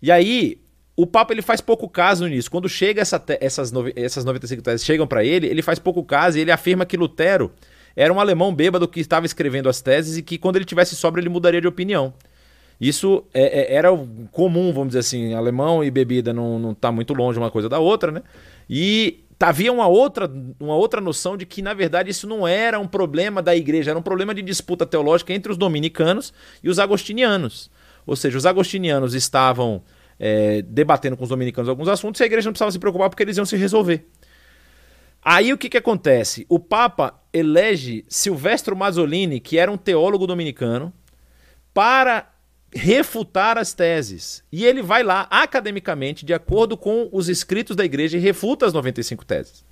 E 0.00 0.12
aí, 0.12 0.60
o 0.98 1.06
Papa 1.06 1.32
ele 1.32 1.42
faz 1.42 1.60
pouco 1.60 1.88
caso 1.88 2.26
nisso. 2.26 2.50
Quando 2.50 2.68
chega 2.68 3.00
essa 3.00 3.22
essas, 3.40 3.72
essas 3.94 4.24
95 4.24 4.60
teses 4.60 4.84
chegam 4.84 5.06
para 5.06 5.24
ele, 5.24 5.46
ele 5.46 5.62
faz 5.62 5.78
pouco 5.78 6.02
caso 6.02 6.36
e 6.36 6.40
ele 6.40 6.50
afirma 6.50 6.84
que 6.84 6.96
Lutero 6.96 7.52
era 7.94 8.12
um 8.12 8.18
alemão 8.18 8.52
bêbado 8.52 8.88
que 8.88 8.98
estava 8.98 9.24
escrevendo 9.24 9.68
as 9.68 9.80
teses 9.80 10.16
e 10.16 10.22
que 10.22 10.36
quando 10.36 10.56
ele 10.56 10.64
tivesse 10.64 10.96
sobra 10.96 11.20
ele 11.20 11.28
mudaria 11.28 11.60
de 11.60 11.68
opinião. 11.68 12.12
Isso 12.80 13.22
é, 13.32 13.60
é, 13.60 13.74
era 13.76 13.90
comum, 14.32 14.72
vamos 14.72 14.88
dizer 14.88 14.98
assim, 14.98 15.34
alemão 15.34 15.84
e 15.84 15.90
bebida 15.90 16.32
não, 16.32 16.58
não 16.58 16.74
tá 16.74 16.90
muito 16.90 17.14
longe 17.14 17.38
uma 17.38 17.50
coisa 17.50 17.68
da 17.68 17.78
outra, 17.78 18.10
né? 18.10 18.22
E 18.68 19.20
havia 19.38 19.72
uma 19.72 19.86
outra, 19.86 20.28
uma 20.58 20.74
outra 20.74 21.00
noção 21.00 21.36
de 21.36 21.46
que, 21.46 21.62
na 21.62 21.74
verdade, 21.74 22.10
isso 22.10 22.26
não 22.26 22.46
era 22.46 22.76
um 22.80 22.88
problema 22.88 23.40
da 23.40 23.54
igreja, 23.54 23.92
era 23.92 23.98
um 23.98 24.02
problema 24.02 24.34
de 24.34 24.42
disputa 24.42 24.84
teológica 24.84 25.32
entre 25.32 25.52
os 25.52 25.56
dominicanos 25.56 26.32
e 26.60 26.68
os 26.68 26.80
agostinianos. 26.80 27.70
Ou 28.04 28.16
seja, 28.16 28.36
os 28.36 28.46
agostinianos 28.46 29.14
estavam 29.14 29.80
é, 30.18 30.62
debatendo 30.62 31.16
com 31.16 31.22
os 31.22 31.28
dominicanos 31.28 31.68
alguns 31.68 31.88
assuntos 31.88 32.20
e 32.20 32.24
a 32.24 32.26
igreja 32.26 32.46
não 32.46 32.52
precisava 32.52 32.72
se 32.72 32.78
preocupar 32.78 33.08
porque 33.08 33.22
eles 33.22 33.36
iam 33.36 33.46
se 33.46 33.56
resolver. 33.56 34.06
Aí 35.22 35.52
o 35.52 35.58
que, 35.58 35.68
que 35.68 35.76
acontece? 35.76 36.46
O 36.48 36.58
Papa 36.58 37.20
elege 37.32 38.04
Silvestro 38.08 38.76
Mazzolini, 38.76 39.40
que 39.40 39.58
era 39.58 39.70
um 39.70 39.76
teólogo 39.76 40.26
dominicano, 40.26 40.92
para 41.74 42.30
refutar 42.74 43.58
as 43.58 43.72
teses. 43.72 44.44
E 44.50 44.64
ele 44.64 44.82
vai 44.82 45.02
lá, 45.02 45.26
academicamente, 45.30 46.24
de 46.24 46.34
acordo 46.34 46.76
com 46.76 47.08
os 47.12 47.28
escritos 47.28 47.74
da 47.74 47.84
igreja, 47.84 48.16
e 48.16 48.20
refuta 48.20 48.66
as 48.66 48.72
95 48.72 49.24
teses. 49.24 49.64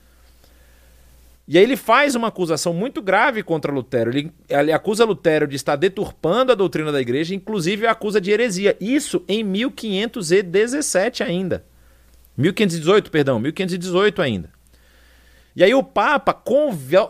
E 1.49 1.57
aí 1.57 1.63
ele 1.63 1.77
faz 1.77 2.17
uma 2.17 2.29
acusação 2.29 2.75
muito 2.75 3.01
grave 3.01 3.43
contra 3.43 3.73
Lutero. 3.73 4.11
Ele, 4.11 4.33
ele 4.49 4.73
acusa 4.73 5.05
Lutero 5.05 5.47
de 5.47 5.55
estar 5.55 5.77
deturpando 5.77 6.51
a 6.51 6.57
doutrina 6.57 6.91
da 6.91 7.01
igreja, 7.01 7.35
inclusive 7.35 7.87
acusa 7.87 8.21
de 8.21 8.33
heresia. 8.33 8.77
Isso 8.81 9.25
em 9.29 9.45
1517 9.45 11.23
ainda. 11.23 11.65
1518, 12.37 13.11
perdão, 13.11 13.39
1518 13.39 14.21
ainda. 14.21 14.51
E 15.55 15.63
aí 15.63 15.73
o 15.73 15.83
Papa 15.83 16.35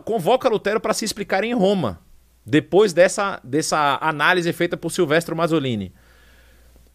convoca 0.05 0.49
Lutero 0.49 0.81
para 0.81 0.95
se 0.95 1.05
explicar 1.05 1.43
em 1.43 1.55
Roma, 1.55 2.01
depois 2.45 2.93
dessa, 2.93 3.41
dessa 3.43 3.99
análise 4.01 4.53
feita 4.53 4.77
por 4.77 4.93
Silvestro 4.93 5.35
Mazzolini. 5.35 5.93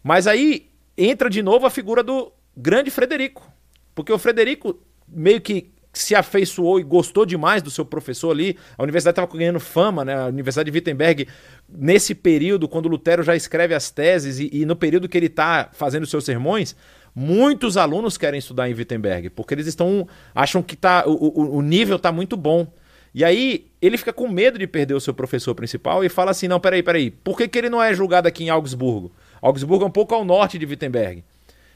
Mas 0.02 0.26
aí 0.26 0.70
entra 0.96 1.28
de 1.28 1.42
novo 1.42 1.66
a 1.66 1.70
figura 1.70 2.02
do 2.02 2.32
grande 2.56 2.90
Frederico. 2.90 3.52
Porque 3.94 4.12
o 4.12 4.18
Frederico 4.18 4.80
meio 5.06 5.40
que 5.40 5.72
se 5.92 6.14
afeiçoou 6.14 6.80
e 6.80 6.82
gostou 6.82 7.26
demais 7.26 7.62
do 7.62 7.70
seu 7.70 7.84
professor 7.84 8.30
ali. 8.30 8.56
A 8.78 8.82
universidade 8.82 9.12
estava 9.12 9.36
ganhando 9.36 9.60
fama, 9.60 10.04
né? 10.04 10.14
A 10.14 10.26
Universidade 10.26 10.70
de 10.70 10.76
Wittenberg, 10.76 11.28
nesse 11.68 12.14
período, 12.14 12.66
quando 12.68 12.88
Lutero 12.88 13.22
já 13.22 13.36
escreve 13.36 13.74
as 13.74 13.90
teses 13.90 14.38
e, 14.38 14.48
e 14.52 14.64
no 14.64 14.74
período 14.74 15.08
que 15.08 15.18
ele 15.18 15.26
está 15.26 15.68
fazendo 15.72 16.06
seus 16.06 16.24
sermões, 16.24 16.74
Muitos 17.14 17.76
alunos 17.76 18.16
querem 18.16 18.38
estudar 18.38 18.70
em 18.70 18.74
Wittenberg, 18.74 19.28
porque 19.30 19.52
eles 19.52 19.66
estão 19.66 20.08
acham 20.34 20.62
que 20.62 20.74
tá, 20.74 21.04
o, 21.06 21.58
o 21.58 21.60
nível 21.60 21.96
está 21.96 22.10
muito 22.10 22.38
bom. 22.38 22.66
E 23.14 23.22
aí 23.22 23.66
ele 23.82 23.98
fica 23.98 24.12
com 24.12 24.26
medo 24.26 24.58
de 24.58 24.66
perder 24.66 24.94
o 24.94 25.00
seu 25.00 25.12
professor 25.12 25.54
principal 25.54 26.02
e 26.02 26.08
fala 26.08 26.30
assim: 26.30 26.48
não, 26.48 26.58
peraí, 26.58 26.82
peraí, 26.82 27.10
por 27.10 27.36
que, 27.36 27.46
que 27.46 27.58
ele 27.58 27.68
não 27.68 27.82
é 27.82 27.92
julgado 27.92 28.26
aqui 28.26 28.44
em 28.44 28.48
Augsburgo? 28.48 29.12
Augsburgo 29.42 29.84
é 29.84 29.88
um 29.88 29.90
pouco 29.90 30.14
ao 30.14 30.24
norte 30.24 30.58
de 30.58 30.64
Wittenberg. 30.64 31.22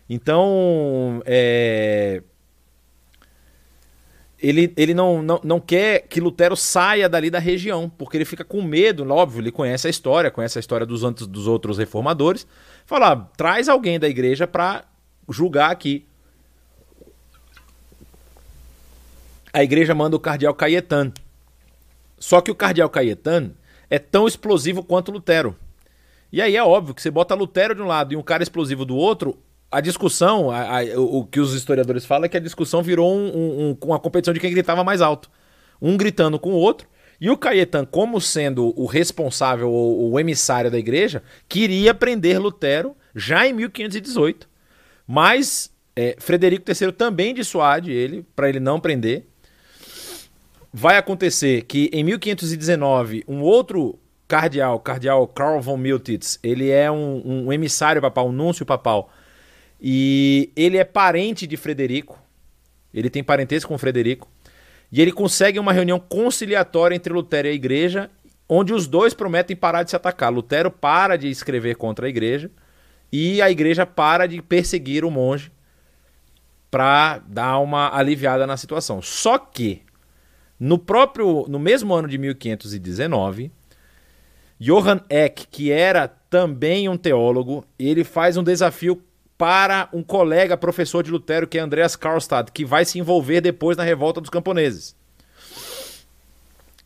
Então, 0.08 1.20
é... 1.26 2.22
ele, 4.38 4.72
ele 4.76 4.92
não, 4.92 5.22
não, 5.22 5.40
não 5.42 5.60
quer 5.60 6.00
que 6.08 6.20
Lutero 6.20 6.56
saia 6.56 7.08
dali 7.08 7.30
da 7.30 7.38
região, 7.38 7.88
porque 7.88 8.16
ele 8.16 8.24
fica 8.24 8.44
com 8.44 8.60
medo, 8.62 9.10
óbvio, 9.10 9.40
ele 9.40 9.50
conhece 9.50 9.86
a 9.86 9.90
história, 9.90 10.30
conhece 10.30 10.58
a 10.58 10.60
história 10.60 10.84
dos, 10.84 11.00
dos 11.26 11.46
outros 11.46 11.78
reformadores. 11.78 12.46
Fala: 12.84 13.12
ah, 13.12 13.16
traz 13.36 13.68
alguém 13.68 13.98
da 13.98 14.08
igreja 14.08 14.46
para 14.46 14.84
julgar 15.28 15.70
aqui. 15.70 16.06
A 19.52 19.64
igreja 19.64 19.94
manda 19.94 20.16
o 20.16 20.20
cardeal 20.20 20.54
Caetano. 20.54 21.14
Só 22.18 22.42
que 22.42 22.50
o 22.50 22.54
cardeal 22.54 22.90
Caetano 22.90 23.54
é 23.88 23.98
tão 23.98 24.26
explosivo 24.26 24.82
quanto 24.82 25.10
Lutero. 25.10 25.56
E 26.30 26.42
aí 26.42 26.56
é 26.56 26.62
óbvio 26.62 26.94
que 26.94 27.00
você 27.00 27.10
bota 27.10 27.34
Lutero 27.34 27.74
de 27.74 27.80
um 27.80 27.86
lado 27.86 28.12
e 28.12 28.16
um 28.16 28.22
cara 28.22 28.42
explosivo 28.42 28.84
do 28.84 28.96
outro, 28.96 29.38
a 29.70 29.80
discussão, 29.80 30.50
a, 30.50 30.80
a, 30.80 30.84
o, 30.98 31.18
o, 31.18 31.26
que 31.26 31.40
os 31.40 31.54
historiadores 31.54 32.04
falam 32.04 32.26
é 32.26 32.28
que 32.28 32.36
a 32.36 32.40
discussão 32.40 32.82
virou 32.82 33.14
um, 33.14 33.70
um, 33.70 33.78
uma 33.84 33.98
competição 33.98 34.32
de 34.32 34.40
quem 34.40 34.50
gritava 34.50 34.84
mais 34.84 35.00
alto. 35.00 35.30
Um 35.80 35.96
gritando 35.96 36.38
com 36.38 36.50
o 36.52 36.56
outro. 36.56 36.88
E 37.20 37.30
o 37.30 37.36
Caetano, 37.36 37.86
como 37.86 38.20
sendo 38.20 38.78
o 38.78 38.86
responsável 38.86 39.70
ou 39.70 40.12
o 40.12 40.20
emissário 40.20 40.70
da 40.70 40.78
igreja, 40.78 41.22
queria 41.48 41.94
prender 41.94 42.40
Lutero 42.40 42.94
já 43.14 43.46
em 43.46 43.52
1518. 43.54 44.48
Mas 45.06 45.70
é, 45.94 46.14
Frederico 46.18 46.64
III 46.70 46.92
também 46.92 47.34
dissuade 47.34 47.90
ele, 47.90 48.24
para 48.36 48.48
ele 48.48 48.60
não 48.60 48.78
prender. 48.78 49.26
Vai 50.72 50.98
acontecer 50.98 51.62
que 51.62 51.88
em 51.92 52.04
1519, 52.04 53.24
um 53.26 53.40
outro 53.40 53.98
cardeal, 54.28 54.78
cardeal 54.78 55.26
Karl 55.26 55.60
von 55.60 55.78
Miltitz, 55.78 56.38
ele 56.42 56.70
é 56.70 56.90
um, 56.90 57.46
um 57.46 57.52
emissário 57.52 58.02
papal, 58.02 58.28
um 58.28 58.32
núncio 58.32 58.66
papal, 58.66 59.10
e 59.88 60.50
ele 60.56 60.78
é 60.78 60.82
parente 60.82 61.46
de 61.46 61.56
Frederico, 61.56 62.18
ele 62.92 63.08
tem 63.08 63.22
parentesco 63.22 63.68
com 63.68 63.78
Frederico, 63.78 64.28
e 64.90 65.00
ele 65.00 65.12
consegue 65.12 65.60
uma 65.60 65.72
reunião 65.72 66.00
conciliatória 66.00 66.96
entre 66.96 67.12
Lutero 67.12 67.46
e 67.46 67.52
a 67.52 67.54
igreja, 67.54 68.10
onde 68.48 68.74
os 68.74 68.88
dois 68.88 69.14
prometem 69.14 69.54
parar 69.54 69.84
de 69.84 69.90
se 69.90 69.94
atacar. 69.94 70.32
Lutero 70.32 70.72
para 70.72 71.16
de 71.16 71.30
escrever 71.30 71.76
contra 71.76 72.06
a 72.06 72.08
igreja, 72.08 72.50
e 73.12 73.40
a 73.40 73.48
igreja 73.48 73.86
para 73.86 74.26
de 74.26 74.42
perseguir 74.42 75.04
o 75.04 75.10
monge 75.10 75.52
para 76.68 77.18
dar 77.18 77.60
uma 77.60 77.96
aliviada 77.96 78.44
na 78.44 78.56
situação. 78.56 79.00
Só 79.00 79.38
que 79.38 79.82
no 80.58 80.80
próprio 80.80 81.46
no 81.46 81.60
mesmo 81.60 81.94
ano 81.94 82.08
de 82.08 82.18
1519, 82.18 83.52
Johann 84.58 85.00
Eck, 85.08 85.46
que 85.46 85.70
era 85.70 86.08
também 86.08 86.88
um 86.88 86.96
teólogo, 86.96 87.64
ele 87.78 88.02
faz 88.02 88.36
um 88.36 88.42
desafio 88.42 89.00
para 89.38 89.88
um 89.92 90.02
colega 90.02 90.56
professor 90.56 91.02
de 91.02 91.10
Lutero, 91.10 91.46
que 91.46 91.58
é 91.58 91.60
Andreas 91.60 91.96
Karlstadt, 91.96 92.52
que 92.52 92.64
vai 92.64 92.84
se 92.84 92.98
envolver 92.98 93.40
depois 93.40 93.76
na 93.76 93.84
revolta 93.84 94.20
dos 94.20 94.30
camponeses. 94.30 94.96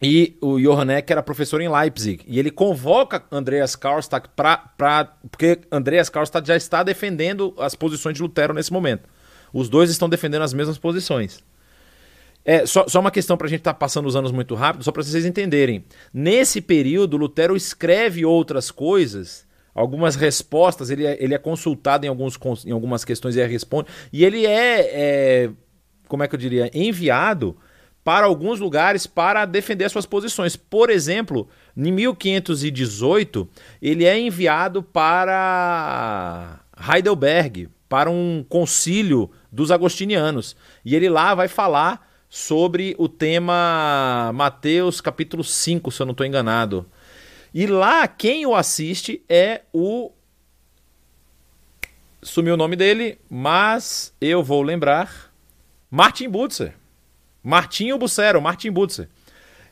E 0.03 0.37
o 0.41 0.59
Johann 0.59 0.97
Eck 0.97 1.13
era 1.13 1.23
professor 1.23 1.61
em 1.61 1.69
Leipzig. 1.69 2.25
E 2.27 2.39
ele 2.39 2.51
convoca 2.51 3.23
Andreas 3.31 3.77
Karlstadt 3.77 4.31
para. 4.35 5.05
Porque 5.31 5.61
Andreas 5.71 6.09
Karlstadt 6.09 6.49
já 6.49 6.57
está 6.57 6.83
defendendo 6.83 7.55
as 7.59 7.75
posições 7.75 8.17
de 8.17 8.23
Lutero 8.23 8.55
nesse 8.55 8.73
momento. 8.73 9.07
Os 9.53 9.69
dois 9.69 9.91
estão 9.91 10.09
defendendo 10.09 10.43
as 10.43 10.55
mesmas 10.55 10.79
posições. 10.79 11.45
É, 12.43 12.65
só, 12.65 12.89
só 12.89 13.01
uma 13.01 13.11
questão 13.11 13.37
para 13.37 13.47
a 13.47 13.51
gente 13.51 13.61
estar 13.61 13.75
tá 13.75 13.79
passando 13.79 14.07
os 14.07 14.17
anos 14.17 14.33
muito 14.33 14.55
rápido, 14.55 14.83
só 14.83 14.91
para 14.91 15.03
vocês 15.03 15.27
entenderem. 15.27 15.85
Nesse 16.15 16.63
período, 16.63 17.19
Lutero 17.19 17.55
escreve 17.55 18.25
outras 18.25 18.71
coisas, 18.71 19.47
algumas 19.75 20.17
respostas, 20.17 20.91
ele 20.91 21.07
é, 21.07 21.17
ele 21.23 21.35
é 21.35 21.39
consultado 21.39 22.05
em, 22.05 22.09
alguns, 22.09 22.39
em 22.65 22.73
algumas 22.73 23.05
questões 23.05 23.37
e 23.37 23.47
responde. 23.47 23.89
E 24.13 24.25
ele 24.25 24.47
é, 24.47 24.81
é, 24.93 25.51
como 26.09 26.23
é 26.23 26.29
que 26.29 26.35
eu 26.35 26.39
diria, 26.39 26.71
enviado 26.75 27.57
para 28.05 28.27
alguns 28.27 28.59
lugares 28.59 29.07
para 29.07 29.45
defender 29.45 29.89
suas 29.91 30.07
posições. 30.07 30.57
Por 30.57 30.91
exemplo, 30.91 31.49
em 31.77 31.93
1518, 31.93 33.49
ele 33.81 34.05
é 34.05 34.19
enviado 34.19 34.83
para 34.83 36.61
Heidelberg, 36.93 37.69
para 37.89 38.11
um 38.11 38.45
concílio 38.49 39.31
dos 39.51 39.71
agostinianos. 39.71 40.57
E 40.85 40.95
ele 40.97 41.09
lá 41.09 41.35
vai 41.35 41.49
falar 41.49 42.09
sobre 42.29 42.95
o 42.99 43.09
tema 43.09 44.31
Mateus 44.33 45.01
capítulo 45.01 45.43
5, 45.43 45.91
se 45.91 46.01
eu 46.01 46.07
não 46.07 46.13
estou 46.13 46.25
enganado. 46.25 46.87
E 47.53 47.67
lá 47.67 48.07
quem 48.07 48.47
o 48.47 48.55
assiste 48.55 49.23
é 49.29 49.63
o. 49.73 50.13
Sumiu 52.23 52.55
o 52.55 52.57
nome 52.57 52.77
dele, 52.77 53.19
mas 53.29 54.15
eu 54.21 54.43
vou 54.43 54.63
lembrar. 54.63 55.33
Martin 55.91 56.29
Butzer. 56.29 56.75
Martinho 57.43 57.99
Bucero, 57.99 58.41
Martin 58.41 58.71
Butzer. 58.71 59.09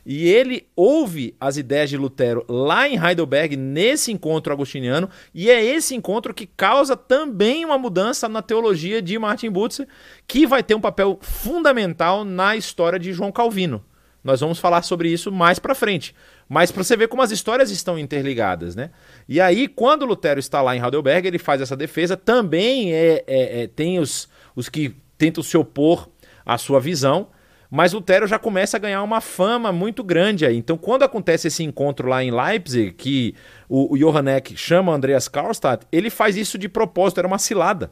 E 0.05 0.27
ele 0.27 0.67
ouve 0.75 1.35
as 1.39 1.57
ideias 1.57 1.89
de 1.89 1.97
Lutero 1.97 2.43
lá 2.49 2.87
em 2.89 2.97
Heidelberg, 2.97 3.55
nesse 3.55 4.11
encontro 4.11 4.51
agostiniano, 4.51 5.09
e 5.33 5.51
é 5.51 5.63
esse 5.63 5.93
encontro 5.93 6.33
que 6.33 6.47
causa 6.47 6.97
também 6.97 7.63
uma 7.63 7.77
mudança 7.77 8.27
na 8.27 8.41
teologia 8.41 9.01
de 9.01 9.19
Martin 9.19 9.51
Butzer, 9.51 9.87
que 10.25 10.47
vai 10.47 10.63
ter 10.63 10.73
um 10.73 10.81
papel 10.81 11.19
fundamental 11.21 12.25
na 12.25 12.55
história 12.55 12.97
de 12.97 13.13
João 13.13 13.31
Calvino. 13.31 13.83
Nós 14.23 14.39
vamos 14.39 14.59
falar 14.59 14.81
sobre 14.81 15.09
isso 15.09 15.31
mais 15.31 15.59
para 15.59 15.73
frente. 15.73 16.13
Mas 16.47 16.71
para 16.71 16.83
você 16.83 16.97
ver 16.97 17.07
como 17.07 17.21
as 17.21 17.31
histórias 17.31 17.71
estão 17.71 17.97
interligadas, 17.97 18.75
né? 18.75 18.89
E 19.27 19.39
aí, 19.39 19.67
quando 19.67 20.05
Lutero 20.05 20.39
está 20.39 20.61
lá 20.61 20.75
em 20.75 20.81
Heidelberg, 20.81 21.27
ele 21.27 21.39
faz 21.39 21.61
essa 21.61 21.75
defesa. 21.75 22.17
Também 22.17 22.93
é, 22.93 23.23
é, 23.27 23.63
é 23.63 23.67
tem 23.67 23.99
os, 23.99 24.27
os 24.55 24.67
que 24.67 24.95
tentam 25.17 25.43
se 25.43 25.57
opor 25.57 26.09
à 26.45 26.57
sua 26.57 26.79
visão. 26.79 27.27
Mas 27.71 27.93
Lutero 27.93 28.25
já 28.25 28.39
começa 28.39 28.77
a 28.77 28.79
ganhar 28.79 29.03
uma 29.03 29.21
fama 29.21 29.71
muito 29.71 30.03
grande 30.03 30.45
aí. 30.45 30.57
Então, 30.57 30.75
quando 30.75 31.03
acontece 31.03 31.47
esse 31.47 31.63
encontro 31.63 32.07
lá 32.07 32.23
em 32.23 32.31
Leipzig, 32.31 32.93
que 32.93 33.35
o, 33.67 33.93
o 33.93 33.97
Johann 33.97 34.37
Eck 34.37 34.57
chama 34.57 34.91
Andreas 34.91 35.27
Karlstadt, 35.27 35.85
ele 35.91 36.09
faz 36.09 36.35
isso 36.35 36.57
de 36.57 36.67
propósito, 36.67 37.19
era 37.19 37.27
uma 37.27 37.37
cilada. 37.37 37.91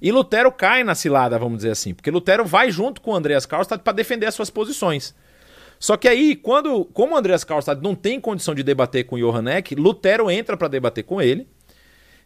E 0.00 0.12
Lutero 0.12 0.52
cai 0.52 0.84
na 0.84 0.94
cilada, 0.94 1.38
vamos 1.38 1.58
dizer 1.58 1.70
assim, 1.70 1.92
porque 1.92 2.10
Lutero 2.10 2.44
vai 2.44 2.70
junto 2.70 3.00
com 3.00 3.14
Andreas 3.14 3.46
Karlstadt 3.46 3.82
para 3.82 3.92
defender 3.92 4.26
as 4.26 4.34
suas 4.34 4.50
posições. 4.50 5.14
Só 5.78 5.96
que 5.96 6.08
aí, 6.08 6.34
quando, 6.34 6.84
como 6.86 7.16
Andreas 7.16 7.44
Karlstadt 7.44 7.82
não 7.82 7.94
tem 7.94 8.20
condição 8.20 8.54
de 8.54 8.62
debater 8.62 9.04
com 9.04 9.16
Johann 9.16 9.48
Eck, 9.48 9.74
Lutero 9.74 10.30
entra 10.30 10.56
para 10.56 10.68
debater 10.68 11.04
com 11.04 11.22
ele. 11.22 11.46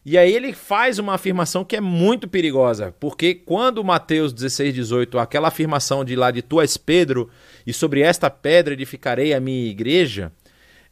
E 0.05 0.19
aí 0.19 0.35
ele 0.35 0.53
faz 0.53 0.99
uma 0.99 1.15
afirmação 1.15 1.65
que 1.65 1.77
é 1.77 1.81
muito 1.81 2.27
perigosa, 2.27 2.93
porque 2.99 3.35
quando 3.35 3.85
Mateus 3.85 4.33
16, 4.33 4.75
18, 4.75 5.17
aquela 5.17 5.47
afirmação 5.47 6.05
de 6.05 6.17
lá 6.17 6.33
de 6.33 6.43
Tu 6.43 6.61
és 6.61 6.77
Pedro, 6.77 7.31
e 7.65 7.73
sobre 7.73 8.01
esta 8.01 8.29
pedra 8.29 8.75
edificarei 8.75 9.33
a 9.33 9.39
minha 9.39 9.71
igreja, 9.71 10.33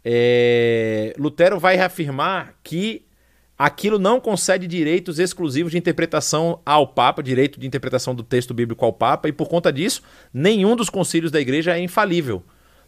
é... 0.05 1.13
Lutero 1.19 1.59
vai 1.59 1.77
reafirmar 1.77 2.55
que 2.63 3.05
aquilo 3.61 3.99
não 3.99 4.19
concede 4.19 4.67
direitos 4.67 5.19
exclusivos 5.19 5.73
de 5.73 5.77
interpretação 5.77 6.63
ao 6.65 6.87
Papa, 6.87 7.23
direito 7.23 7.61
de 7.61 7.67
interpretação 7.67 8.15
do 8.15 8.23
texto 8.23 8.55
bíblico 8.55 8.87
ao 8.87 8.91
Papa, 8.91 9.29
e 9.29 9.33
por 9.33 9.51
conta 9.51 9.71
disso, 9.71 10.01
nenhum 10.33 10.75
dos 10.75 10.89
concílios 10.89 11.31
da 11.31 11.39
igreja 11.39 11.77
é 11.77 11.79
infalível. 11.79 12.43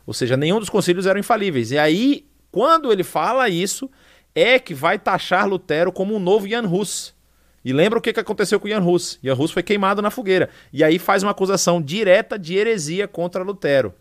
Ou 0.06 0.14
seja, 0.14 0.34
nenhum 0.34 0.58
dos 0.58 0.70
concílios 0.70 1.04
eram 1.04 1.20
infalíveis. 1.20 1.72
E 1.72 1.78
aí, 1.78 2.24
quando 2.50 2.90
ele 2.90 3.04
fala 3.04 3.50
isso, 3.50 3.90
é 4.34 4.58
que 4.58 4.72
vai 4.72 4.98
taxar 4.98 5.46
Lutero 5.46 5.92
como 5.92 6.16
um 6.16 6.18
novo 6.18 6.48
Jan 6.48 6.66
Hus. 6.66 7.14
E 7.62 7.70
lembra 7.70 7.98
o 7.98 8.02
que 8.02 8.18
aconteceu 8.18 8.58
com 8.58 8.66
Jan 8.66 8.80
Hus? 8.80 9.18
Jan 9.22 9.34
Hus 9.34 9.50
foi 9.50 9.62
queimado 9.62 10.00
na 10.00 10.10
fogueira. 10.10 10.48
E 10.72 10.82
aí 10.82 10.98
faz 10.98 11.22
uma 11.22 11.32
acusação 11.32 11.82
direta 11.82 12.38
de 12.38 12.56
heresia 12.56 13.06
contra 13.06 13.42
Lutero. 13.42 13.92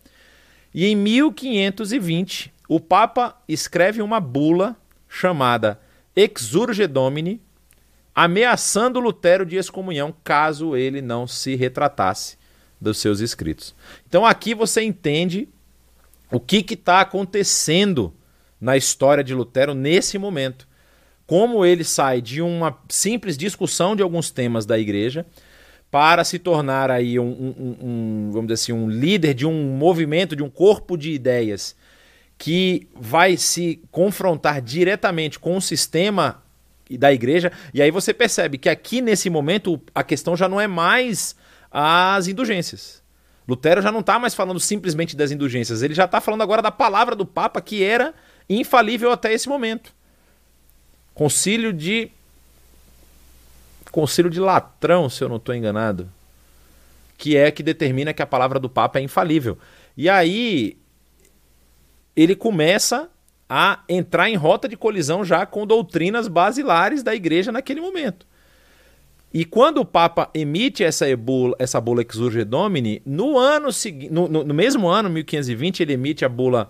E 0.73 0.85
em 0.85 0.95
1520, 0.95 2.53
o 2.69 2.79
Papa 2.79 3.35
escreve 3.45 4.01
uma 4.01 4.21
bula 4.21 4.77
chamada 5.09 5.77
exurge 6.15 6.87
domini, 6.87 7.41
ameaçando 8.13 8.99
Lutero 8.99 9.45
de 9.45 9.55
excomunhão 9.55 10.13
caso 10.23 10.75
ele 10.75 11.01
não 11.01 11.25
se 11.25 11.55
retratasse 11.55 12.37
dos 12.79 12.97
seus 12.97 13.19
escritos. 13.19 13.75
Então 14.07 14.25
aqui 14.25 14.53
você 14.53 14.81
entende 14.81 15.47
o 16.31 16.39
que 16.39 16.65
está 16.73 17.01
acontecendo 17.01 18.13
na 18.59 18.77
história 18.77 19.23
de 19.23 19.33
Lutero 19.33 19.73
nesse 19.73 20.17
momento. 20.17 20.67
Como 21.25 21.65
ele 21.65 21.83
sai 21.83 22.21
de 22.21 22.41
uma 22.41 22.77
simples 22.89 23.37
discussão 23.37 23.95
de 23.95 24.03
alguns 24.03 24.31
temas 24.31 24.65
da 24.65 24.77
igreja 24.77 25.25
para 25.89 26.23
se 26.23 26.39
tornar 26.39 26.89
aí 26.89 27.19
um, 27.19 27.25
um, 27.25 27.77
um, 27.81 28.29
vamos 28.31 28.47
dizer 28.47 28.63
assim, 28.63 28.71
um 28.73 28.89
líder 28.89 29.33
de 29.33 29.45
um 29.45 29.75
movimento, 29.75 30.35
de 30.35 30.43
um 30.43 30.49
corpo 30.49 30.97
de 30.97 31.11
ideias 31.11 31.75
que 32.41 32.87
vai 32.95 33.37
se 33.37 33.79
confrontar 33.91 34.63
diretamente 34.63 35.37
com 35.37 35.55
o 35.55 35.61
sistema 35.61 36.41
da 36.89 37.13
igreja. 37.13 37.51
E 37.71 37.79
aí 37.83 37.91
você 37.91 38.15
percebe 38.15 38.57
que 38.57 38.67
aqui 38.67 38.99
nesse 38.99 39.29
momento 39.29 39.79
a 39.93 40.03
questão 40.03 40.35
já 40.35 40.49
não 40.49 40.59
é 40.59 40.65
mais 40.65 41.35
as 41.69 42.27
indulgências. 42.27 43.03
Lutero 43.47 43.79
já 43.79 43.91
não 43.91 43.99
está 43.99 44.17
mais 44.17 44.33
falando 44.33 44.59
simplesmente 44.59 45.15
das 45.15 45.29
indulgências, 45.29 45.83
ele 45.83 45.93
já 45.93 46.05
está 46.05 46.19
falando 46.19 46.41
agora 46.41 46.63
da 46.63 46.71
palavra 46.71 47.15
do 47.15 47.27
Papa 47.27 47.61
que 47.61 47.83
era 47.83 48.11
infalível 48.49 49.11
até 49.11 49.31
esse 49.31 49.47
momento. 49.47 49.93
Concílio 51.13 51.71
de. 51.71 52.09
Concílio 53.91 54.31
de 54.31 54.39
Latrão, 54.39 55.11
se 55.11 55.23
eu 55.23 55.29
não 55.29 55.35
estou 55.35 55.53
enganado. 55.53 56.09
Que 57.19 57.37
é 57.37 57.51
que 57.51 57.61
determina 57.61 58.15
que 58.15 58.21
a 58.23 58.25
palavra 58.25 58.59
do 58.59 58.67
Papa 58.67 58.97
é 58.97 59.03
infalível. 59.03 59.59
E 59.95 60.09
aí 60.09 60.80
ele 62.15 62.35
começa 62.35 63.09
a 63.49 63.83
entrar 63.87 64.29
em 64.29 64.35
rota 64.35 64.67
de 64.67 64.77
colisão 64.77 65.25
já 65.25 65.45
com 65.45 65.67
doutrinas 65.67 66.27
basilares 66.27 67.03
da 67.03 67.13
igreja 67.13 67.51
naquele 67.51 67.81
momento. 67.81 68.25
E 69.33 69.45
quando 69.45 69.77
o 69.77 69.85
Papa 69.85 70.29
emite 70.33 70.83
essa 70.83 71.05
bula, 71.15 71.55
essa 71.57 71.79
bula 71.79 72.01
Exurge 72.01 72.43
Domini, 72.43 73.01
no 73.05 73.37
ano 73.37 73.69
no, 74.09 74.27
no, 74.27 74.43
no, 74.43 74.53
mesmo 74.53 74.89
ano, 74.89 75.09
1520, 75.09 75.81
ele 75.81 75.93
emite 75.93 76.25
a 76.25 76.29
bula 76.29 76.69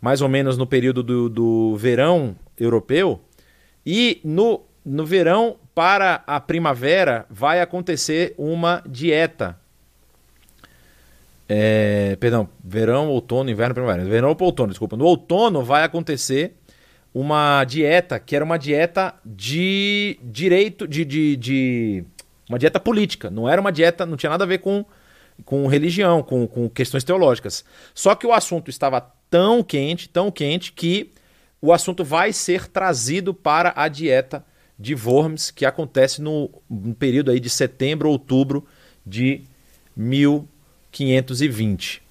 mais 0.00 0.20
ou 0.20 0.28
menos 0.28 0.56
no 0.56 0.66
período 0.66 1.02
do, 1.02 1.28
do 1.28 1.76
verão 1.76 2.34
europeu, 2.58 3.20
e 3.84 4.20
no, 4.24 4.62
no 4.84 5.04
verão 5.04 5.56
para 5.74 6.24
a 6.26 6.40
primavera 6.40 7.26
vai 7.30 7.60
acontecer 7.60 8.34
uma 8.36 8.82
dieta 8.88 9.59
é, 11.52 12.14
perdão, 12.20 12.48
verão, 12.62 13.08
outono, 13.08 13.50
inverno, 13.50 13.74
primavera. 13.74 14.08
Verão 14.08 14.28
ou 14.28 14.36
outono, 14.40 14.68
desculpa. 14.68 14.96
No 14.96 15.04
outono 15.04 15.64
vai 15.64 15.82
acontecer 15.82 16.54
uma 17.12 17.64
dieta 17.64 18.20
que 18.20 18.36
era 18.36 18.44
uma 18.44 18.56
dieta 18.56 19.16
de 19.24 20.16
direito, 20.22 20.86
de, 20.86 21.04
de, 21.04 21.36
de, 21.36 22.04
uma 22.48 22.56
dieta 22.56 22.78
política. 22.78 23.30
Não 23.30 23.48
era 23.48 23.60
uma 23.60 23.72
dieta, 23.72 24.06
não 24.06 24.16
tinha 24.16 24.30
nada 24.30 24.44
a 24.44 24.46
ver 24.46 24.58
com, 24.58 24.84
com 25.44 25.66
religião, 25.66 26.22
com, 26.22 26.46
com 26.46 26.70
questões 26.70 27.02
teológicas. 27.02 27.64
Só 27.96 28.14
que 28.14 28.28
o 28.28 28.32
assunto 28.32 28.70
estava 28.70 29.00
tão 29.28 29.60
quente, 29.60 30.08
tão 30.08 30.30
quente, 30.30 30.70
que 30.70 31.10
o 31.60 31.72
assunto 31.72 32.04
vai 32.04 32.32
ser 32.32 32.68
trazido 32.68 33.34
para 33.34 33.72
a 33.74 33.88
dieta 33.88 34.46
de 34.78 34.94
Worms, 34.94 35.50
que 35.50 35.66
acontece 35.66 36.22
no, 36.22 36.48
no 36.70 36.94
período 36.94 37.32
aí 37.32 37.40
de 37.40 37.50
setembro, 37.50 38.08
outubro 38.08 38.64
de 39.04 39.42
1800 39.96 40.59
520. 40.90 42.02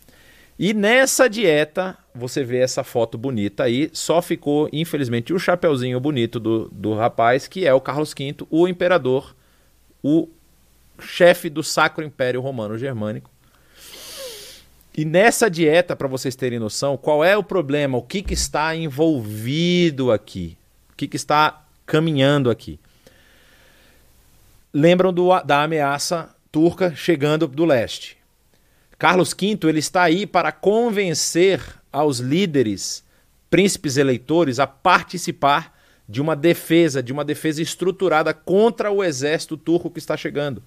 E 0.57 0.73
nessa 0.73 1.29
dieta, 1.29 1.97
você 2.13 2.43
vê 2.43 2.59
essa 2.59 2.83
foto 2.83 3.17
bonita 3.17 3.63
aí, 3.63 3.89
só 3.93 4.21
ficou, 4.21 4.69
infelizmente, 4.73 5.33
o 5.33 5.39
chapeuzinho 5.39 5.99
bonito 6.01 6.39
do, 6.39 6.67
do 6.69 6.93
rapaz, 6.93 7.47
que 7.47 7.65
é 7.65 7.73
o 7.73 7.79
Carlos 7.79 8.13
V, 8.13 8.35
o 8.49 8.67
imperador, 8.67 9.33
o 10.03 10.27
chefe 10.99 11.49
do 11.49 11.63
Sacro 11.63 12.03
Império 12.03 12.41
Romano 12.41 12.77
Germânico. 12.77 13.31
E 14.93 15.05
nessa 15.05 15.49
dieta, 15.49 15.95
para 15.95 16.09
vocês 16.09 16.35
terem 16.35 16.59
noção, 16.59 16.97
qual 16.97 17.23
é 17.23 17.37
o 17.37 17.43
problema, 17.43 17.97
o 17.97 18.01
que, 18.01 18.21
que 18.21 18.33
está 18.33 18.75
envolvido 18.75 20.11
aqui, 20.11 20.57
o 20.91 20.95
que, 20.97 21.07
que 21.07 21.15
está 21.15 21.63
caminhando 21.85 22.49
aqui. 22.49 22.77
Lembram 24.73 25.13
do, 25.13 25.29
da 25.43 25.63
ameaça 25.63 26.35
turca 26.51 26.93
chegando 26.93 27.47
do 27.47 27.63
leste. 27.63 28.18
Carlos 28.99 29.33
V 29.33 29.57
ele 29.63 29.79
está 29.79 30.03
aí 30.03 30.27
para 30.27 30.51
convencer 30.51 31.61
aos 31.89 32.19
líderes, 32.19 33.01
príncipes 33.49 33.95
eleitores, 33.95 34.59
a 34.59 34.67
participar 34.67 35.73
de 36.07 36.21
uma 36.21 36.35
defesa, 36.35 37.01
de 37.01 37.13
uma 37.13 37.23
defesa 37.23 37.61
estruturada 37.61 38.33
contra 38.33 38.91
o 38.91 39.01
exército 39.01 39.55
turco 39.55 39.89
que 39.89 39.99
está 39.99 40.17
chegando. 40.17 40.61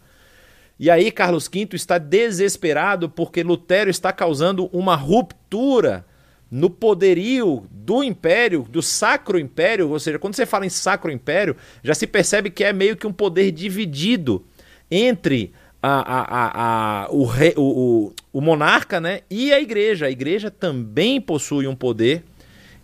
E 0.79 0.91
aí 0.91 1.13
Carlos 1.13 1.47
V 1.47 1.69
está 1.75 1.99
desesperado 1.99 3.11
porque 3.11 3.43
Lutero 3.43 3.91
está 3.91 4.11
causando 4.13 4.67
uma 4.73 4.97
ruptura 4.97 6.07
no 6.51 6.71
poderio 6.71 7.67
do 7.71 8.03
império, 8.03 8.67
do 8.69 8.81
sacro 8.81 9.39
império, 9.39 9.91
ou 9.91 9.99
seja, 9.99 10.19
quando 10.19 10.35
você 10.35 10.47
fala 10.47 10.65
em 10.65 10.71
sacro 10.71 11.11
império, 11.11 11.55
já 11.83 11.95
se 11.95 12.07
percebe 12.07 12.49
que 12.49 12.65
é 12.65 12.73
meio 12.73 12.97
que 12.97 13.07
um 13.07 13.13
poder 13.13 13.51
dividido 13.53 14.43
entre 14.91 15.53
a, 15.83 15.91
a, 15.91 17.05
a, 17.05 17.11
o, 17.11 17.25
o, 17.25 17.61
o, 17.61 18.15
o 18.33 18.41
monarca 18.41 19.01
né, 19.01 19.23
e 19.29 19.53
a 19.53 19.61
igreja. 19.61 20.07
A 20.07 20.11
igreja 20.11 20.51
também 20.51 21.21
possui 21.21 21.67
um 21.67 21.75
poder, 21.75 22.23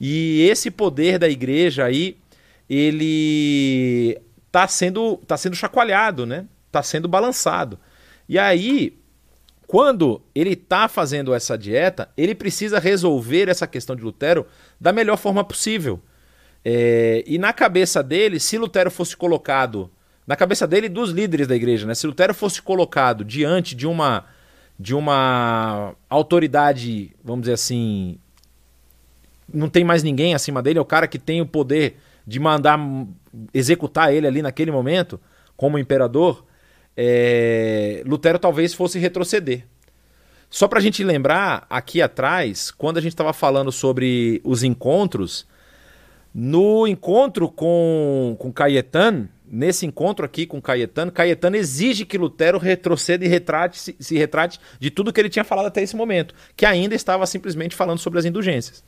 e 0.00 0.46
esse 0.50 0.70
poder 0.70 1.18
da 1.18 1.28
igreja 1.28 1.84
aí, 1.84 2.16
ele 2.68 4.18
está 4.46 4.66
sendo, 4.66 5.16
tá 5.26 5.36
sendo 5.36 5.56
chacoalhado, 5.56 6.26
né? 6.26 6.46
Está 6.66 6.82
sendo 6.82 7.08
balançado. 7.08 7.78
E 8.28 8.38
aí, 8.38 8.98
quando 9.66 10.20
ele 10.34 10.52
está 10.52 10.88
fazendo 10.88 11.32
essa 11.34 11.56
dieta, 11.56 12.10
ele 12.16 12.34
precisa 12.34 12.78
resolver 12.78 13.48
essa 13.48 13.66
questão 13.66 13.96
de 13.96 14.02
Lutero 14.02 14.46
da 14.80 14.92
melhor 14.92 15.16
forma 15.16 15.42
possível. 15.44 16.00
É, 16.64 17.24
e 17.26 17.38
na 17.38 17.52
cabeça 17.52 18.02
dele, 18.02 18.38
se 18.38 18.58
Lutero 18.58 18.90
fosse 18.90 19.16
colocado 19.16 19.90
na 20.28 20.36
cabeça 20.36 20.66
dele 20.66 20.90
dos 20.90 21.10
líderes 21.10 21.48
da 21.48 21.56
igreja, 21.56 21.86
né? 21.86 21.94
Se 21.94 22.06
Lutero 22.06 22.34
fosse 22.34 22.60
colocado 22.60 23.24
diante 23.24 23.74
de 23.74 23.86
uma 23.86 24.26
de 24.78 24.94
uma 24.94 25.94
autoridade, 26.08 27.10
vamos 27.24 27.40
dizer 27.40 27.54
assim, 27.54 28.16
não 29.52 29.68
tem 29.68 29.82
mais 29.82 30.04
ninguém 30.04 30.34
acima 30.34 30.62
dele, 30.62 30.78
é 30.78 30.82
o 30.82 30.84
cara 30.84 31.08
que 31.08 31.18
tem 31.18 31.40
o 31.40 31.46
poder 31.46 31.96
de 32.24 32.38
mandar 32.38 32.78
executar 33.52 34.14
ele 34.14 34.26
ali 34.26 34.40
naquele 34.40 34.70
momento, 34.70 35.18
como 35.56 35.78
imperador, 35.78 36.44
é... 36.96 38.04
Lutero 38.06 38.38
talvez 38.38 38.72
fosse 38.72 39.00
retroceder. 39.00 39.64
Só 40.48 40.68
para 40.68 40.78
a 40.78 40.82
gente 40.82 41.02
lembrar, 41.02 41.66
aqui 41.68 42.00
atrás, 42.00 42.70
quando 42.70 42.98
a 42.98 43.00
gente 43.00 43.14
estava 43.14 43.32
falando 43.32 43.72
sobre 43.72 44.40
os 44.44 44.62
encontros, 44.62 45.44
no 46.32 46.86
encontro 46.86 47.48
com, 47.48 48.36
com 48.38 48.52
Caetano, 48.52 49.28
nesse 49.50 49.86
encontro 49.86 50.24
aqui 50.24 50.46
com 50.46 50.60
Caetano, 50.60 51.10
Caetano 51.10 51.56
exige 51.56 52.04
que 52.04 52.18
Lutero 52.18 52.58
retroceda 52.58 53.24
e 53.24 53.28
retrate, 53.28 53.78
se, 53.78 53.96
se, 53.98 54.16
retrate 54.16 54.60
de 54.78 54.90
tudo 54.90 55.12
que 55.12 55.20
ele 55.20 55.28
tinha 55.28 55.44
falado 55.44 55.66
até 55.66 55.82
esse 55.82 55.96
momento, 55.96 56.34
que 56.56 56.66
ainda 56.66 56.94
estava 56.94 57.26
simplesmente 57.26 57.74
falando 57.74 57.98
sobre 57.98 58.18
as 58.18 58.24
indulgências. 58.24 58.84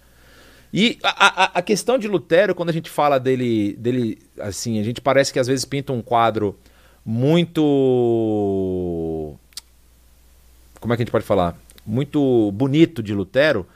E 0.72 0.98
a, 1.02 1.44
a, 1.44 1.58
a, 1.58 1.62
questão 1.62 1.98
de 1.98 2.06
Lutero, 2.06 2.54
quando 2.54 2.70
a 2.70 2.72
gente 2.72 2.88
fala 2.88 3.18
dele, 3.18 3.74
dele, 3.74 4.18
assim, 4.38 4.78
a 4.78 4.84
gente 4.84 5.00
parece 5.00 5.32
que 5.32 5.38
às 5.38 5.48
vezes 5.48 5.64
pinta 5.64 5.92
um 5.92 6.00
quadro 6.00 6.56
muito. 7.04 7.61
Como 10.78 10.92
é 10.92 10.96
que 10.96 11.02
a 11.02 11.04
gente 11.04 11.12
pode 11.12 11.24
falar? 11.24 11.58
Muito 11.84 12.52
bonito 12.52 13.02
de 13.02 13.12
Lutero. 13.12 13.66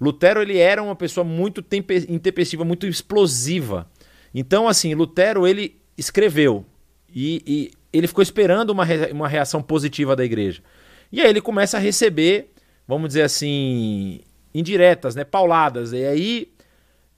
Lutero 0.00 0.42
ele 0.42 0.58
era 0.58 0.82
uma 0.82 0.96
pessoa 0.96 1.22
muito 1.22 1.64
intempestiva, 2.08 2.64
muito 2.64 2.88
explosiva. 2.88 3.86
Então, 4.34 4.66
assim, 4.66 4.94
Lutero 4.94 5.46
ele 5.46 5.76
escreveu 6.02 6.64
e, 7.14 7.42
e 7.46 7.70
ele 7.92 8.06
ficou 8.06 8.22
esperando 8.22 8.70
uma, 8.70 8.84
re, 8.84 9.12
uma 9.12 9.28
reação 9.28 9.62
positiva 9.62 10.16
da 10.16 10.24
igreja. 10.24 10.62
E 11.10 11.20
aí 11.20 11.28
ele 11.28 11.40
começa 11.40 11.76
a 11.76 11.80
receber, 11.80 12.52
vamos 12.86 13.08
dizer 13.08 13.22
assim, 13.22 14.20
indiretas, 14.54 15.14
né, 15.14 15.24
pauladas. 15.24 15.92
E 15.92 16.04
aí 16.04 16.52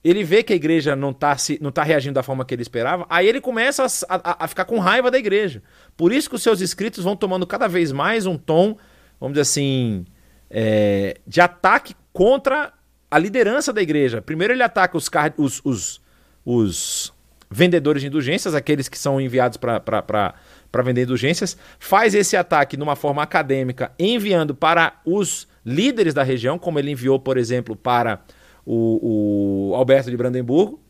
ele 0.03 0.22
vê 0.22 0.43
que 0.43 0.53
a 0.53 0.57
igreja 0.57 0.95
não 0.95 1.11
está 1.11 1.37
não 1.61 1.70
tá 1.72 1.82
reagindo 1.82 2.14
da 2.14 2.22
forma 2.22 2.45
que 2.45 2.55
ele 2.55 2.62
esperava, 2.62 3.07
aí 3.09 3.26
ele 3.26 3.41
começa 3.41 3.87
a, 4.09 4.14
a, 4.14 4.45
a, 4.45 4.49
ficar 4.49 4.64
com 4.66 4.78
raiva 4.78 5.11
da 5.11 5.18
igreja. 5.18 5.62
Por 5.97 6.12
isso 6.12 6.28
que 6.28 6.37
os 6.37 6.43
seus 6.43 6.61
escritos 6.61 7.05
vão 7.05 7.16
tomando 7.16 7.47
cada 7.47 7.66
vez 7.66 7.91
mais 7.91 8.26
um 8.26 8.37
tom, 8.37 8.76
vamos 9.18 9.35
dizer 9.35 9.43
assim, 9.43 10.05
é, 10.51 11.18
de 11.26 11.41
ataque 11.41 11.95
contra 12.12 12.72
a 13.11 13.18
liderança 13.18 13.72
da 13.72 13.80
igreja. 13.80 14.20
Primeiro 14.20 14.53
ele 14.53 14.62
ataca 14.62 14.97
os, 14.97 15.09
os, 15.39 15.62
os, 15.64 16.03
os 16.45 17.14
vendedores 17.55 18.03
de 18.03 18.09
indulgências, 18.09 18.53
aqueles 18.53 18.89
que 18.89 18.99
são 18.99 19.21
enviados 19.21 19.57
para 19.57 20.35
vender 20.83 21.03
indulgências, 21.03 21.57
faz 21.79 22.13
esse 22.15 22.37
ataque 22.37 22.77
numa 22.77 22.97
forma 22.97 23.23
acadêmica, 23.23 23.93
enviando 23.97 24.55
para 24.57 25.01
os 25.07 25.47
líderes 25.65 26.13
da 26.13 26.25
região, 26.25 26.59
como 26.59 26.81
ele 26.81 26.91
enviou, 26.91 27.19
por 27.21 27.39
exemplo, 27.39 27.77
para 27.77 28.21
o, 28.67 29.71
o 29.71 29.75
Alberto 29.77 30.11
de 30.11 30.17
Brandemburgo, 30.17 30.81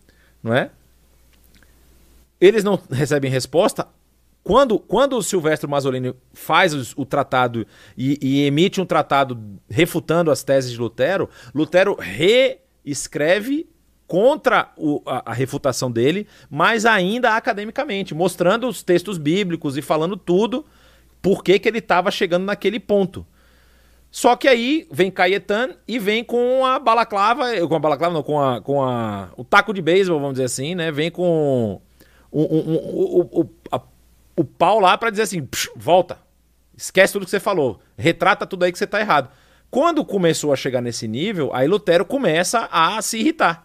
não 0.42 0.54
é? 0.54 0.70
Eles 2.40 2.64
não 2.64 2.80
recebem 2.90 3.30
resposta. 3.30 3.86
Quando, 4.42 4.78
quando 4.78 5.16
o 5.16 5.22
Silvestre 5.22 5.68
Mazzolini 5.68 6.14
faz 6.32 6.94
o, 6.96 7.04
tratado 7.04 7.66
e, 7.96 8.18
e, 8.22 8.46
emite 8.46 8.80
um 8.80 8.86
tratado 8.86 9.38
refutando 9.68 10.30
as 10.30 10.42
teses 10.42 10.72
de 10.72 10.78
Lutero, 10.78 11.28
Lutero 11.54 11.96
reescreve 11.98 13.66
contra 14.06 14.70
o, 14.76 15.02
a, 15.06 15.30
a, 15.30 15.34
refutação 15.34 15.90
dele, 15.90 16.26
mas 16.50 16.84
ainda 16.84 17.36
academicamente, 17.36 18.14
mostrando 18.14 18.68
os 18.68 18.82
textos 18.82 19.18
bíblicos 19.18 19.76
e 19.76 19.82
falando 19.82 20.16
tudo 20.16 20.64
por 21.22 21.42
que 21.42 21.60
ele 21.64 21.78
estava 21.78 22.10
chegando 22.10 22.44
naquele 22.44 22.78
ponto. 22.78 23.26
Só 24.10 24.36
que 24.36 24.46
aí 24.46 24.86
vem 24.92 25.10
Caetan 25.10 25.70
e 25.88 25.98
vem 25.98 26.22
com 26.22 26.64
a 26.64 26.78
balaclava, 26.78 27.66
com 27.66 27.74
a 27.74 27.78
balaclava 27.80 28.14
não, 28.14 28.22
com, 28.22 28.40
a, 28.40 28.60
com 28.60 28.82
a, 28.82 29.30
o 29.36 29.42
taco 29.42 29.74
de 29.74 29.82
beisebol, 29.82 30.20
vamos 30.20 30.34
dizer 30.34 30.44
assim, 30.44 30.74
né? 30.74 30.92
Vem 30.92 31.10
com 31.10 31.80
um, 32.32 32.42
um, 32.42 33.40
um, 33.40 33.48
a, 33.72 33.80
o 34.36 34.44
pau 34.44 34.78
lá 34.78 34.96
para 34.96 35.10
dizer 35.10 35.22
assim, 35.22 35.48
volta, 35.74 36.18
esquece 36.76 37.12
tudo 37.12 37.24
que 37.24 37.30
você 37.30 37.40
falou, 37.40 37.80
retrata 37.96 38.46
tudo 38.46 38.64
aí 38.64 38.70
que 38.70 38.78
você 38.78 38.86
tá 38.86 39.00
errado. 39.00 39.30
Quando 39.68 40.04
começou 40.04 40.52
a 40.52 40.56
chegar 40.56 40.80
nesse 40.80 41.08
nível, 41.08 41.50
aí 41.52 41.66
Lutero 41.66 42.04
começa 42.04 42.68
a 42.70 43.02
se 43.02 43.18
irritar. 43.18 43.63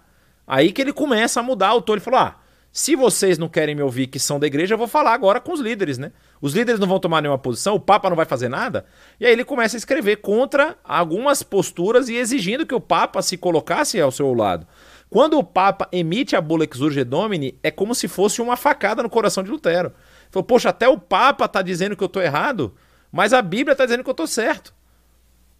Aí 0.50 0.72
que 0.72 0.82
ele 0.82 0.92
começa 0.92 1.40
a 1.40 1.44
mudar 1.44 1.76
o 1.76 1.82
tom, 1.82 1.94
ele 1.94 2.02
falou, 2.02 2.22
ah, 2.22 2.40
se 2.72 2.96
vocês 2.96 3.38
não 3.38 3.48
querem 3.48 3.76
me 3.76 3.84
ouvir 3.84 4.08
que 4.08 4.18
são 4.18 4.40
da 4.40 4.48
igreja, 4.48 4.74
eu 4.74 4.80
vou 4.80 4.88
falar 4.88 5.14
agora 5.14 5.40
com 5.40 5.54
os 5.54 5.60
líderes, 5.60 6.00
né? 6.00 6.12
Os 6.42 6.56
líderes 6.56 6.80
não 6.80 6.88
vão 6.88 7.00
tomar 7.00 7.22
nenhuma 7.22 7.38
posição, 7.38 7.76
o 7.76 7.80
Papa 7.80 8.10
não 8.10 8.16
vai 8.16 8.26
fazer 8.26 8.50
nada. 8.50 8.84
E 9.20 9.28
aí 9.28 9.32
ele 9.32 9.46
começa 9.46 9.76
a 9.76 9.78
escrever 9.78 10.16
contra 10.16 10.76
algumas 10.84 11.44
posturas 11.44 12.10
e 12.10 12.16
exigindo 12.16 12.66
que 12.66 12.74
o 12.74 12.82
Papa 12.82 13.22
se 13.22 13.38
colocasse 13.38 14.02
ao 14.02 14.10
seu 14.10 14.34
lado. 14.34 14.66
Quando 15.08 15.38
o 15.38 15.44
Papa 15.44 15.88
emite 15.92 16.36
a 16.36 16.42
bula 16.42 16.66
Exurge 16.66 17.04
Domini, 17.04 17.60
é 17.62 17.70
como 17.70 17.94
se 17.94 18.08
fosse 18.08 18.42
uma 18.42 18.58
facada 18.58 19.04
no 19.04 19.10
coração 19.10 19.44
de 19.44 19.52
Lutero. 19.52 19.94
Falou, 20.32 20.44
poxa, 20.44 20.70
até 20.70 20.90
o 20.90 20.98
Papa 20.98 21.46
está 21.46 21.62
dizendo 21.62 21.96
que 21.96 22.04
eu 22.04 22.08
estou 22.08 22.24
errado, 22.24 22.74
mas 23.12 23.34
a 23.34 23.42
Bíblia 23.44 23.74
está 23.74 23.86
dizendo 23.86 24.04
que 24.04 24.10
eu 24.10 24.14
estou 24.14 24.26
certo. 24.26 24.74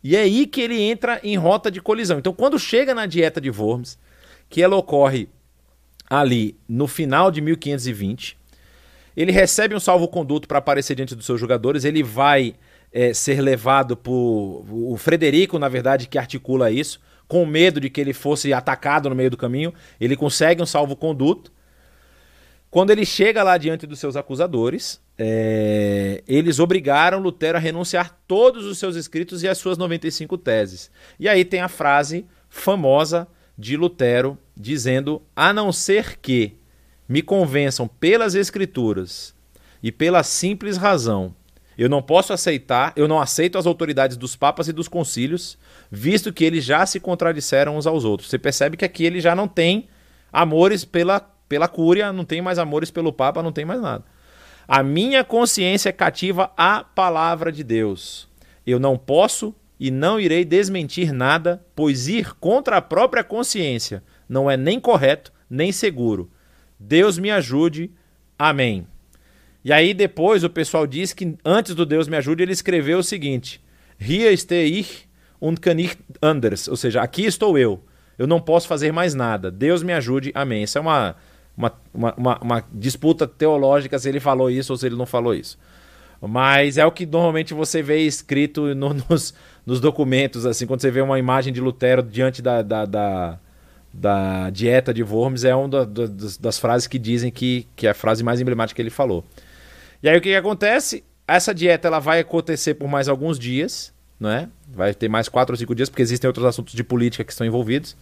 E 0.04 0.16
é 0.16 0.22
aí 0.22 0.48
que 0.48 0.62
ele 0.62 0.82
entra 0.82 1.20
em 1.24 1.38
rota 1.38 1.70
de 1.70 1.80
colisão. 1.80 2.18
Então, 2.18 2.34
quando 2.34 2.58
chega 2.58 2.96
na 2.96 3.06
dieta 3.06 3.40
de 3.40 3.52
Worms, 3.52 4.00
que 4.50 4.62
ela 4.62 4.76
ocorre 4.76 5.30
ali 6.10 6.58
no 6.68 6.88
final 6.88 7.30
de 7.30 7.40
1520. 7.40 8.38
Ele 9.16 9.32
recebe 9.32 9.76
um 9.76 9.80
salvo-conduto 9.80 10.48
para 10.48 10.60
aparecer 10.60 10.96
diante 10.96 11.16
dos 11.16 11.26
seus 11.26 11.40
jogadores. 11.40 11.84
Ele 11.84 12.02
vai 12.02 12.56
é, 12.92 13.14
ser 13.14 13.42
levado 13.42 13.96
por. 13.96 14.66
O 14.70 14.98
Frederico, 14.98 15.60
na 15.60 15.68
verdade, 15.68 16.08
que 16.08 16.18
articula 16.18 16.72
isso, 16.72 17.00
com 17.28 17.46
medo 17.46 17.80
de 17.80 17.90
que 17.90 18.02
ele 18.02 18.14
fosse 18.14 18.54
atacado 18.54 19.10
no 19.10 19.16
meio 19.16 19.30
do 19.30 19.38
caminho. 19.38 19.74
Ele 20.00 20.16
consegue 20.16 20.62
um 20.62 20.66
salvo-conduto. 20.66 21.52
Quando 22.72 22.92
ele 22.92 23.06
chega 23.06 23.42
lá 23.44 23.58
diante 23.58 23.88
dos 23.88 24.00
seus 24.00 24.16
acusadores, 24.16 25.02
é, 25.18 26.24
eles 26.28 26.60
obrigaram 26.60 27.20
Lutero 27.20 27.58
a 27.58 27.62
renunciar 27.62 28.18
todos 28.28 28.64
os 28.66 28.78
seus 28.78 28.96
escritos 28.96 29.42
e 29.44 29.48
as 29.48 29.58
suas 29.58 29.78
95 29.78 30.38
teses. 30.38 30.92
E 31.20 31.28
aí 31.28 31.44
tem 31.44 31.62
a 31.62 31.68
frase 31.68 32.26
famosa 32.48 33.28
de 33.60 33.76
Lutero 33.76 34.38
dizendo: 34.56 35.22
a 35.36 35.52
não 35.52 35.72
ser 35.74 36.18
que 36.18 36.56
me 37.08 37.22
convençam 37.22 37.88
pelas 37.88 38.34
Escrituras 38.34 39.36
e 39.84 39.92
pela 39.92 40.24
simples 40.24 40.78
razão, 40.78 41.36
eu 41.78 41.90
não 41.90 42.02
posso 42.02 42.32
aceitar, 42.32 42.94
eu 42.96 43.08
não 43.08 43.20
aceito 43.20 43.58
as 43.58 43.66
autoridades 43.66 44.16
dos 44.16 44.36
papas 44.36 44.70
e 44.70 44.74
dos 44.74 44.88
concílios, 44.88 45.58
visto 45.92 46.32
que 46.32 46.46
eles 46.46 46.64
já 46.64 46.86
se 46.86 47.00
contradisseram 47.00 47.78
uns 47.78 47.86
aos 47.86 48.06
outros. 48.06 48.30
Você 48.30 48.40
percebe 48.40 48.78
que 48.78 48.86
aqui 48.86 49.04
ele 49.04 49.20
já 49.20 49.36
não 49.36 49.48
tem 49.48 49.90
amores 50.32 50.86
pela, 50.86 51.20
pela 51.20 51.68
cúria, 51.68 52.14
não 52.14 52.24
tem 52.24 52.42
mais 52.42 52.60
amores 52.60 52.90
pelo 52.92 53.12
papa, 53.12 53.44
não 53.44 53.52
tem 53.52 53.66
mais 53.66 53.82
nada. 53.82 54.06
A 54.68 54.84
minha 54.84 55.24
consciência 55.24 55.90
é 55.90 55.94
cativa 55.94 56.52
à 56.56 56.84
palavra 56.84 57.52
de 57.52 57.64
Deus. 57.64 58.28
Eu 58.66 58.80
não 58.80 58.98
posso 58.98 59.56
e 59.80 59.90
não 59.90 60.20
irei 60.20 60.44
desmentir 60.44 61.14
nada, 61.14 61.66
pois 61.76 62.08
ir 62.08 62.34
contra 62.36 62.78
a 62.78 62.82
própria 62.82 63.24
consciência 63.24 64.04
não 64.30 64.50
é 64.50 64.56
nem 64.56 64.80
correto, 64.80 65.34
nem 65.50 65.72
seguro. 65.72 66.30
Deus 66.80 67.18
me 67.18 67.32
ajude. 67.32 67.92
Amém. 68.38 68.86
E 69.66 69.74
aí 69.74 69.94
depois 69.94 70.44
o 70.44 70.50
pessoal 70.50 70.86
diz 70.86 71.12
que 71.12 71.36
antes 71.44 71.74
do 71.74 71.86
Deus 71.86 72.08
me 72.08 72.16
ajude, 72.16 72.44
ele 72.44 72.54
escreveu 72.54 73.00
o 73.00 73.04
seguinte: 73.04 73.60
Hier 74.00 74.38
stehe 74.38 74.80
ich 74.80 75.10
und 75.42 75.60
kann 75.60 75.76
nicht 75.76 75.98
anders, 76.22 76.68
ou 76.68 76.78
seja, 76.78 77.02
aqui 77.02 77.26
estou 77.26 77.58
eu. 77.58 77.84
Eu 78.18 78.28
não 78.28 78.40
posso 78.40 78.68
fazer 78.68 78.92
mais 78.92 79.16
nada. 79.16 79.50
Deus 79.50 79.82
me 79.82 79.94
ajude. 79.94 80.32
Amém. 80.36 80.64
Isso 80.64 80.78
é 80.78 80.82
uma, 80.82 81.16
uma, 81.58 81.74
uma, 81.94 82.40
uma 82.40 82.64
disputa 82.72 83.26
teológica 83.26 83.98
se 83.98 84.10
ele 84.10 84.20
falou 84.20 84.52
isso 84.52 84.74
ou 84.74 84.78
se 84.78 84.86
ele 84.86 84.96
não 84.98 85.06
falou 85.06 85.34
isso. 85.34 85.58
Mas 86.22 86.78
é 86.78 86.86
o 86.86 86.92
que 86.92 87.06
normalmente 87.06 87.54
você 87.54 87.82
vê 87.82 88.00
escrito 88.00 88.76
no, 88.76 88.94
nos, 89.10 89.34
nos 89.66 89.80
documentos, 89.80 90.46
assim, 90.46 90.66
quando 90.66 90.82
você 90.82 90.92
vê 90.92 91.02
uma 91.02 91.18
imagem 91.18 91.54
de 91.54 91.62
Lutero 91.62 92.04
diante 92.04 92.42
da, 92.42 92.62
da, 92.62 92.86
da, 92.86 93.40
da 93.94 94.50
dieta 94.50 94.94
de 94.94 95.04
Worms, 95.04 95.44
é 95.46 95.56
uma 95.56 95.86
das, 95.86 96.60
frases 96.60 96.88
que 96.88 97.00
dizem 97.00 97.32
que, 97.32 97.68
que 97.76 97.88
é 97.88 97.92
a 97.92 97.94
frase 97.94 98.24
mais 98.24 98.42
emblemática 98.42 98.76
que 98.76 98.82
ele 98.82 98.90
falou. 98.90 99.24
E 100.04 100.10
aí 100.10 100.18
o 100.18 100.22
que, 100.22 100.30
que 100.30 100.36
acontece? 100.36 101.04
Essa 101.28 101.54
dieta 101.54 101.88
ela 101.88 102.00
vai 102.00 102.20
acontecer 102.20 102.74
por 102.74 102.88
mais 102.88 103.08
alguns 103.08 103.38
dias, 103.38 103.94
né? 104.20 104.50
Vai 104.68 104.94
ter 104.94 105.08
mais 105.08 105.30
quatro 105.30 105.54
ou 105.54 105.58
cinco 105.58 105.76
dias, 105.76 105.90
porque 105.90 106.02
existem 106.02 106.28
outros 106.28 106.46
assuntos 106.46 106.74
de 106.74 106.84
política 106.84 107.24
que 107.24 107.32
estão 107.32 107.46
envolvidos. 107.46 107.96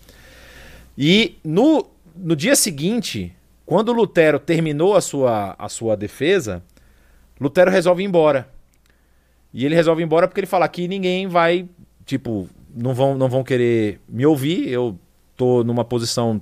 E 0.98 1.38
no, 1.44 1.86
no 2.16 2.36
dia 2.36 2.56
seguinte, 2.56 3.36
quando 3.66 3.92
Lutero 3.92 4.40
terminou 4.40 4.96
a 4.96 5.02
sua, 5.02 5.56
a 5.60 5.70
sua 5.70 5.96
defesa, 5.96 6.64
Lutero 7.40 7.72
resolve 7.72 8.04
ir 8.04 8.06
embora. 8.06 8.50
E 9.54 9.66
ele 9.66 9.76
resolve 9.76 10.02
ir 10.02 10.06
embora 10.06 10.28
porque 10.28 10.40
ele 10.40 10.48
fala 10.48 10.68
que 10.68 10.88
ninguém 10.88 11.28
vai, 11.28 11.68
tipo, 12.06 12.48
não 12.76 12.94
vão, 12.94 13.18
não 13.18 13.30
vão 13.30 13.44
querer 13.44 14.00
me 14.08 14.26
ouvir. 14.26 14.70
Eu 14.70 14.98
tô 15.36 15.64
numa 15.64 15.86
posição. 15.86 16.42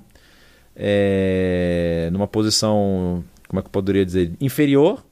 É, 0.74 2.08
numa 2.12 2.26
posição. 2.26 3.24
Como 3.48 3.60
é 3.60 3.62
que 3.62 3.68
eu 3.68 3.72
poderia 3.72 4.04
dizer? 4.04 4.32
Inferior. 4.40 5.04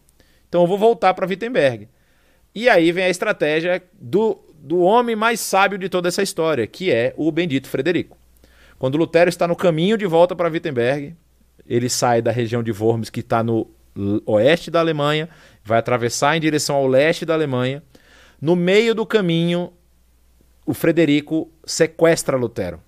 Então 0.48 0.62
eu 0.62 0.66
vou 0.66 0.78
voltar 0.78 1.14
para 1.14 1.26
Wittenberg. 1.26 1.88
E 2.54 2.68
aí 2.68 2.92
vem 2.92 3.04
a 3.04 3.10
estratégia 3.10 3.82
do, 4.00 4.38
do 4.62 4.78
homem 4.80 5.16
mais 5.16 5.40
sábio 5.40 5.76
de 5.76 5.88
toda 5.88 6.08
essa 6.08 6.22
história, 6.22 6.66
que 6.66 6.90
é 6.92 7.12
o 7.16 7.32
bendito 7.32 7.68
Frederico. 7.68 8.16
Quando 8.78 8.96
Lutero 8.96 9.28
está 9.28 9.48
no 9.48 9.56
caminho 9.56 9.98
de 9.98 10.06
volta 10.06 10.36
para 10.36 10.48
Wittenberg, 10.48 11.14
ele 11.66 11.88
sai 11.88 12.22
da 12.22 12.30
região 12.30 12.62
de 12.62 12.70
Worms, 12.70 13.10
que 13.10 13.20
está 13.20 13.42
no 13.42 13.66
oeste 14.26 14.70
da 14.70 14.80
Alemanha, 14.80 15.28
vai 15.64 15.78
atravessar 15.78 16.36
em 16.36 16.40
direção 16.40 16.76
ao 16.76 16.86
leste 16.86 17.24
da 17.24 17.34
Alemanha. 17.34 17.82
No 18.40 18.54
meio 18.54 18.94
do 18.94 19.06
caminho, 19.06 19.72
o 20.66 20.74
Frederico 20.74 21.50
sequestra 21.64 22.36
Lutero 22.36 22.80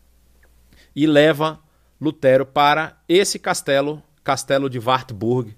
e 0.95 1.07
leva 1.07 1.61
Lutero 2.01 2.45
para 2.45 2.99
esse 3.09 3.39
castelo, 3.39 4.03
castelo 4.25 4.69
de 4.69 4.79
Wartburg, 4.79 5.57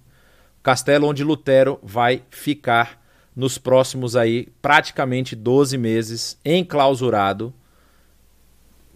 castelo 0.62 1.08
onde 1.08 1.24
Lutero 1.24 1.78
vai 1.82 2.22
ficar 2.30 3.02
nos 3.34 3.56
próximos 3.56 4.16
aí 4.16 4.48
praticamente 4.60 5.36
12 5.36 5.78
meses 5.78 6.38
enclausurado. 6.44 7.54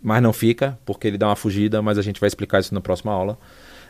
Mas 0.03 0.20
não 0.20 0.32
fica, 0.32 0.76
porque 0.84 1.07
ele 1.07 1.16
dá 1.16 1.28
uma 1.28 1.36
fugida, 1.36 1.80
mas 1.80 1.96
a 1.96 2.03
gente 2.03 2.18
vai 2.20 2.26
explicar 2.26 2.59
isso 2.59 2.74
na 2.74 2.80
próxima 2.80 3.12
aula. 3.12 3.38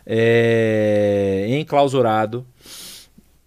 É, 0.04 1.46
enclausurado 1.48 2.46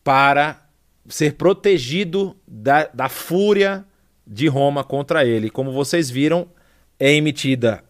para 0.03 0.65
ser 1.07 1.33
protegido 1.33 2.35
da, 2.47 2.87
da 2.93 3.09
fúria 3.09 3.85
de 4.25 4.47
Roma 4.47 4.83
contra 4.83 5.25
ele. 5.25 5.49
Como 5.49 5.71
vocês 5.71 6.09
viram, 6.09 6.47
é 6.99 7.11
emitida 7.11 7.83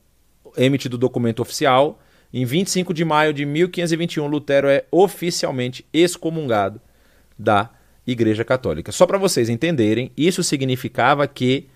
é 0.58 0.66
emitido 0.66 0.96
o 0.96 1.00
documento 1.00 1.42
oficial. 1.42 2.00
Em 2.34 2.46
25 2.46 2.94
de 2.94 3.06
maio 3.06 3.34
de 3.34 3.46
1521, 3.46 4.28
Lutero 4.28 4.68
é 4.68 4.86
oficialmente 4.92 5.86
excomungado 5.94 6.82
da 7.38 7.70
Igreja 8.06 8.44
Católica. 8.44 8.92
Só 8.92 9.06
para 9.06 9.18
vocês 9.18 9.50
entenderem, 9.50 10.12
isso 10.18 10.44
significava 10.44 11.28
que 11.28 11.68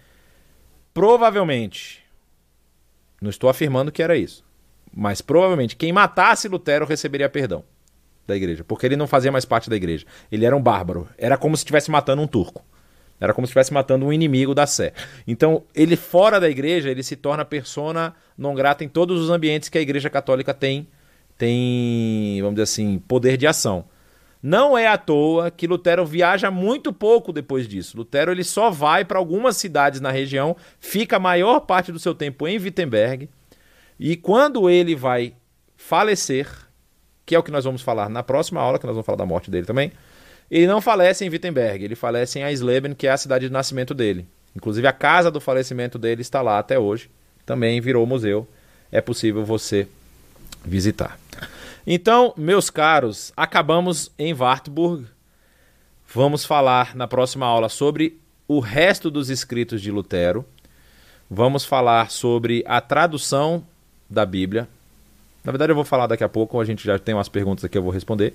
provavelmente, 0.93 2.03
não 3.21 3.29
estou 3.29 3.49
afirmando 3.49 3.91
que 3.91 4.03
era 4.03 4.17
isso, 4.17 4.43
mas 4.99 5.21
provavelmente 5.21 5.77
quem 5.77 5.93
matasse 5.93 6.49
Lutero 6.49 6.85
receberia 6.85 7.29
perdão 7.29 7.63
da 8.27 8.35
igreja, 8.35 8.65
porque 8.65 8.85
ele 8.85 8.97
não 8.97 9.07
fazia 9.07 9.31
mais 9.31 9.45
parte 9.45 9.69
da 9.69 9.75
igreja. 9.75 10.05
Ele 10.29 10.45
era 10.45 10.55
um 10.55 10.61
bárbaro. 10.61 11.07
Era 11.17 11.37
como 11.37 11.55
se 11.55 11.61
estivesse 11.61 11.89
matando 11.89 12.21
um 12.21 12.27
turco. 12.27 12.63
Era 13.19 13.33
como 13.33 13.47
se 13.47 13.51
estivesse 13.51 13.73
matando 13.73 14.05
um 14.05 14.13
inimigo 14.13 14.53
da 14.53 14.67
sé. 14.67 14.93
Então, 15.25 15.63
ele 15.73 15.95
fora 15.95 16.37
da 16.37 16.49
igreja, 16.49 16.89
ele 16.89 17.01
se 17.01 17.15
torna 17.15 17.45
persona 17.45 18.13
não 18.37 18.53
grata 18.53 18.83
em 18.83 18.89
todos 18.89 19.21
os 19.21 19.29
ambientes 19.29 19.69
que 19.69 19.77
a 19.77 19.81
igreja 19.81 20.09
católica 20.09 20.53
tem, 20.53 20.87
tem, 21.37 22.39
vamos 22.41 22.55
dizer 22.55 22.63
assim, 22.63 22.99
poder 23.07 23.37
de 23.37 23.47
ação. 23.47 23.85
Não 24.43 24.77
é 24.77 24.87
à 24.87 24.97
toa 24.97 25.49
que 25.49 25.67
Lutero 25.67 26.05
viaja 26.05 26.51
muito 26.51 26.93
pouco 26.93 27.31
depois 27.31 27.67
disso. 27.67 27.97
Lutero 27.97 28.31
ele 28.31 28.43
só 28.43 28.69
vai 28.69 29.03
para 29.05 29.17
algumas 29.17 29.55
cidades 29.57 30.01
na 30.01 30.11
região, 30.11 30.55
fica 30.79 31.15
a 31.15 31.19
maior 31.19 31.61
parte 31.61 31.91
do 31.91 31.99
seu 31.99 32.13
tempo 32.13 32.47
em 32.47 32.57
Wittenberg, 32.57 33.29
e 33.99 34.15
quando 34.15 34.69
ele 34.69 34.95
vai 34.95 35.33
falecer, 35.75 36.47
que 37.25 37.35
é 37.35 37.39
o 37.39 37.43
que 37.43 37.51
nós 37.51 37.65
vamos 37.65 37.81
falar 37.81 38.09
na 38.09 38.23
próxima 38.23 38.61
aula, 38.61 38.79
que 38.79 38.85
nós 38.85 38.95
vamos 38.95 39.05
falar 39.05 39.17
da 39.17 39.25
morte 39.25 39.51
dele 39.51 39.65
também, 39.65 39.91
ele 40.49 40.65
não 40.65 40.81
falece 40.81 41.25
em 41.25 41.29
Wittenberg, 41.29 41.83
ele 41.83 41.95
falece 41.95 42.39
em 42.39 42.43
Eisleben, 42.43 42.95
que 42.95 43.07
é 43.07 43.11
a 43.11 43.17
cidade 43.17 43.47
de 43.47 43.53
nascimento 43.53 43.93
dele. 43.93 44.25
Inclusive 44.55 44.87
a 44.87 44.93
casa 44.93 45.29
do 45.29 45.39
falecimento 45.39 45.99
dele 45.99 46.21
está 46.21 46.41
lá 46.41 46.57
até 46.57 46.79
hoje, 46.79 47.09
também 47.45 47.79
virou 47.81 48.05
museu. 48.05 48.47
É 48.91 49.01
possível 49.01 49.45
você 49.45 49.87
visitar. 50.65 51.19
Então, 51.85 52.33
meus 52.35 52.69
caros, 52.69 53.31
acabamos 53.37 54.11
em 54.17 54.33
Wartburg. 54.33 55.05
Vamos 56.13 56.45
falar 56.45 56.95
na 56.95 57.07
próxima 57.07 57.45
aula 57.45 57.69
sobre 57.69 58.19
o 58.47 58.59
resto 58.59 59.11
dos 59.11 59.29
escritos 59.29 59.81
de 59.81 59.91
Lutero. 59.91 60.43
Vamos 61.29 61.63
falar 61.63 62.09
sobre 62.09 62.63
a 62.65 62.81
tradução 62.81 63.63
da 64.09 64.25
Bíblia. 64.25 64.67
Na 65.43 65.51
verdade, 65.51 65.71
eu 65.71 65.75
vou 65.75 65.85
falar 65.85 66.07
daqui 66.07 66.23
a 66.23 66.29
pouco, 66.29 66.59
a 66.59 66.65
gente 66.65 66.83
já 66.83 66.97
tem 66.97 67.15
umas 67.15 67.29
perguntas 67.29 67.63
aqui, 67.63 67.77
eu 67.77 67.83
vou 67.83 67.91
responder. 67.91 68.33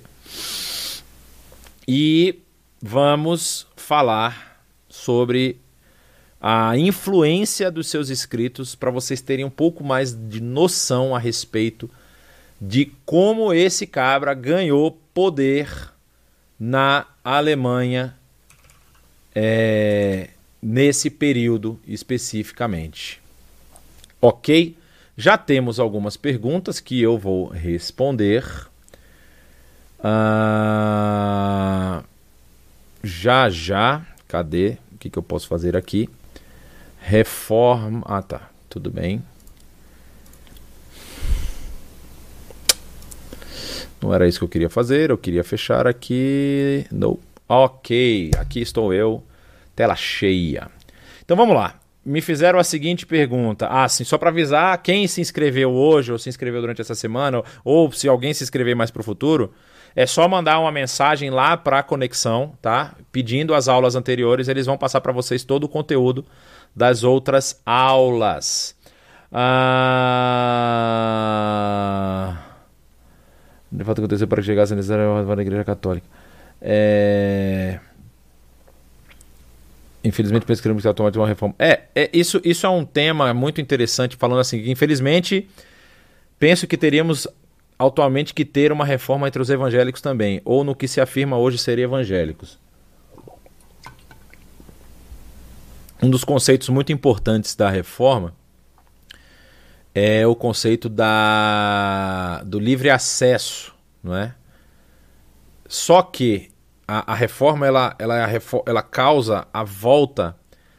E 1.87 2.39
vamos 2.81 3.67
falar 3.75 4.61
sobre 4.89 5.57
a 6.41 6.77
influência 6.77 7.71
dos 7.71 7.87
seus 7.87 8.09
escritos 8.09 8.75
para 8.75 8.91
vocês 8.91 9.21
terem 9.21 9.45
um 9.45 9.49
pouco 9.49 9.83
mais 9.83 10.13
de 10.13 10.41
noção 10.41 11.15
a 11.15 11.19
respeito 11.19 11.89
de 12.59 12.91
como 13.05 13.53
esse 13.53 13.85
cabra 13.85 14.33
ganhou 14.33 14.91
poder 15.13 15.91
na 16.59 17.05
Alemanha 17.23 18.15
é, 19.33 20.29
nesse 20.61 21.09
período 21.09 21.79
especificamente. 21.85 23.21
Ok? 24.21 24.75
Já 25.17 25.37
temos 25.37 25.79
algumas 25.79 26.17
perguntas 26.17 26.81
que 26.81 27.01
eu 27.01 27.17
vou 27.17 27.47
responder. 27.47 28.43
Ah, 30.03 32.03
já 33.01 33.49
já, 33.49 34.05
cadê? 34.27 34.77
O 34.93 34.97
que, 34.97 35.09
que 35.09 35.17
eu 35.17 35.23
posso 35.23 35.47
fazer 35.47 35.77
aqui? 35.77 36.09
Reforma. 36.99 38.03
Ah, 38.05 38.21
tá. 38.21 38.49
Tudo 38.69 38.91
bem. 38.91 39.23
Não 44.01 44.13
era 44.13 44.27
isso 44.27 44.39
que 44.39 44.43
eu 44.43 44.49
queria 44.49 44.69
fazer. 44.69 45.11
Eu 45.11 45.17
queria 45.17 45.45
fechar 45.45 45.87
aqui. 45.87 46.85
Não. 46.91 47.17
Ok, 47.47 48.31
aqui 48.37 48.59
estou 48.59 48.93
eu. 48.93 49.23
Tela 49.75 49.95
cheia. 49.95 50.69
Então 51.23 51.37
vamos 51.37 51.55
lá 51.55 51.79
me 52.05 52.21
fizeram 52.21 52.59
a 52.59 52.63
seguinte 52.63 53.05
pergunta. 53.05 53.67
Ah, 53.67 53.89
sim, 53.89 54.03
só 54.03 54.17
para 54.17 54.29
avisar, 54.29 54.77
quem 54.83 55.07
se 55.07 55.21
inscreveu 55.21 55.71
hoje 55.71 56.11
ou 56.11 56.19
se 56.19 56.29
inscreveu 56.29 56.61
durante 56.61 56.81
essa 56.81 56.93
semana, 56.93 57.41
ou 57.63 57.91
se 57.91 58.07
alguém 58.07 58.33
se 58.33 58.43
inscrever 58.43 58.75
mais 58.75 58.91
para 58.91 59.01
o 59.01 59.03
futuro, 59.03 59.51
é 59.95 60.05
só 60.05 60.27
mandar 60.27 60.59
uma 60.59 60.71
mensagem 60.71 61.31
lá 61.31 61.57
para 61.57 61.79
a 61.79 61.83
conexão, 61.83 62.53
tá? 62.61 62.93
Pedindo 63.11 63.55
as 63.55 63.67
aulas 63.67 63.95
anteriores, 63.95 64.47
eles 64.47 64.67
vão 64.67 64.77
passar 64.77 65.01
para 65.01 65.11
vocês 65.11 65.43
todo 65.43 65.63
o 65.63 65.69
conteúdo 65.69 66.23
das 66.75 67.03
outras 67.03 67.59
aulas. 67.65 68.75
Ah... 69.31 69.55
De 73.71 73.83
fato 73.83 73.99
aconteceu 73.99 74.27
para 74.27 74.41
que 74.41 74.45
chegasse 74.45 74.73
a 74.73 74.77
igreja 75.41 75.63
católica. 75.63 76.07
É... 76.61 77.79
Infelizmente, 80.05 80.45
penso 80.45 80.61
que 80.61 80.67
automaticamente 80.67 81.17
uma 81.17 81.27
reforma. 81.27 81.55
É, 81.57 81.81
é, 81.95 82.09
isso, 82.13 82.39
isso 82.43 82.65
é 82.65 82.69
um 82.69 82.85
tema 82.85 83.33
muito 83.33 83.59
interessante, 83.59 84.15
falando 84.15 84.39
assim, 84.39 84.69
infelizmente 84.69 85.49
penso 86.37 86.67
que 86.67 86.77
teríamos 86.77 87.27
atualmente 87.77 88.33
que 88.33 88.45
ter 88.45 88.71
uma 88.71 88.85
reforma 88.85 89.27
entre 89.27 89.41
os 89.41 89.49
evangélicos 89.49 90.01
também, 90.01 90.41
ou 90.45 90.63
no 90.63 90.75
que 90.75 90.87
se 90.87 91.01
afirma 91.01 91.37
hoje 91.37 91.57
ser 91.57 91.79
evangélicos. 91.79 92.59
Um 96.03 96.09
dos 96.09 96.23
conceitos 96.23 96.69
muito 96.69 96.91
importantes 96.91 97.55
da 97.55 97.67
reforma 97.67 98.35
é 99.93 100.27
o 100.27 100.35
conceito 100.35 100.87
da, 100.87 102.43
do 102.45 102.59
livre 102.59 102.91
acesso, 102.91 103.73
não 104.03 104.15
é? 104.15 104.35
Só 105.67 106.03
que 106.03 106.51
a, 106.87 107.13
a 107.13 107.15
reforma 107.15 107.65
ela, 107.65 107.95
ela, 107.97 108.29
é 108.29 108.41
ela 108.65 108.81
causa 108.81 109.47
a 109.53 109.63
volta 109.63 110.35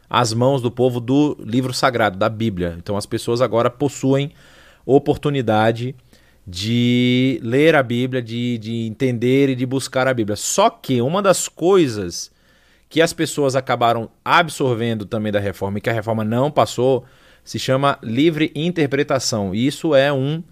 às 0.09 0.32
mãos 0.32 0.62
do 0.62 0.70
povo 0.70 1.00
do 1.00 1.36
livro 1.40 1.72
sagrado, 1.72 2.16
da 2.16 2.28
Bíblia. 2.28 2.76
Então 2.78 2.96
as 2.96 3.07
pessoas 3.07 3.40
agora 3.40 3.68
possuem 3.68 4.32
oportunidade 4.84 5.94
de 6.46 7.40
ler 7.42 7.74
a 7.74 7.82
Bíblia, 7.82 8.22
de, 8.22 8.57
de 8.59 8.86
entender 8.86 9.48
e 9.48 9.57
de 9.57 9.66
buscar 9.66 10.07
a 10.07 10.14
Bíblia. 10.14 10.36
Só 10.36 10.70
que 10.70 11.02
uma 11.02 11.20
das 11.20 11.48
coisas 11.48 12.30
que 12.88 13.02
as 13.02 13.12
pessoas 13.12 13.57
acabaram 13.57 14.09
absorvendo 14.24 15.04
também 15.04 15.32
da 15.32 15.40
reforma 15.40 15.78
e 15.78 15.80
que 15.80 15.90
a 15.90 15.92
reforma 15.92 16.24
não 16.24 16.50
passou 16.50 17.04
se 17.42 17.59
chama 17.59 17.98
livre 18.00 18.52
interpretação. 18.54 19.52
Isso 19.52 19.94
é 19.94 20.12
um 20.12 20.42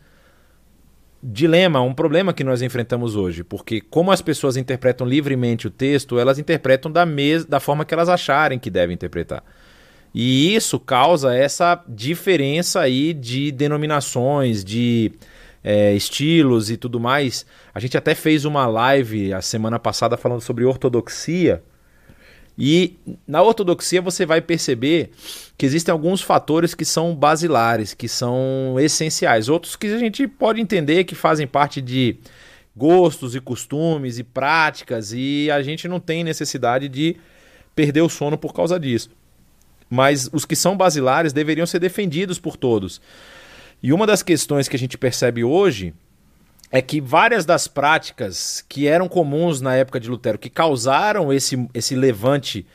dilema, 1.24 1.80
um 1.80 1.94
problema 1.94 2.34
que 2.34 2.44
nós 2.44 2.60
enfrentamos 2.60 3.16
hoje, 3.16 3.42
porque 3.42 3.80
como 3.80 4.12
as 4.12 4.20
pessoas 4.20 4.58
interpretam 4.58 5.06
livremente 5.06 5.66
o 5.66 5.70
texto, 5.70 6.18
elas 6.18 6.38
interpretam 6.38 6.92
da, 6.92 7.06
mes 7.06 7.46
da 7.46 7.58
forma 7.58 7.84
que 7.84 7.94
elas 7.94 8.10
acharem 8.10 8.58
que 8.58 8.68
devem 8.68 8.92
interpretar. 8.92 9.42
E 10.14 10.54
isso 10.54 10.78
causa 10.78 11.34
essa 11.34 11.82
diferença 11.88 12.80
aí 12.80 13.14
de 13.14 13.50
denominações, 13.50 14.62
de 14.62 15.12
é, 15.62 15.94
estilos 15.94 16.70
e 16.70 16.76
tudo 16.76 17.00
mais. 17.00 17.46
A 17.74 17.80
gente 17.80 17.96
até 17.96 18.14
fez 18.14 18.44
uma 18.44 18.66
live 18.66 19.32
a 19.32 19.40
semana 19.40 19.78
passada 19.78 20.16
falando 20.16 20.42
sobre 20.42 20.64
ortodoxia. 20.64 21.62
E 22.56 22.96
na 23.26 23.42
ortodoxia 23.42 24.00
você 24.00 24.24
vai 24.24 24.40
perceber 24.40 25.10
que 25.58 25.66
existem 25.66 25.92
alguns 25.92 26.20
fatores 26.22 26.74
que 26.74 26.84
são 26.84 27.14
basilares, 27.14 27.94
que 27.94 28.08
são 28.08 28.76
essenciais, 28.78 29.48
outros 29.48 29.74
que 29.74 29.88
a 29.88 29.98
gente 29.98 30.28
pode 30.28 30.60
entender 30.60 31.04
que 31.04 31.14
fazem 31.14 31.46
parte 31.46 31.80
de 31.80 32.16
gostos 32.76 33.34
e 33.34 33.40
costumes 33.40 34.18
e 34.18 34.24
práticas 34.24 35.12
e 35.12 35.50
a 35.50 35.62
gente 35.62 35.88
não 35.88 35.98
tem 35.98 36.22
necessidade 36.22 36.88
de 36.88 37.16
perder 37.74 38.02
o 38.02 38.08
sono 38.08 38.38
por 38.38 38.52
causa 38.52 38.78
disso. 38.78 39.10
Mas 39.90 40.30
os 40.32 40.44
que 40.44 40.56
são 40.56 40.76
basilares 40.76 41.32
deveriam 41.32 41.66
ser 41.66 41.78
defendidos 41.78 42.38
por 42.38 42.56
todos. 42.56 43.00
E 43.82 43.92
uma 43.92 44.06
das 44.06 44.22
questões 44.22 44.68
que 44.68 44.76
a 44.76 44.78
gente 44.78 44.96
percebe 44.96 45.44
hoje 45.44 45.92
é 46.74 46.82
que 46.82 47.00
várias 47.00 47.44
das 47.46 47.68
práticas 47.68 48.64
que 48.68 48.88
eram 48.88 49.06
comuns 49.06 49.60
na 49.60 49.76
época 49.76 50.00
de 50.00 50.10
Lutero, 50.10 50.36
que 50.36 50.50
causaram 50.50 51.32
esse, 51.32 51.68
esse 51.72 51.94
levante 51.94 52.66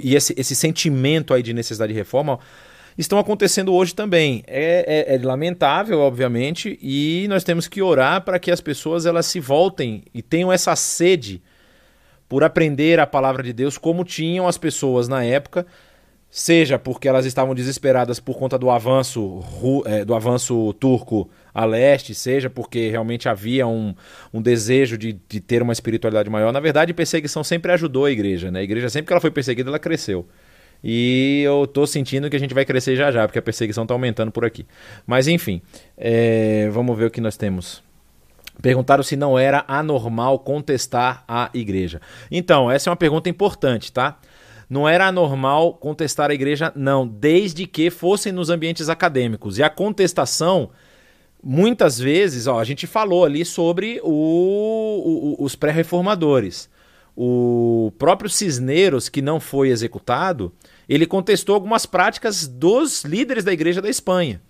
e 0.00 0.14
esse, 0.14 0.32
esse 0.38 0.54
sentimento 0.54 1.34
aí 1.34 1.42
de 1.42 1.52
necessidade 1.52 1.92
de 1.92 1.98
reforma, 1.98 2.38
estão 2.96 3.18
acontecendo 3.18 3.74
hoje 3.74 3.96
também. 3.96 4.44
É, 4.46 5.08
é, 5.08 5.14
é, 5.16 5.18
lamentável, 5.18 5.98
obviamente, 5.98 6.78
e 6.80 7.26
nós 7.28 7.42
temos 7.42 7.66
que 7.66 7.82
orar 7.82 8.22
para 8.22 8.38
que 8.38 8.52
as 8.52 8.60
pessoas 8.60 9.06
elas 9.06 9.26
se 9.26 9.40
voltem 9.40 10.04
e 10.14 10.22
tenham 10.22 10.52
essa 10.52 10.76
sede 10.76 11.42
por 12.28 12.44
aprender 12.44 13.00
a 13.00 13.08
palavra 13.08 13.42
de 13.42 13.52
Deus 13.52 13.76
como 13.76 14.04
tinham 14.04 14.46
as 14.46 14.56
pessoas 14.56 15.08
na 15.08 15.24
época, 15.24 15.66
seja 16.30 16.78
porque 16.78 17.08
elas 17.08 17.26
estavam 17.26 17.56
desesperadas 17.56 18.20
por 18.20 18.38
conta 18.38 18.56
do 18.56 18.70
avanço 18.70 19.42
é, 19.84 20.04
do 20.04 20.14
avanço 20.14 20.72
turco 20.74 21.28
a 21.58 21.64
leste, 21.64 22.14
seja 22.14 22.48
porque 22.48 22.88
realmente 22.88 23.28
havia 23.28 23.66
um, 23.66 23.92
um 24.32 24.40
desejo 24.40 24.96
de, 24.96 25.18
de 25.28 25.40
ter 25.40 25.60
uma 25.60 25.72
espiritualidade 25.72 26.30
maior. 26.30 26.52
Na 26.52 26.60
verdade, 26.60 26.94
perseguição 26.94 27.42
sempre 27.42 27.72
ajudou 27.72 28.04
a 28.04 28.12
igreja, 28.12 28.48
né? 28.48 28.60
A 28.60 28.62
igreja 28.62 28.88
sempre 28.88 29.08
que 29.08 29.12
ela 29.12 29.20
foi 29.20 29.32
perseguida, 29.32 29.68
ela 29.68 29.78
cresceu. 29.78 30.24
E 30.84 31.42
eu 31.44 31.66
tô 31.66 31.84
sentindo 31.84 32.30
que 32.30 32.36
a 32.36 32.38
gente 32.38 32.54
vai 32.54 32.64
crescer 32.64 32.94
já 32.94 33.10
já, 33.10 33.26
porque 33.26 33.40
a 33.40 33.42
perseguição 33.42 33.82
está 33.82 33.92
aumentando 33.92 34.30
por 34.30 34.44
aqui. 34.44 34.64
Mas 35.04 35.26
enfim, 35.26 35.60
é, 35.96 36.68
vamos 36.70 36.96
ver 36.96 37.06
o 37.06 37.10
que 37.10 37.20
nós 37.20 37.36
temos. 37.36 37.82
Perguntaram 38.62 39.02
se 39.02 39.16
não 39.16 39.36
era 39.36 39.64
anormal 39.66 40.38
contestar 40.38 41.24
a 41.26 41.50
igreja. 41.52 42.00
Então, 42.30 42.70
essa 42.70 42.88
é 42.88 42.90
uma 42.92 42.96
pergunta 42.96 43.28
importante, 43.28 43.92
tá? 43.92 44.20
Não 44.70 44.88
era 44.88 45.08
anormal 45.08 45.74
contestar 45.74 46.30
a 46.30 46.34
igreja, 46.34 46.72
não, 46.76 47.04
desde 47.04 47.66
que 47.66 47.90
fossem 47.90 48.32
nos 48.32 48.48
ambientes 48.48 48.88
acadêmicos. 48.88 49.58
E 49.58 49.62
a 49.64 49.70
contestação 49.70 50.70
muitas 51.42 51.98
vezes, 51.98 52.46
ó, 52.46 52.58
a 52.58 52.64
gente 52.64 52.86
falou 52.86 53.24
ali 53.24 53.44
sobre 53.44 54.00
o, 54.02 55.36
o, 55.38 55.44
os 55.44 55.54
pré-reformadores. 55.54 56.68
O 57.16 57.92
próprio 57.98 58.30
Cisneros, 58.30 59.08
que 59.08 59.20
não 59.20 59.40
foi 59.40 59.70
executado, 59.70 60.52
ele 60.88 61.04
contestou 61.06 61.54
algumas 61.54 61.84
práticas 61.84 62.46
dos 62.46 63.04
líderes 63.04 63.44
da 63.44 63.52
igreja 63.52 63.82
da 63.82 63.88
Espanha. 63.88 64.40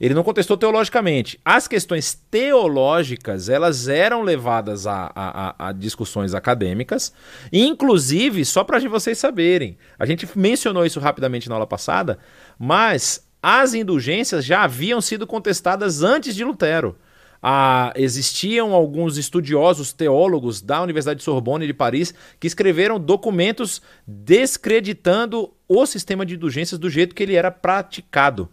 Ele 0.00 0.14
não 0.14 0.24
contestou 0.24 0.56
teologicamente. 0.56 1.38
As 1.44 1.68
questões 1.68 2.14
teológicas, 2.30 3.50
elas 3.50 3.86
eram 3.86 4.22
levadas 4.22 4.86
a, 4.86 5.12
a, 5.14 5.68
a 5.68 5.72
discussões 5.72 6.34
acadêmicas, 6.34 7.12
inclusive, 7.52 8.44
só 8.46 8.64
para 8.64 8.80
vocês 8.88 9.18
saberem, 9.18 9.76
a 9.98 10.06
gente 10.06 10.26
mencionou 10.36 10.86
isso 10.86 10.98
rapidamente 10.98 11.50
na 11.50 11.54
aula 11.54 11.66
passada, 11.66 12.18
mas 12.58 13.28
as 13.42 13.74
indulgências 13.74 14.44
já 14.44 14.62
haviam 14.62 15.00
sido 15.00 15.26
contestadas 15.26 16.02
antes 16.02 16.34
de 16.34 16.44
Lutero. 16.44 16.96
Ah, 17.42 17.92
existiam 17.96 18.74
alguns 18.74 19.16
estudiosos 19.16 19.94
teólogos 19.94 20.60
da 20.60 20.82
Universidade 20.82 21.18
de 21.18 21.24
Sorbonne 21.24 21.66
de 21.66 21.72
Paris 21.72 22.12
que 22.38 22.46
escreveram 22.46 23.00
documentos 23.00 23.80
descreditando 24.06 25.50
o 25.66 25.86
sistema 25.86 26.26
de 26.26 26.34
indulgências 26.34 26.78
do 26.78 26.90
jeito 26.90 27.14
que 27.14 27.22
ele 27.22 27.34
era 27.34 27.50
praticado 27.50 28.48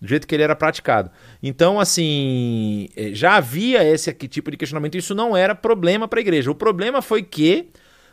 do 0.00 0.06
jeito 0.06 0.26
que 0.26 0.34
ele 0.34 0.42
era 0.42 0.54
praticado. 0.54 1.10
Então, 1.42 1.80
assim, 1.80 2.88
é, 2.96 3.12
já 3.12 3.36
havia 3.36 3.82
esse 3.84 4.08
aqui, 4.08 4.28
tipo 4.28 4.50
de 4.50 4.56
questionamento, 4.56 4.96
isso 4.96 5.14
não 5.14 5.36
era 5.36 5.54
problema 5.54 6.06
para 6.06 6.20
a 6.20 6.22
igreja. 6.22 6.50
O 6.50 6.54
problema 6.54 7.02
foi 7.02 7.22
que 7.22 7.70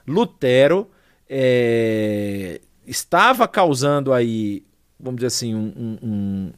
Lutero 0.07 0.89
é, 1.29 2.59
estava 2.85 3.47
causando 3.47 4.11
aí, 4.13 4.63
vamos 5.05 5.19
dizer 5.19 5.27
assim, 5.27 5.55
um, 5.55 5.97
um, 6.01 6.51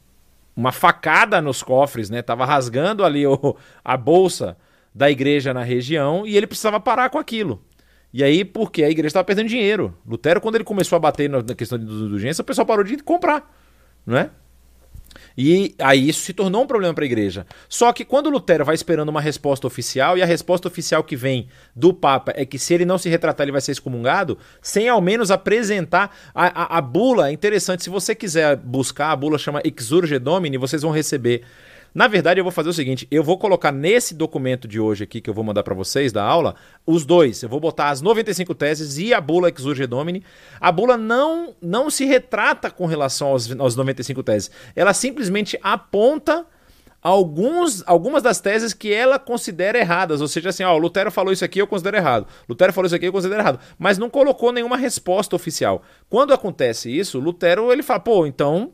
uma 0.56 0.72
facada 0.72 1.40
nos 1.40 1.62
cofres, 1.62 2.10
né? 2.10 2.20
Estava 2.20 2.44
rasgando 2.44 3.04
ali 3.04 3.26
o, 3.26 3.56
a 3.84 3.96
bolsa 3.96 4.56
da 4.94 5.10
igreja 5.10 5.54
na 5.54 5.62
região 5.62 6.26
e 6.26 6.36
ele 6.36 6.46
precisava 6.46 6.80
parar 6.80 7.10
com 7.10 7.18
aquilo. 7.18 7.62
E 8.12 8.24
aí, 8.24 8.44
porque 8.44 8.82
a 8.82 8.90
igreja 8.90 9.08
estava 9.08 9.24
perdendo 9.24 9.48
dinheiro. 9.48 9.96
Lutero, 10.06 10.40
quando 10.40 10.54
ele 10.54 10.64
começou 10.64 10.96
a 10.96 10.98
bater 10.98 11.28
na 11.28 11.42
questão 11.54 11.78
de 11.78 11.84
indulgência, 11.84 12.42
o 12.42 12.44
pessoal 12.44 12.66
parou 12.66 12.82
de 12.82 12.96
comprar, 13.02 13.54
não 14.04 14.16
é? 14.16 14.30
E 15.40 15.72
aí 15.78 16.08
isso 16.08 16.22
se 16.22 16.32
tornou 16.32 16.64
um 16.64 16.66
problema 16.66 16.92
para 16.92 17.04
a 17.04 17.06
igreja. 17.06 17.46
Só 17.68 17.92
que 17.92 18.04
quando 18.04 18.28
Lutero 18.28 18.64
vai 18.64 18.74
esperando 18.74 19.08
uma 19.08 19.20
resposta 19.20 19.68
oficial, 19.68 20.18
e 20.18 20.22
a 20.22 20.26
resposta 20.26 20.66
oficial 20.66 21.04
que 21.04 21.14
vem 21.14 21.46
do 21.76 21.94
Papa 21.94 22.32
é 22.34 22.44
que 22.44 22.58
se 22.58 22.74
ele 22.74 22.84
não 22.84 22.98
se 22.98 23.08
retratar, 23.08 23.44
ele 23.44 23.52
vai 23.52 23.60
ser 23.60 23.70
excomungado, 23.70 24.36
sem 24.60 24.88
ao 24.88 25.00
menos 25.00 25.30
apresentar 25.30 26.12
a, 26.34 26.74
a, 26.74 26.78
a 26.78 26.80
bula. 26.80 27.28
É 27.28 27.32
interessante, 27.32 27.84
se 27.84 27.88
você 27.88 28.16
quiser 28.16 28.56
buscar, 28.56 29.12
a 29.12 29.16
bula 29.16 29.38
chama 29.38 29.62
Exurge 29.64 30.18
Domini, 30.18 30.58
vocês 30.58 30.82
vão 30.82 30.90
receber 30.90 31.44
na 31.98 32.06
verdade, 32.06 32.38
eu 32.38 32.44
vou 32.44 32.52
fazer 32.52 32.68
o 32.68 32.72
seguinte: 32.72 33.08
eu 33.10 33.24
vou 33.24 33.36
colocar 33.36 33.72
nesse 33.72 34.14
documento 34.14 34.68
de 34.68 34.78
hoje 34.78 35.02
aqui 35.02 35.20
que 35.20 35.28
eu 35.28 35.34
vou 35.34 35.42
mandar 35.42 35.64
para 35.64 35.74
vocês 35.74 36.12
da 36.12 36.22
aula, 36.22 36.54
os 36.86 37.04
dois. 37.04 37.42
Eu 37.42 37.48
vou 37.48 37.58
botar 37.58 37.88
as 37.88 38.00
95 38.00 38.54
teses 38.54 38.98
e 38.98 39.12
a 39.12 39.20
bula 39.20 39.50
Exurge 39.50 39.84
Domini. 39.84 40.22
A 40.60 40.70
bula 40.70 40.96
não, 40.96 41.56
não 41.60 41.90
se 41.90 42.04
retrata 42.04 42.70
com 42.70 42.86
relação 42.86 43.30
aos, 43.30 43.50
aos 43.58 43.74
95 43.74 44.22
teses. 44.22 44.48
Ela 44.76 44.94
simplesmente 44.94 45.58
aponta 45.60 46.46
alguns, 47.02 47.82
algumas 47.84 48.22
das 48.22 48.40
teses 48.40 48.72
que 48.72 48.92
ela 48.92 49.18
considera 49.18 49.76
erradas. 49.76 50.20
Ou 50.20 50.28
seja, 50.28 50.50
assim, 50.50 50.62
ó, 50.62 50.76
Lutero 50.76 51.10
falou 51.10 51.32
isso 51.32 51.44
aqui, 51.44 51.60
eu 51.60 51.66
considero 51.66 51.96
errado. 51.96 52.28
Lutero 52.48 52.72
falou 52.72 52.86
isso 52.86 52.94
aqui, 52.94 53.06
eu 53.06 53.12
considero 53.12 53.40
errado. 53.40 53.58
Mas 53.76 53.98
não 53.98 54.08
colocou 54.08 54.52
nenhuma 54.52 54.76
resposta 54.76 55.34
oficial. 55.34 55.82
Quando 56.08 56.32
acontece 56.32 56.96
isso, 56.96 57.18
Lutero 57.18 57.72
ele 57.72 57.82
fala, 57.82 57.98
pô, 57.98 58.24
então 58.24 58.72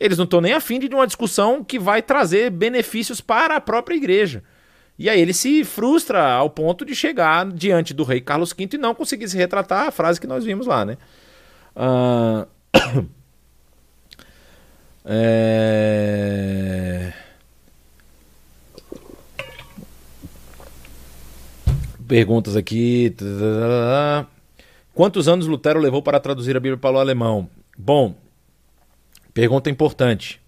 eles 0.00 0.16
não 0.16 0.24
estão 0.24 0.40
nem 0.40 0.52
afim 0.52 0.78
de 0.78 0.94
uma 0.94 1.06
discussão 1.06 1.64
que 1.64 1.78
vai 1.78 2.00
trazer 2.00 2.50
benefícios 2.50 3.20
para 3.20 3.56
a 3.56 3.60
própria 3.60 3.96
igreja. 3.96 4.42
E 4.98 5.08
aí 5.08 5.20
ele 5.20 5.32
se 5.32 5.64
frustra 5.64 6.32
ao 6.32 6.50
ponto 6.50 6.84
de 6.84 6.94
chegar 6.94 7.48
diante 7.50 7.94
do 7.94 8.02
rei 8.02 8.20
Carlos 8.20 8.52
V 8.52 8.68
e 8.72 8.78
não 8.78 8.94
conseguir 8.94 9.28
se 9.28 9.36
retratar 9.36 9.88
a 9.88 9.92
frase 9.92 10.20
que 10.20 10.26
nós 10.26 10.44
vimos 10.44 10.66
lá, 10.66 10.84
né? 10.84 10.98
Uh... 11.76 12.46
é... 15.04 17.12
Perguntas 22.08 22.56
aqui. 22.56 23.14
Quantos 24.94 25.28
anos 25.28 25.46
Lutero 25.46 25.78
levou 25.78 26.02
para 26.02 26.18
traduzir 26.18 26.56
a 26.56 26.60
Bíblia 26.60 26.78
para 26.78 26.96
o 26.96 26.98
alemão? 26.98 27.48
Bom, 27.76 28.16
Pergunta 29.38 29.70
importante. 29.70 30.40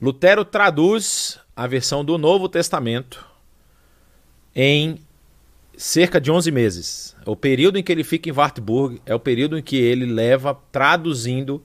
Lutero 0.00 0.44
traduz 0.44 1.40
a 1.56 1.66
versão 1.66 2.04
do 2.04 2.16
Novo 2.16 2.48
Testamento 2.48 3.26
em 4.54 5.00
cerca 5.76 6.20
de 6.20 6.30
11 6.30 6.52
meses. 6.52 7.16
O 7.26 7.34
período 7.34 7.80
em 7.80 7.82
que 7.82 7.90
ele 7.90 8.04
fica 8.04 8.28
em 8.28 8.32
Wartburg 8.32 9.02
é 9.04 9.12
o 9.12 9.18
período 9.18 9.58
em 9.58 9.62
que 9.62 9.76
ele 9.76 10.06
leva 10.06 10.56
traduzindo 10.70 11.60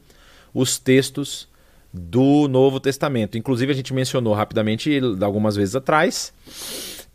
os 0.51 0.79
textos 0.79 1.47
do 1.93 2.47
Novo 2.47 2.79
Testamento. 2.79 3.37
Inclusive, 3.37 3.71
a 3.71 3.75
gente 3.75 3.93
mencionou 3.93 4.33
rapidamente 4.33 4.99
algumas 5.21 5.55
vezes 5.55 5.75
atrás. 5.75 6.33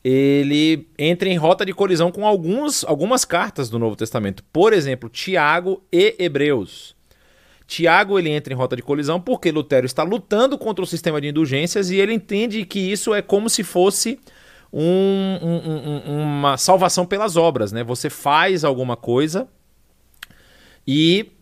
Ele 0.05 0.87
entra 0.97 1.29
em 1.29 1.37
rota 1.37 1.67
de 1.67 1.75
colisão 1.75 2.13
com 2.13 2.25
alguns, 2.25 2.85
algumas 2.85 3.25
cartas 3.25 3.69
do 3.69 3.77
Novo 3.77 3.97
Testamento. 3.97 4.45
Por 4.53 4.73
exemplo, 4.73 5.09
Tiago 5.09 5.83
e 5.91 6.15
Hebreus. 6.17 6.95
Tiago 7.73 8.19
ele 8.19 8.29
entra 8.29 8.53
em 8.53 8.57
rota 8.57 8.77
de 8.77 8.83
colisão 8.83 9.19
porque 9.19 9.51
Lutero 9.51 9.87
está 9.87 10.03
lutando 10.03 10.59
contra 10.59 10.85
o 10.85 10.87
sistema 10.87 11.19
de 11.23 11.29
indulgências 11.29 11.89
e 11.89 11.97
ele 11.97 12.13
entende 12.13 12.67
que 12.67 12.79
isso 12.79 13.15
é 13.15 13.23
como 13.23 13.49
se 13.49 13.65
fosse 13.65 14.21
um, 14.71 15.39
um, 15.43 16.13
um, 16.13 16.23
uma 16.23 16.59
salvação 16.59 17.07
pelas 17.07 17.35
obras, 17.35 17.73
né? 17.73 17.83
Você 17.83 18.11
faz 18.11 18.63
alguma 18.63 18.95
coisa 18.95 19.49
e 20.87 21.33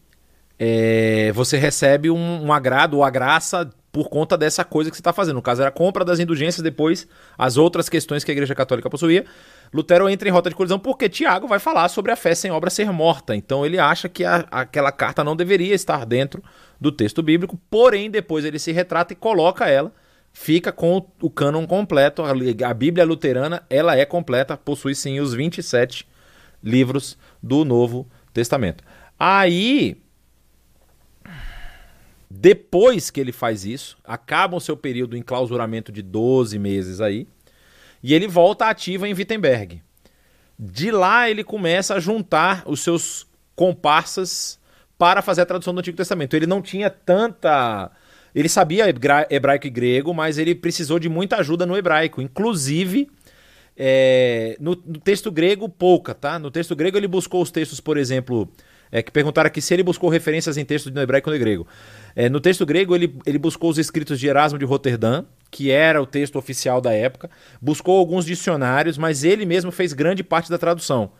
é, 0.56 1.32
você 1.32 1.58
recebe 1.58 2.08
um, 2.10 2.52
agrado 2.52 2.98
ou 2.98 3.02
a 3.02 3.10
graça 3.10 3.68
por 3.90 4.08
conta 4.08 4.38
dessa 4.38 4.62
coisa 4.62 4.88
que 4.88 4.96
você 4.96 5.00
está 5.00 5.12
fazendo. 5.12 5.34
No 5.34 5.42
caso, 5.42 5.62
era 5.62 5.70
a 5.70 5.72
compra 5.72 6.04
das 6.04 6.20
indulgências, 6.20 6.62
depois 6.62 7.08
as 7.36 7.56
outras 7.56 7.88
questões 7.88 8.22
que 8.22 8.30
a 8.30 8.34
Igreja 8.34 8.54
Católica 8.54 8.88
possuía. 8.88 9.24
Lutero 9.72 10.08
entra 10.08 10.28
em 10.28 10.32
rota 10.32 10.50
de 10.50 10.56
colisão 10.56 10.78
porque 10.78 11.08
Tiago 11.08 11.46
vai 11.46 11.58
falar 11.58 11.88
sobre 11.88 12.10
a 12.10 12.16
fé 12.16 12.34
sem 12.34 12.50
obra 12.50 12.70
ser 12.70 12.90
morta. 12.90 13.36
Então 13.36 13.64
ele 13.64 13.78
acha 13.78 14.08
que 14.08 14.24
a, 14.24 14.46
aquela 14.50 14.90
carta 14.90 15.22
não 15.22 15.36
deveria 15.36 15.74
estar 15.74 16.04
dentro 16.04 16.42
do 16.80 16.90
texto 16.90 17.22
bíblico, 17.22 17.58
porém 17.70 18.10
depois 18.10 18.44
ele 18.44 18.58
se 18.58 18.72
retrata 18.72 19.12
e 19.12 19.16
coloca 19.16 19.68
ela, 19.68 19.92
fica 20.32 20.72
com 20.72 20.96
o, 20.96 21.06
o 21.26 21.30
cânon 21.30 21.66
completo. 21.66 22.22
A, 22.22 22.30
a 22.68 22.74
Bíblia 22.74 23.04
luterana 23.04 23.62
ela 23.70 23.96
é 23.96 24.04
completa, 24.04 24.56
possui 24.56 24.94
sim 24.94 25.20
os 25.20 25.34
27 25.34 26.06
livros 26.62 27.16
do 27.42 27.64
Novo 27.64 28.08
Testamento. 28.32 28.82
Aí, 29.18 30.00
depois 32.28 33.10
que 33.10 33.20
ele 33.20 33.32
faz 33.32 33.64
isso, 33.64 33.98
acaba 34.04 34.56
o 34.56 34.60
seu 34.60 34.76
período 34.76 35.16
em 35.16 35.22
clausuramento 35.22 35.92
de 35.92 36.02
12 36.02 36.58
meses 36.58 37.00
aí. 37.00 37.26
E 38.02 38.14
ele 38.14 38.26
volta 38.26 38.66
ativa 38.66 39.08
em 39.08 39.14
Wittenberg. 39.14 39.82
De 40.58 40.90
lá 40.90 41.30
ele 41.30 41.44
começa 41.44 41.94
a 41.94 42.00
juntar 42.00 42.62
os 42.66 42.80
seus 42.80 43.26
comparsas 43.54 44.58
para 44.98 45.22
fazer 45.22 45.40
a 45.40 45.46
tradução 45.46 45.72
do 45.72 45.80
Antigo 45.80 45.96
Testamento. 45.96 46.34
Ele 46.34 46.46
não 46.46 46.60
tinha 46.60 46.90
tanta. 46.90 47.90
Ele 48.34 48.48
sabia 48.48 48.84
hebraico 49.30 49.66
e 49.66 49.70
grego, 49.70 50.14
mas 50.14 50.38
ele 50.38 50.54
precisou 50.54 50.98
de 50.98 51.08
muita 51.08 51.36
ajuda 51.36 51.64
no 51.66 51.76
hebraico. 51.76 52.20
Inclusive, 52.20 53.10
é, 53.76 54.58
no, 54.60 54.76
texto 54.76 55.30
grego, 55.30 55.68
pouca, 55.68 56.14
tá? 56.14 56.38
No 56.38 56.50
texto 56.50 56.76
grego 56.76 56.98
ele 56.98 57.08
buscou 57.08 57.42
os 57.42 57.50
textos, 57.50 57.80
por 57.80 57.96
exemplo, 57.96 58.46
é, 58.92 59.02
que 59.02 59.10
perguntaram 59.10 59.46
aqui 59.48 59.62
se 59.62 59.72
ele 59.72 59.82
buscou 59.82 60.10
referências 60.10 60.58
em 60.58 60.64
textos 60.66 60.92
no 60.92 61.00
hebraico 61.00 61.30
ou 61.30 61.34
no 61.34 61.40
grego. 61.40 61.66
É, 62.14 62.28
no 62.28 62.40
texto 62.40 62.66
grego, 62.66 62.94
ele, 62.94 63.16
ele 63.24 63.38
buscou 63.38 63.70
os 63.70 63.78
escritos 63.78 64.20
de 64.20 64.28
Erasmo 64.28 64.58
de 64.58 64.66
Roterdã, 64.66 65.24
que 65.50 65.70
era 65.70 66.00
o 66.00 66.06
texto 66.06 66.36
oficial 66.36 66.80
da 66.80 66.92
época, 66.92 67.30
buscou 67.60 67.98
alguns 67.98 68.24
dicionários, 68.24 68.96
mas 68.96 69.24
ele 69.24 69.44
mesmo 69.44 69.72
fez 69.72 69.92
grande 69.92 70.22
parte 70.22 70.50
da 70.50 70.58
tradução. 70.58 71.12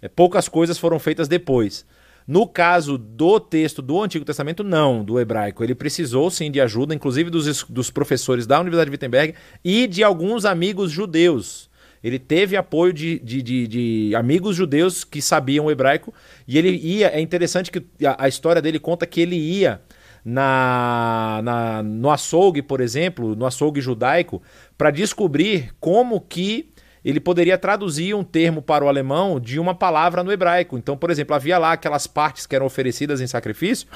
É, 0.00 0.08
poucas 0.08 0.48
coisas 0.48 0.78
foram 0.78 0.98
feitas 0.98 1.28
depois. 1.28 1.84
No 2.26 2.46
caso 2.46 2.96
do 2.96 3.40
texto 3.40 3.82
do 3.82 4.00
Antigo 4.00 4.24
Testamento, 4.24 4.62
não, 4.62 5.04
do 5.04 5.18
hebraico. 5.18 5.64
Ele 5.64 5.74
precisou 5.74 6.30
sim 6.30 6.50
de 6.50 6.60
ajuda, 6.60 6.94
inclusive 6.94 7.30
dos, 7.30 7.64
dos 7.64 7.90
professores 7.90 8.46
da 8.46 8.60
Universidade 8.60 8.90
de 8.90 8.94
Wittenberg 8.94 9.34
e 9.64 9.86
de 9.88 10.04
alguns 10.04 10.44
amigos 10.44 10.90
judeus. 10.92 11.68
Ele 12.02 12.18
teve 12.18 12.56
apoio 12.56 12.92
de, 12.92 13.18
de, 13.20 13.42
de, 13.42 13.66
de 13.66 14.14
amigos 14.14 14.56
judeus 14.56 15.04
que 15.04 15.22
sabiam 15.22 15.66
o 15.66 15.70
hebraico 15.70 16.12
e 16.46 16.58
ele 16.58 16.70
ia. 16.70 17.08
É 17.08 17.20
interessante 17.20 17.70
que 17.70 17.84
a, 18.04 18.24
a 18.24 18.28
história 18.28 18.62
dele 18.62 18.78
conta 18.78 19.06
que 19.06 19.20
ele 19.20 19.36
ia 19.36 19.80
na, 20.24 21.40
na, 21.42 21.82
no 21.82 22.10
açougue, 22.10 22.62
por 22.62 22.80
exemplo, 22.80 23.34
no 23.34 23.46
açougue 23.46 23.80
judaico, 23.80 24.42
para 24.78 24.90
descobrir 24.90 25.72
como 25.80 26.20
que 26.20 26.72
ele 27.04 27.18
poderia 27.18 27.58
traduzir 27.58 28.14
um 28.14 28.22
termo 28.22 28.62
para 28.62 28.84
o 28.84 28.88
alemão 28.88 29.40
de 29.40 29.58
uma 29.58 29.74
palavra 29.74 30.22
no 30.22 30.30
hebraico. 30.30 30.78
Então, 30.78 30.96
por 30.96 31.10
exemplo, 31.10 31.34
havia 31.34 31.58
lá 31.58 31.72
aquelas 31.72 32.06
partes 32.06 32.46
que 32.46 32.54
eram 32.54 32.66
oferecidas 32.66 33.20
em 33.20 33.26
sacrifício 33.26 33.88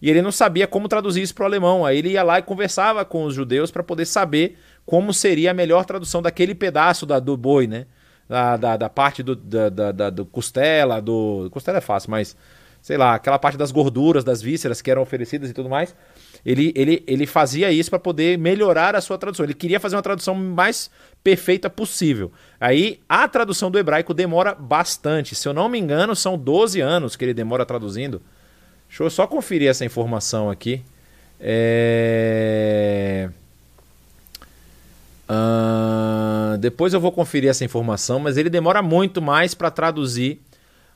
e 0.00 0.08
ele 0.08 0.22
não 0.22 0.30
sabia 0.30 0.66
como 0.66 0.88
traduzir 0.88 1.22
isso 1.22 1.34
para 1.34 1.42
o 1.42 1.46
alemão. 1.46 1.84
Aí 1.84 1.98
ele 1.98 2.10
ia 2.10 2.22
lá 2.22 2.38
e 2.38 2.42
conversava 2.42 3.04
com 3.04 3.24
os 3.24 3.34
judeus 3.34 3.70
para 3.70 3.82
poder 3.82 4.06
saber 4.06 4.58
como 4.86 5.12
seria 5.12 5.50
a 5.50 5.54
melhor 5.54 5.84
tradução 5.84 6.22
daquele 6.22 6.54
pedaço 6.54 7.04
da, 7.04 7.18
do 7.18 7.36
boi, 7.36 7.66
né? 7.66 7.86
Da, 8.28 8.56
da, 8.56 8.76
da 8.76 8.88
parte 8.88 9.22
do, 9.22 9.34
da, 9.36 9.68
da, 9.68 10.10
do 10.10 10.24
costela, 10.24 11.02
do. 11.02 11.48
Costela 11.50 11.78
é 11.78 11.80
fácil, 11.80 12.10
mas 12.10 12.36
sei 12.82 12.96
lá, 12.96 13.14
aquela 13.14 13.38
parte 13.38 13.56
das 13.56 13.70
gorduras, 13.70 14.24
das 14.24 14.42
vísceras 14.42 14.82
que 14.82 14.90
eram 14.90 15.00
oferecidas 15.00 15.48
e 15.48 15.54
tudo 15.54 15.70
mais. 15.70 15.94
Ele, 16.44 16.72
ele, 16.74 17.04
ele 17.06 17.24
fazia 17.26 17.70
isso 17.70 17.88
para 17.88 18.00
poder 18.00 18.36
melhorar 18.36 18.96
a 18.96 19.00
sua 19.00 19.16
tradução. 19.16 19.44
Ele 19.46 19.54
queria 19.54 19.78
fazer 19.78 19.94
uma 19.94 20.02
tradução 20.02 20.34
mais 20.34 20.90
perfeita 21.22 21.70
possível. 21.70 22.32
Aí 22.60 22.98
a 23.08 23.28
tradução 23.28 23.70
do 23.70 23.78
hebraico 23.78 24.12
demora 24.12 24.52
bastante. 24.52 25.36
Se 25.36 25.48
eu 25.48 25.54
não 25.54 25.68
me 25.68 25.78
engano, 25.78 26.16
são 26.16 26.36
12 26.36 26.80
anos 26.80 27.14
que 27.14 27.24
ele 27.24 27.32
demora 27.32 27.64
traduzindo. 27.64 28.20
Deixa 28.88 29.04
eu 29.04 29.10
só 29.10 29.28
conferir 29.28 29.70
essa 29.70 29.84
informação 29.84 30.50
aqui. 30.50 30.82
É... 31.38 33.30
Uh, 35.30 36.58
depois 36.58 36.92
eu 36.92 37.00
vou 37.00 37.12
conferir 37.12 37.48
essa 37.48 37.64
informação, 37.64 38.18
mas 38.18 38.36
ele 38.36 38.50
demora 38.50 38.82
muito 38.82 39.22
mais 39.22 39.54
para 39.54 39.70
traduzir 39.70 40.40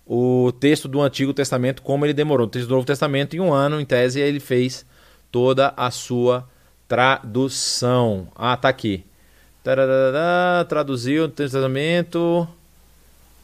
o 0.07 0.53
texto 0.53 0.87
do 0.87 1.03
Antigo 1.03 1.35
Testamento 1.35 1.83
como 1.83 2.07
ele 2.07 2.15
demorou. 2.15 2.47
O 2.47 2.51
texto 2.51 2.69
do 2.69 2.75
Novo 2.75 2.87
Testamento, 2.87 3.35
em 3.35 3.41
um 3.41 3.53
ano, 3.53 3.81
em 3.81 3.85
tese, 3.85 4.21
ele 4.21 4.39
fez 4.39 4.87
toda 5.33 5.75
a 5.77 5.91
sua 5.91 6.49
tradução. 6.87 8.29
Ah, 8.37 8.57
tá 8.57 8.69
aqui. 8.69 9.05
Tararara, 9.65 10.65
traduziu 10.67 11.25
o 11.25 11.29
Testamento. 11.29 12.47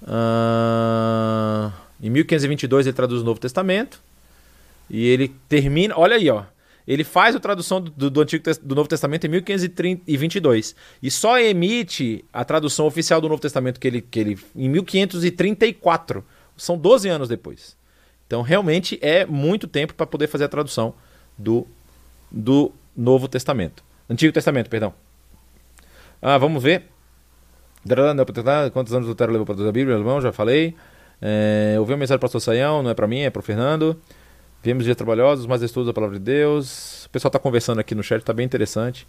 Ah, 0.07 1.73
em 2.01 2.11
1522 2.11 2.87
ele 2.87 2.95
traduz 2.95 3.23
o 3.23 3.25
Novo 3.25 3.41
Testamento. 3.41 4.01
E 4.89 5.05
ele 5.07 5.35
termina. 5.49 5.95
Olha 5.97 6.17
aí, 6.17 6.31
ó. 6.31 6.45
Ele 6.87 7.05
faz 7.05 7.35
a 7.35 7.41
tradução 7.41 7.81
do, 7.81 8.11
do, 8.11 8.21
Antigo, 8.21 8.45
do 8.63 8.75
Novo 8.75 8.89
Testamento 8.89 9.25
em 9.27 9.31
1522. 9.31 10.75
E 11.03 11.11
só 11.11 11.39
emite 11.39 12.25
a 12.33 12.45
tradução 12.45 12.87
oficial 12.87 13.21
do 13.21 13.29
Novo 13.29 13.41
Testamento 13.41 13.79
que 13.79 13.87
ele, 13.87 14.01
que 14.01 14.21
ele, 14.21 14.39
em 14.55 14.69
1534. 14.69 16.25
São 16.63 16.79
12 16.79 17.09
anos 17.09 17.29
depois. 17.29 17.77
Então, 18.25 18.41
realmente 18.41 18.97
é 19.03 19.27
muito 19.27 19.67
tempo 19.67 19.95
para 19.95 20.07
poder 20.07 20.29
fazer 20.29 20.45
a 20.45 20.49
tradução 20.49 20.95
do, 21.37 21.67
do 22.31 22.71
Novo 22.97 23.27
Testamento. 23.27 23.83
Antigo 24.09 24.33
Testamento, 24.33 24.71
perdão. 24.71 24.95
Ah, 26.21 26.39
vamos 26.39 26.63
ver. 26.63 26.85
Quantos 28.73 28.95
anos 28.95 29.09
Lutero 29.09 29.33
levou 29.33 29.45
para 29.45 29.57
traduzir 29.57 29.71
a 29.71 29.73
Bíblia, 29.73 29.97
irmão? 29.97 30.21
Já 30.21 30.31
falei. 30.31 30.77
É, 31.21 31.75
ouvi 31.81 31.95
uma 31.95 31.99
mensagem 31.99 32.19
do 32.19 32.21
pastor 32.21 32.41
Saião, 32.41 32.81
não 32.81 32.91
é 32.91 32.95
para 32.95 33.09
mim, 33.09 33.23
é 33.23 33.31
para 33.31 33.41
o 33.41 33.43
Fernando. 33.43 34.01
Vimos 34.63 34.85
dias 34.85 34.97
trabalhosos, 34.97 35.47
mais 35.47 35.63
estudos 35.63 35.89
da 35.89 35.93
palavra 35.93 36.17
de 36.17 36.25
Deus. 36.25 37.07
O 37.07 37.11
pessoal 37.11 37.29
está 37.29 37.41
conversando 37.41 37.81
aqui 37.81 37.93
no 37.93 38.05
chat, 38.05 38.21
está 38.21 38.33
bem 38.33 38.47
interessante. 38.47 39.05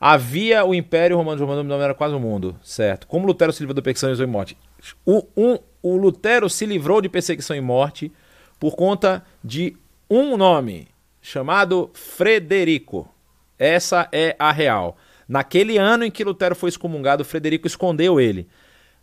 Havia 0.00 0.64
o 0.64 0.74
Império 0.74 1.16
Romano, 1.18 1.44
Romano 1.44 1.74
era 1.74 1.92
quase 1.92 2.14
o 2.14 2.20
mundo, 2.20 2.58
certo? 2.62 3.06
Como 3.06 3.26
Lutero 3.26 3.52
se 3.52 3.60
livrou 3.60 3.74
da 3.74 3.82
perseguição 3.82 4.24
e 4.24 4.26
morte? 4.26 4.56
O, 5.04 5.26
um, 5.36 5.58
o 5.82 5.96
Lutero 5.96 6.48
se 6.48 6.64
livrou 6.64 7.02
de 7.02 7.08
perseguição 7.10 7.54
e 7.54 7.60
morte 7.60 8.10
por 8.58 8.76
conta 8.76 9.22
de 9.44 9.76
um 10.08 10.38
nome, 10.38 10.88
chamado 11.20 11.90
Frederico. 11.92 13.12
Essa 13.58 14.08
é 14.10 14.34
a 14.38 14.50
real. 14.50 14.96
Naquele 15.28 15.76
ano 15.76 16.04
em 16.04 16.10
que 16.10 16.24
Lutero 16.24 16.56
foi 16.56 16.70
excomungado, 16.70 17.22
Frederico 17.22 17.66
escondeu 17.66 18.18
ele. 18.18 18.48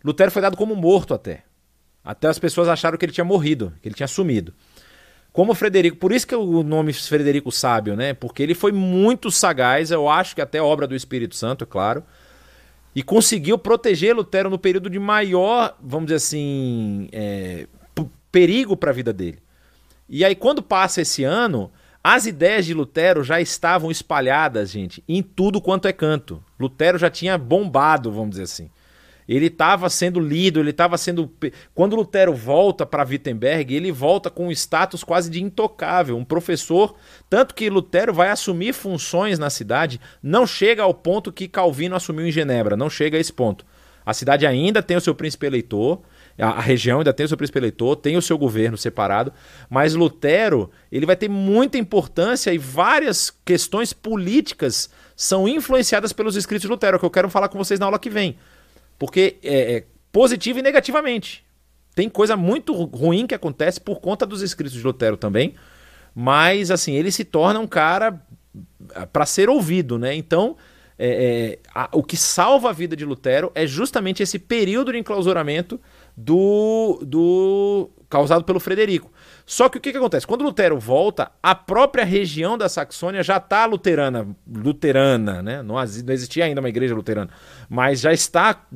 Lutero 0.03 0.31
foi 0.31 0.41
dado 0.41 0.57
como 0.57 0.75
morto 0.75 1.13
até. 1.13 1.43
Até 2.03 2.27
as 2.27 2.39
pessoas 2.39 2.67
acharam 2.67 2.97
que 2.97 3.05
ele 3.05 3.13
tinha 3.13 3.23
morrido, 3.23 3.71
que 3.81 3.87
ele 3.87 3.95
tinha 3.95 4.07
sumido. 4.07 4.51
Como 5.37 5.53
Frederico, 5.53 5.97
por 5.97 6.11
isso 6.11 6.25
que 6.25 6.33
o 6.33 6.63
nome 6.63 6.91
Frederico 6.91 7.51
Sábio, 7.51 7.95
né? 7.95 8.11
Porque 8.11 8.41
ele 8.41 8.55
foi 8.55 8.71
muito 8.71 9.29
sagaz, 9.29 9.91
eu 9.91 10.09
acho 10.09 10.33
que 10.33 10.41
até 10.41 10.59
obra 10.59 10.87
do 10.87 10.95
Espírito 10.95 11.35
Santo, 11.35 11.63
é 11.63 11.67
claro. 11.67 12.03
E 12.95 13.03
conseguiu 13.03 13.55
proteger 13.55 14.15
Lutero 14.15 14.49
no 14.49 14.57
período 14.57 14.89
de 14.89 14.97
maior, 14.97 15.77
vamos 15.79 16.07
dizer 16.07 16.15
assim, 16.15 17.07
é, 17.11 17.67
perigo 18.31 18.75
para 18.75 18.89
a 18.89 18.93
vida 18.95 19.13
dele. 19.13 19.37
E 20.09 20.25
aí, 20.25 20.33
quando 20.33 20.63
passa 20.63 21.01
esse 21.01 21.23
ano, 21.23 21.71
as 22.03 22.25
ideias 22.25 22.65
de 22.65 22.73
Lutero 22.73 23.23
já 23.23 23.39
estavam 23.39 23.91
espalhadas, 23.91 24.71
gente, 24.71 25.03
em 25.07 25.21
tudo 25.21 25.61
quanto 25.61 25.87
é 25.87 25.93
canto. 25.93 26.43
Lutero 26.59 26.97
já 26.97 27.11
tinha 27.11 27.37
bombado, 27.37 28.11
vamos 28.11 28.31
dizer 28.31 28.43
assim. 28.45 28.71
Ele 29.27 29.47
estava 29.47 29.89
sendo 29.89 30.19
lido, 30.19 30.59
ele 30.59 30.69
estava 30.69 30.97
sendo. 30.97 31.31
Quando 31.75 31.95
Lutero 31.95 32.33
volta 32.33 32.85
para 32.85 33.03
Wittenberg, 33.03 33.75
ele 33.75 33.91
volta 33.91 34.29
com 34.29 34.47
um 34.47 34.51
status 34.51 35.03
quase 35.03 35.29
de 35.29 35.43
intocável, 35.43 36.15
um 36.17 36.23
professor. 36.23 36.95
Tanto 37.29 37.53
que 37.53 37.69
Lutero 37.69 38.13
vai 38.13 38.29
assumir 38.29 38.73
funções 38.73 39.37
na 39.37 39.49
cidade, 39.49 39.99
não 40.23 40.47
chega 40.47 40.83
ao 40.83 40.93
ponto 40.93 41.31
que 41.31 41.47
Calvino 41.47 41.95
assumiu 41.95 42.25
em 42.25 42.31
Genebra, 42.31 42.77
não 42.77 42.89
chega 42.89 43.17
a 43.17 43.19
esse 43.19 43.33
ponto. 43.33 43.65
A 44.05 44.13
cidade 44.13 44.47
ainda 44.47 44.81
tem 44.81 44.95
o 44.95 45.01
seu 45.01 45.13
príncipe 45.13 45.45
eleitor, 45.45 46.01
a, 46.39 46.61
região 46.61 46.99
ainda 46.99 47.11
tem 47.11 47.25
o 47.25 47.27
seu 47.27 47.35
príncipe 47.35 47.59
eleitor, 47.59 47.93
tem 47.97 48.15
o 48.15 48.21
seu 48.21 48.37
governo 48.37 48.77
separado, 48.77 49.33
mas 49.69 49.95
Lutero 49.95 50.71
ele 50.89 51.05
vai 51.05 51.17
ter 51.17 51.27
muita 51.27 51.77
importância 51.77 52.53
e 52.53 52.57
várias 52.57 53.29
questões 53.43 53.91
políticas 53.91 54.89
são 55.13 55.45
influenciadas 55.45 56.13
pelos 56.13 56.37
escritos 56.37 56.61
de 56.61 56.69
Lutero, 56.69 56.97
que 56.97 57.03
eu 57.03 57.09
quero 57.09 57.29
falar 57.29 57.49
com 57.49 57.57
vocês 57.57 57.81
na 57.81 57.87
aula 57.87 57.99
que 57.99 58.09
vem. 58.09 58.37
Porque 58.97 59.37
é, 59.43 59.75
é 59.75 59.83
positivo 60.11 60.59
e 60.59 60.61
negativamente. 60.61 61.45
Tem 61.95 62.09
coisa 62.09 62.37
muito 62.37 62.73
ruim 62.73 63.25
que 63.25 63.33
acontece 63.33 63.81
por 63.81 63.99
conta 63.99 64.25
dos 64.25 64.41
escritos 64.41 64.73
de 64.77 64.83
Lutero 64.83 65.17
também, 65.17 65.55
mas 66.13 66.69
assim, 66.69 66.93
ele 66.93 67.11
se 67.11 67.25
torna 67.25 67.59
um 67.59 67.67
cara 67.67 68.21
ah, 68.93 69.07
para 69.07 69.25
ser 69.25 69.49
ouvido, 69.49 69.97
né? 69.97 70.15
Então, 70.15 70.55
é, 70.97 71.09
é, 71.09 71.59
a, 71.73 71.89
o 71.93 72.03
que 72.03 72.17
salva 72.17 72.69
a 72.69 72.73
vida 72.73 72.95
de 72.95 73.05
Lutero 73.05 73.51
é 73.53 73.65
justamente 73.67 74.23
esse 74.23 74.39
período 74.39 74.91
de 74.91 74.97
enclausuramento 74.97 75.79
do, 76.15 76.99
do 77.03 77.89
causado 78.09 78.43
pelo 78.43 78.59
Frederico. 78.59 79.11
Só 79.49 79.69
que 79.69 79.77
o 79.77 79.81
que, 79.81 79.93
que 79.93 79.97
acontece? 79.97 80.27
Quando 80.27 80.43
Lutero 80.43 80.77
volta, 80.77 81.31
a 81.41 81.55
própria 81.55 82.03
região 82.03 82.57
da 82.57 82.67
Saxônia 82.67 83.23
já 83.23 83.37
está 83.37 83.65
luterana, 83.65 84.27
luterana, 84.45 85.41
né? 85.41 85.63
Não, 85.63 85.75
não 85.75 86.13
existia 86.13 86.43
ainda 86.43 86.59
uma 86.59 86.67
igreja 86.67 86.93
luterana, 86.93 87.31
mas 87.69 88.01
já 88.01 88.11
está 88.11 88.67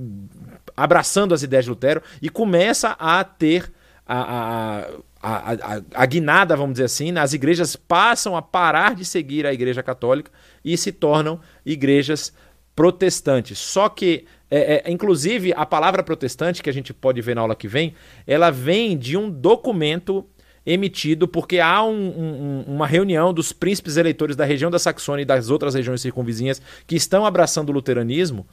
abraçando 0.76 1.34
as 1.34 1.43
ideias 1.43 1.65
de 1.65 1.72
Lutero 1.72 2.01
e 2.22 2.30
começa 2.30 2.95
a 2.97 3.22
ter 3.22 3.69
a, 4.07 4.86
a, 5.22 5.53
a, 5.53 5.82
a, 5.93 6.05
guinada, 6.05 6.55
vamos 6.55 6.76
dizer 6.76 6.86
assim, 6.86 7.17
as 7.17 7.34
igrejas 7.34 7.76
passam 7.76 8.38
a 8.38 8.41
parar 8.41 8.95
de 8.95 9.03
seguir 9.03 9.45
a 9.45 9.53
igreja 9.53 9.84
católica 9.84 10.32
e 10.63 10.78
se 10.78 10.93
tornam 10.93 11.41
igrejas 11.65 12.34
protestantes. 12.74 13.59
Só 13.59 13.89
que, 13.89 14.26
é, 14.49 14.84
é, 14.86 14.91
inclusive, 14.91 15.53
a 15.53 15.65
palavra 15.65 16.01
protestante, 16.01 16.63
que 16.63 16.69
a 16.69 16.74
gente 16.74 16.93
pode 16.93 17.22
ver 17.22 17.36
na 17.36 17.41
aula 17.41 17.57
que 17.57 17.67
vem, 17.67 17.93
ela 18.26 18.49
vem 18.49 18.97
de 18.97 19.17
um 19.17 19.30
documento 19.30 20.26
emitido 20.66 21.28
porque 21.28 21.59
há 21.59 21.84
um, 21.84 22.07
um, 22.07 22.64
uma 22.68 22.86
reunião 22.86 23.34
dos 23.34 23.51
príncipes 23.51 23.97
eleitores 23.97 24.36
da 24.36 24.45
região 24.45 24.70
da 24.70 24.80
Saxônia 24.80 25.24
e 25.24 25.26
das 25.26 25.49
outras 25.49 25.74
regiões 25.74 26.01
circunvizinhas 26.01 26.62
que 26.86 26.95
estão 26.95 27.26
abraçando 27.26 27.70
o 27.70 27.74
luteranismo. 27.74 28.45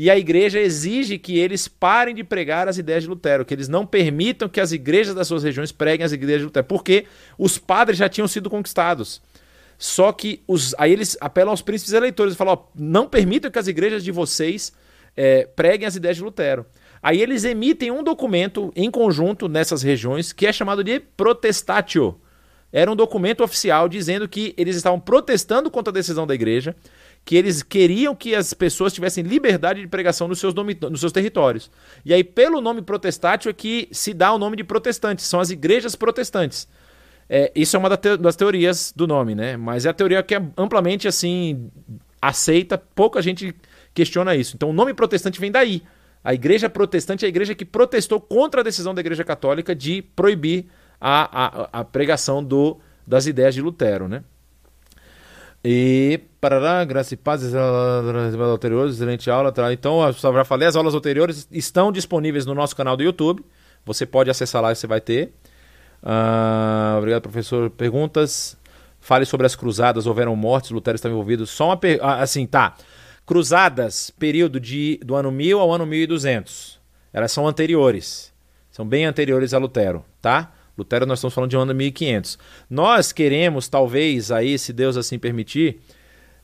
E 0.00 0.08
a 0.10 0.16
igreja 0.16 0.60
exige 0.60 1.18
que 1.18 1.36
eles 1.38 1.66
parem 1.66 2.14
de 2.14 2.22
pregar 2.22 2.68
as 2.68 2.78
ideias 2.78 3.02
de 3.02 3.08
Lutero, 3.08 3.44
que 3.44 3.52
eles 3.52 3.66
não 3.66 3.84
permitam 3.84 4.48
que 4.48 4.60
as 4.60 4.70
igrejas 4.70 5.12
das 5.12 5.26
suas 5.26 5.42
regiões 5.42 5.72
preguem 5.72 6.04
as 6.04 6.12
ideias 6.12 6.38
de 6.38 6.44
Lutero, 6.44 6.66
porque 6.66 7.06
os 7.36 7.58
padres 7.58 7.98
já 7.98 8.08
tinham 8.08 8.28
sido 8.28 8.48
conquistados. 8.48 9.20
Só 9.76 10.12
que 10.12 10.40
os, 10.46 10.72
aí 10.78 10.92
eles 10.92 11.16
apelam 11.20 11.50
aos 11.50 11.62
príncipes 11.62 11.92
eleitores 11.92 12.34
e 12.34 12.36
falam: 12.36 12.54
ó, 12.54 12.64
não 12.76 13.08
permitam 13.08 13.50
que 13.50 13.58
as 13.58 13.66
igrejas 13.66 14.04
de 14.04 14.12
vocês 14.12 14.72
é, 15.16 15.48
preguem 15.56 15.86
as 15.86 15.96
ideias 15.96 16.16
de 16.16 16.22
Lutero. 16.22 16.64
Aí 17.02 17.20
eles 17.20 17.44
emitem 17.44 17.90
um 17.90 18.02
documento 18.02 18.72
em 18.74 18.90
conjunto 18.90 19.48
nessas 19.48 19.82
regiões 19.82 20.32
que 20.32 20.46
é 20.46 20.52
chamado 20.52 20.82
de 20.82 21.00
protestatio. 21.00 22.20
Era 22.72 22.90
um 22.90 22.96
documento 22.96 23.42
oficial 23.42 23.88
dizendo 23.88 24.28
que 24.28 24.54
eles 24.56 24.76
estavam 24.76 25.00
protestando 25.00 25.70
contra 25.70 25.90
a 25.90 25.94
decisão 25.94 26.26
da 26.26 26.34
igreja, 26.34 26.76
que 27.24 27.34
eles 27.34 27.62
queriam 27.62 28.14
que 28.14 28.34
as 28.34 28.52
pessoas 28.52 28.92
tivessem 28.92 29.24
liberdade 29.24 29.80
de 29.80 29.86
pregação 29.86 30.28
nos 30.28 30.38
seus, 30.38 30.54
nos 30.54 31.00
seus 31.00 31.12
territórios. 31.12 31.70
E 32.04 32.12
aí, 32.12 32.22
pelo 32.22 32.60
nome 32.60 32.82
protestatio, 32.82 33.48
é 33.48 33.52
que 33.52 33.88
se 33.90 34.12
dá 34.12 34.32
o 34.32 34.38
nome 34.38 34.56
de 34.56 34.64
protestantes, 34.64 35.24
são 35.24 35.40
as 35.40 35.50
igrejas 35.50 35.96
protestantes. 35.96 36.68
É, 37.28 37.52
isso 37.54 37.76
é 37.76 37.78
uma 37.78 37.90
das 37.90 38.36
teorias 38.36 38.92
do 38.94 39.06
nome, 39.06 39.34
né? 39.34 39.56
Mas 39.56 39.84
é 39.84 39.90
a 39.90 39.94
teoria 39.94 40.22
que 40.22 40.34
é 40.34 40.42
amplamente 40.56 41.06
assim 41.06 41.70
aceita, 42.20 42.78
pouca 42.78 43.20
gente 43.20 43.54
questiona 43.94 44.34
isso. 44.34 44.56
Então 44.56 44.70
o 44.70 44.72
nome 44.72 44.94
protestante 44.94 45.40
vem 45.40 45.50
daí. 45.50 45.82
A 46.22 46.34
igreja 46.34 46.68
protestante 46.68 47.24
é 47.24 47.26
a 47.26 47.28
igreja 47.28 47.54
que 47.54 47.64
protestou 47.64 48.20
contra 48.20 48.60
a 48.60 48.64
decisão 48.64 48.94
da 48.94 49.00
igreja 49.00 49.24
católica 49.24 49.74
de 49.74 50.02
proibir 50.02 50.66
a, 51.00 51.46
a, 51.46 51.80
a 51.80 51.84
pregação 51.84 52.42
do, 52.42 52.78
das 53.06 53.26
ideias 53.26 53.54
de 53.54 53.62
Lutero, 53.62 54.08
né? 54.08 54.22
E 55.64 56.20
parará, 56.40 56.84
graça 56.84 57.14
e 57.14 57.16
paz, 57.16 57.42
anteriores, 57.52 58.94
excelente 58.94 59.30
aula. 59.30 59.50
Tá? 59.50 59.72
Então, 59.72 60.00
eu 60.06 60.12
já 60.12 60.44
falei, 60.44 60.68
as 60.68 60.76
aulas 60.76 60.94
anteriores 60.94 61.48
estão 61.50 61.90
disponíveis 61.90 62.46
no 62.46 62.54
nosso 62.54 62.76
canal 62.76 62.96
do 62.96 63.02
YouTube. 63.02 63.44
Você 63.84 64.06
pode 64.06 64.30
acessar 64.30 64.62
lá 64.62 64.72
e 64.72 64.76
você 64.76 64.86
vai 64.86 65.00
ter. 65.00 65.32
Uh, 66.02 66.98
obrigado, 66.98 67.22
professor. 67.22 67.70
Perguntas? 67.70 68.56
Fale 69.00 69.24
sobre 69.24 69.46
as 69.46 69.54
cruzadas, 69.54 70.06
houveram 70.06 70.34
mortes, 70.36 70.70
Lutero 70.70 70.96
estava 70.96 71.14
envolvido. 71.14 71.46
Só 71.46 71.66
uma 71.66 71.76
pergunta. 71.76 72.14
Assim, 72.14 72.46
tá. 72.46 72.74
Cruzadas, 73.28 74.08
período 74.08 74.58
de, 74.58 74.98
do 75.04 75.14
ano 75.14 75.30
1000 75.30 75.60
ao 75.60 75.70
ano 75.70 75.84
1200. 75.84 76.80
Elas 77.12 77.30
são 77.30 77.46
anteriores. 77.46 78.32
São 78.70 78.88
bem 78.88 79.04
anteriores 79.04 79.52
a 79.52 79.58
Lutero, 79.58 80.02
tá? 80.18 80.50
Lutero 80.78 81.04
nós 81.04 81.18
estamos 81.18 81.34
falando 81.34 81.50
de 81.50 81.56
um 81.58 81.60
ano 81.60 81.74
1500. 81.74 82.38
Nós 82.70 83.12
queremos, 83.12 83.68
talvez, 83.68 84.32
aí, 84.32 84.58
se 84.58 84.72
Deus 84.72 84.96
assim 84.96 85.18
permitir, 85.18 85.78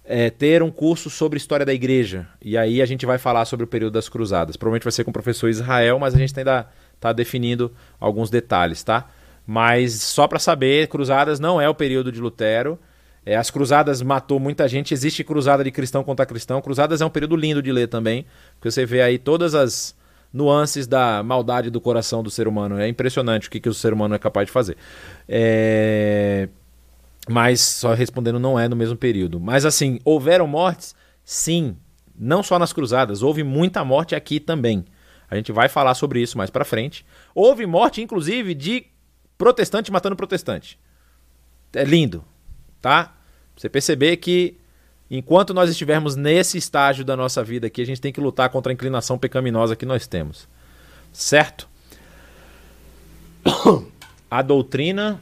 é, 0.04 0.28
ter 0.28 0.62
um 0.62 0.70
curso 0.70 1.08
sobre 1.08 1.38
história 1.38 1.64
da 1.64 1.72
igreja. 1.72 2.28
E 2.38 2.54
aí 2.54 2.82
a 2.82 2.86
gente 2.86 3.06
vai 3.06 3.16
falar 3.16 3.46
sobre 3.46 3.64
o 3.64 3.66
período 3.66 3.94
das 3.94 4.10
cruzadas. 4.10 4.54
Provavelmente 4.54 4.84
vai 4.84 4.92
ser 4.92 5.04
com 5.04 5.10
o 5.10 5.14
professor 5.14 5.48
Israel, 5.48 5.98
mas 5.98 6.14
a 6.14 6.18
gente 6.18 6.38
ainda 6.38 6.68
está 6.94 7.14
definindo 7.14 7.72
alguns 7.98 8.28
detalhes, 8.28 8.82
tá? 8.82 9.08
Mas 9.46 10.02
só 10.02 10.28
para 10.28 10.38
saber, 10.38 10.88
cruzadas 10.88 11.40
não 11.40 11.58
é 11.58 11.66
o 11.66 11.74
período 11.74 12.12
de 12.12 12.20
Lutero. 12.20 12.78
É, 13.26 13.36
as 13.36 13.50
cruzadas 13.50 14.02
matou 14.02 14.38
muita 14.38 14.68
gente. 14.68 14.92
Existe 14.92 15.24
cruzada 15.24 15.64
de 15.64 15.70
cristão 15.70 16.04
contra 16.04 16.26
cristão. 16.26 16.60
Cruzadas 16.60 17.00
é 17.00 17.06
um 17.06 17.10
período 17.10 17.36
lindo 17.36 17.62
de 17.62 17.72
ler 17.72 17.88
também, 17.88 18.26
porque 18.56 18.70
você 18.70 18.84
vê 18.84 19.02
aí 19.02 19.18
todas 19.18 19.54
as 19.54 19.96
nuances 20.32 20.86
da 20.86 21.22
maldade 21.22 21.70
do 21.70 21.80
coração 21.80 22.22
do 22.22 22.30
ser 22.30 22.48
humano. 22.48 22.78
É 22.78 22.88
impressionante 22.88 23.48
o 23.48 23.50
que, 23.50 23.60
que 23.60 23.68
o 23.68 23.74
ser 23.74 23.92
humano 23.92 24.14
é 24.14 24.18
capaz 24.18 24.46
de 24.46 24.52
fazer. 24.52 24.76
É... 25.28 26.48
Mas, 27.28 27.60
só 27.60 27.94
respondendo, 27.94 28.38
não 28.38 28.58
é 28.58 28.68
no 28.68 28.76
mesmo 28.76 28.96
período. 28.96 29.40
Mas, 29.40 29.64
assim, 29.64 29.98
houveram 30.04 30.46
mortes? 30.46 30.94
Sim. 31.24 31.76
Não 32.18 32.42
só 32.42 32.58
nas 32.58 32.72
cruzadas, 32.72 33.22
houve 33.22 33.42
muita 33.42 33.84
morte 33.84 34.14
aqui 34.14 34.38
também. 34.38 34.84
A 35.30 35.36
gente 35.36 35.50
vai 35.50 35.68
falar 35.68 35.94
sobre 35.94 36.20
isso 36.20 36.36
mais 36.36 36.50
para 36.50 36.64
frente. 36.64 37.04
Houve 37.34 37.64
morte, 37.64 38.02
inclusive, 38.02 38.54
de 38.54 38.86
protestante 39.38 39.90
matando 39.90 40.14
protestante. 40.14 40.78
É 41.72 41.84
lindo, 41.84 42.24
tá? 42.80 43.13
Você 43.56 43.68
perceber 43.68 44.16
que 44.18 44.56
enquanto 45.10 45.54
nós 45.54 45.70
estivermos 45.70 46.16
nesse 46.16 46.58
estágio 46.58 47.04
da 47.04 47.16
nossa 47.16 47.42
vida 47.42 47.66
aqui, 47.66 47.82
a 47.82 47.86
gente 47.86 48.00
tem 48.00 48.12
que 48.12 48.20
lutar 48.20 48.48
contra 48.48 48.72
a 48.72 48.74
inclinação 48.74 49.18
pecaminosa 49.18 49.76
que 49.76 49.86
nós 49.86 50.06
temos. 50.06 50.48
Certo? 51.12 51.68
A 54.30 54.42
doutrina 54.42 55.20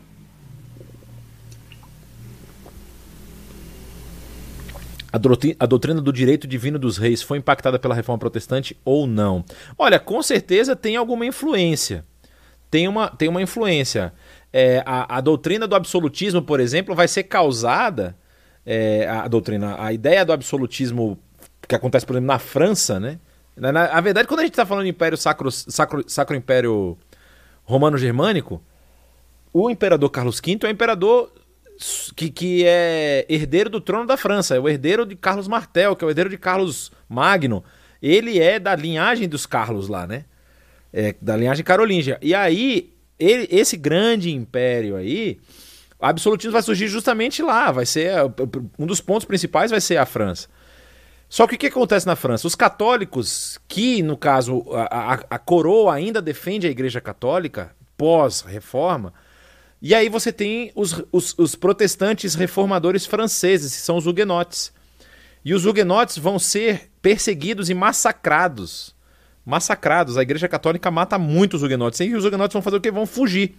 A 5.12 5.18
doutrina, 5.66 6.00
do 6.00 6.10
direito 6.10 6.46
divino 6.46 6.78
dos 6.78 6.96
reis 6.96 7.20
foi 7.20 7.36
impactada 7.36 7.78
pela 7.78 7.94
reforma 7.94 8.18
protestante 8.18 8.74
ou 8.82 9.06
não? 9.06 9.44
Olha, 9.76 10.00
com 10.00 10.22
certeza 10.22 10.74
tem 10.74 10.96
alguma 10.96 11.26
influência. 11.26 12.02
Tem 12.70 12.88
uma, 12.88 13.10
tem 13.10 13.28
uma 13.28 13.42
influência. 13.42 14.14
É, 14.50 14.82
a, 14.86 15.18
a, 15.18 15.20
doutrina 15.20 15.68
do 15.68 15.76
absolutismo, 15.76 16.40
por 16.40 16.60
exemplo, 16.60 16.94
vai 16.94 17.06
ser 17.06 17.24
causada. 17.24 18.16
É, 18.64 19.06
a, 19.08 19.24
a, 19.24 19.28
doutrina, 19.28 19.82
a 19.82 19.92
ideia 19.92 20.24
do 20.24 20.32
absolutismo 20.32 21.18
que 21.66 21.74
acontece, 21.74 22.06
por 22.06 22.14
exemplo, 22.14 22.28
na 22.28 22.38
França, 22.38 23.00
né? 23.00 23.18
Na, 23.56 23.72
na, 23.72 23.88
na 23.88 24.00
verdade, 24.00 24.28
quando 24.28 24.40
a 24.40 24.42
gente 24.44 24.52
está 24.52 24.64
falando 24.64 24.84
de 24.84 24.90
Império 24.90 25.16
Sacro, 25.16 25.50
Sacro, 25.50 26.04
Sacro 26.08 26.36
Império 26.36 26.96
Romano-Germânico, 27.64 28.62
o 29.52 29.68
imperador 29.68 30.10
Carlos 30.10 30.40
V 30.40 30.58
é 30.62 30.66
o 30.66 30.70
imperador 30.70 31.32
que, 32.16 32.30
que 32.30 32.64
é 32.64 33.26
herdeiro 33.28 33.68
do 33.68 33.80
trono 33.80 34.06
da 34.06 34.16
França, 34.16 34.56
é 34.56 34.60
o 34.60 34.68
herdeiro 34.68 35.04
de 35.04 35.16
Carlos 35.16 35.48
Martel, 35.48 35.96
que 35.96 36.04
é 36.04 36.06
o 36.06 36.10
herdeiro 36.10 36.30
de 36.30 36.38
Carlos 36.38 36.90
Magno. 37.08 37.64
Ele 38.00 38.40
é 38.40 38.58
da 38.58 38.74
linhagem 38.74 39.28
dos 39.28 39.46
Carlos 39.46 39.88
lá, 39.88 40.06
né? 40.06 40.24
É, 40.92 41.14
da 41.20 41.36
linhagem 41.36 41.64
carolíngia. 41.64 42.18
E 42.20 42.34
aí, 42.34 42.92
ele, 43.18 43.48
esse 43.50 43.76
grande 43.76 44.32
império 44.32 44.96
aí, 44.96 45.38
o 46.02 46.06
absolutismo 46.06 46.52
vai 46.52 46.62
surgir 46.62 46.88
justamente 46.88 47.42
lá. 47.42 47.70
Vai 47.70 47.86
ser 47.86 48.12
um 48.76 48.84
dos 48.84 49.00
pontos 49.00 49.24
principais 49.24 49.70
vai 49.70 49.80
ser 49.80 49.98
a 49.98 50.04
França. 50.04 50.48
Só 51.28 51.46
que 51.46 51.54
o 51.54 51.58
que 51.58 51.68
acontece 51.68 52.06
na 52.06 52.16
França? 52.16 52.46
Os 52.46 52.56
católicos, 52.56 53.58
que 53.68 54.02
no 54.02 54.16
caso 54.16 54.64
a, 54.72 55.14
a, 55.14 55.20
a 55.30 55.38
coroa 55.38 55.94
ainda 55.94 56.20
defende 56.20 56.66
a 56.66 56.70
Igreja 56.70 57.00
Católica 57.00 57.74
pós-reforma, 57.96 59.14
e 59.80 59.94
aí 59.94 60.08
você 60.08 60.32
tem 60.32 60.72
os, 60.74 61.02
os, 61.10 61.34
os 61.38 61.54
protestantes 61.54 62.34
reformadores 62.34 63.06
franceses, 63.06 63.74
que 63.74 63.80
são 63.80 63.96
os 63.96 64.06
huguenotes. 64.06 64.72
E 65.44 65.54
os 65.54 65.64
huguenotes 65.66 66.18
vão 66.18 66.38
ser 66.38 66.90
perseguidos 67.00 67.70
e 67.70 67.74
massacrados. 67.74 68.94
Massacrados. 69.44 70.16
A 70.16 70.22
Igreja 70.22 70.48
Católica 70.48 70.90
mata 70.90 71.18
muitos 71.18 71.62
huguenotes. 71.62 71.98
E 71.98 72.14
os 72.14 72.24
huguenotes 72.24 72.52
vão 72.52 72.62
fazer 72.62 72.76
o 72.76 72.80
quê? 72.80 72.90
Vão 72.90 73.06
fugir. 73.06 73.56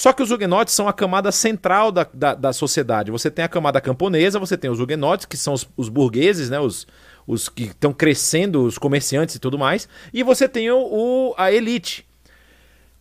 Só 0.00 0.14
que 0.14 0.22
os 0.22 0.30
huguenotes 0.30 0.72
são 0.72 0.88
a 0.88 0.94
camada 0.94 1.30
central 1.30 1.92
da, 1.92 2.06
da, 2.14 2.34
da 2.34 2.52
sociedade. 2.54 3.10
Você 3.10 3.30
tem 3.30 3.44
a 3.44 3.48
camada 3.48 3.82
camponesa, 3.82 4.38
você 4.38 4.56
tem 4.56 4.70
os 4.70 4.80
huguenotes, 4.80 5.26
que 5.26 5.36
são 5.36 5.52
os, 5.52 5.68
os 5.76 5.90
burgueses, 5.90 6.48
né? 6.48 6.58
os, 6.58 6.86
os 7.26 7.50
que 7.50 7.64
estão 7.64 7.92
crescendo, 7.92 8.62
os 8.62 8.78
comerciantes 8.78 9.34
e 9.34 9.38
tudo 9.38 9.58
mais. 9.58 9.86
E 10.10 10.22
você 10.22 10.48
tem 10.48 10.70
o, 10.70 10.78
o 10.78 11.34
a 11.36 11.52
elite, 11.52 12.08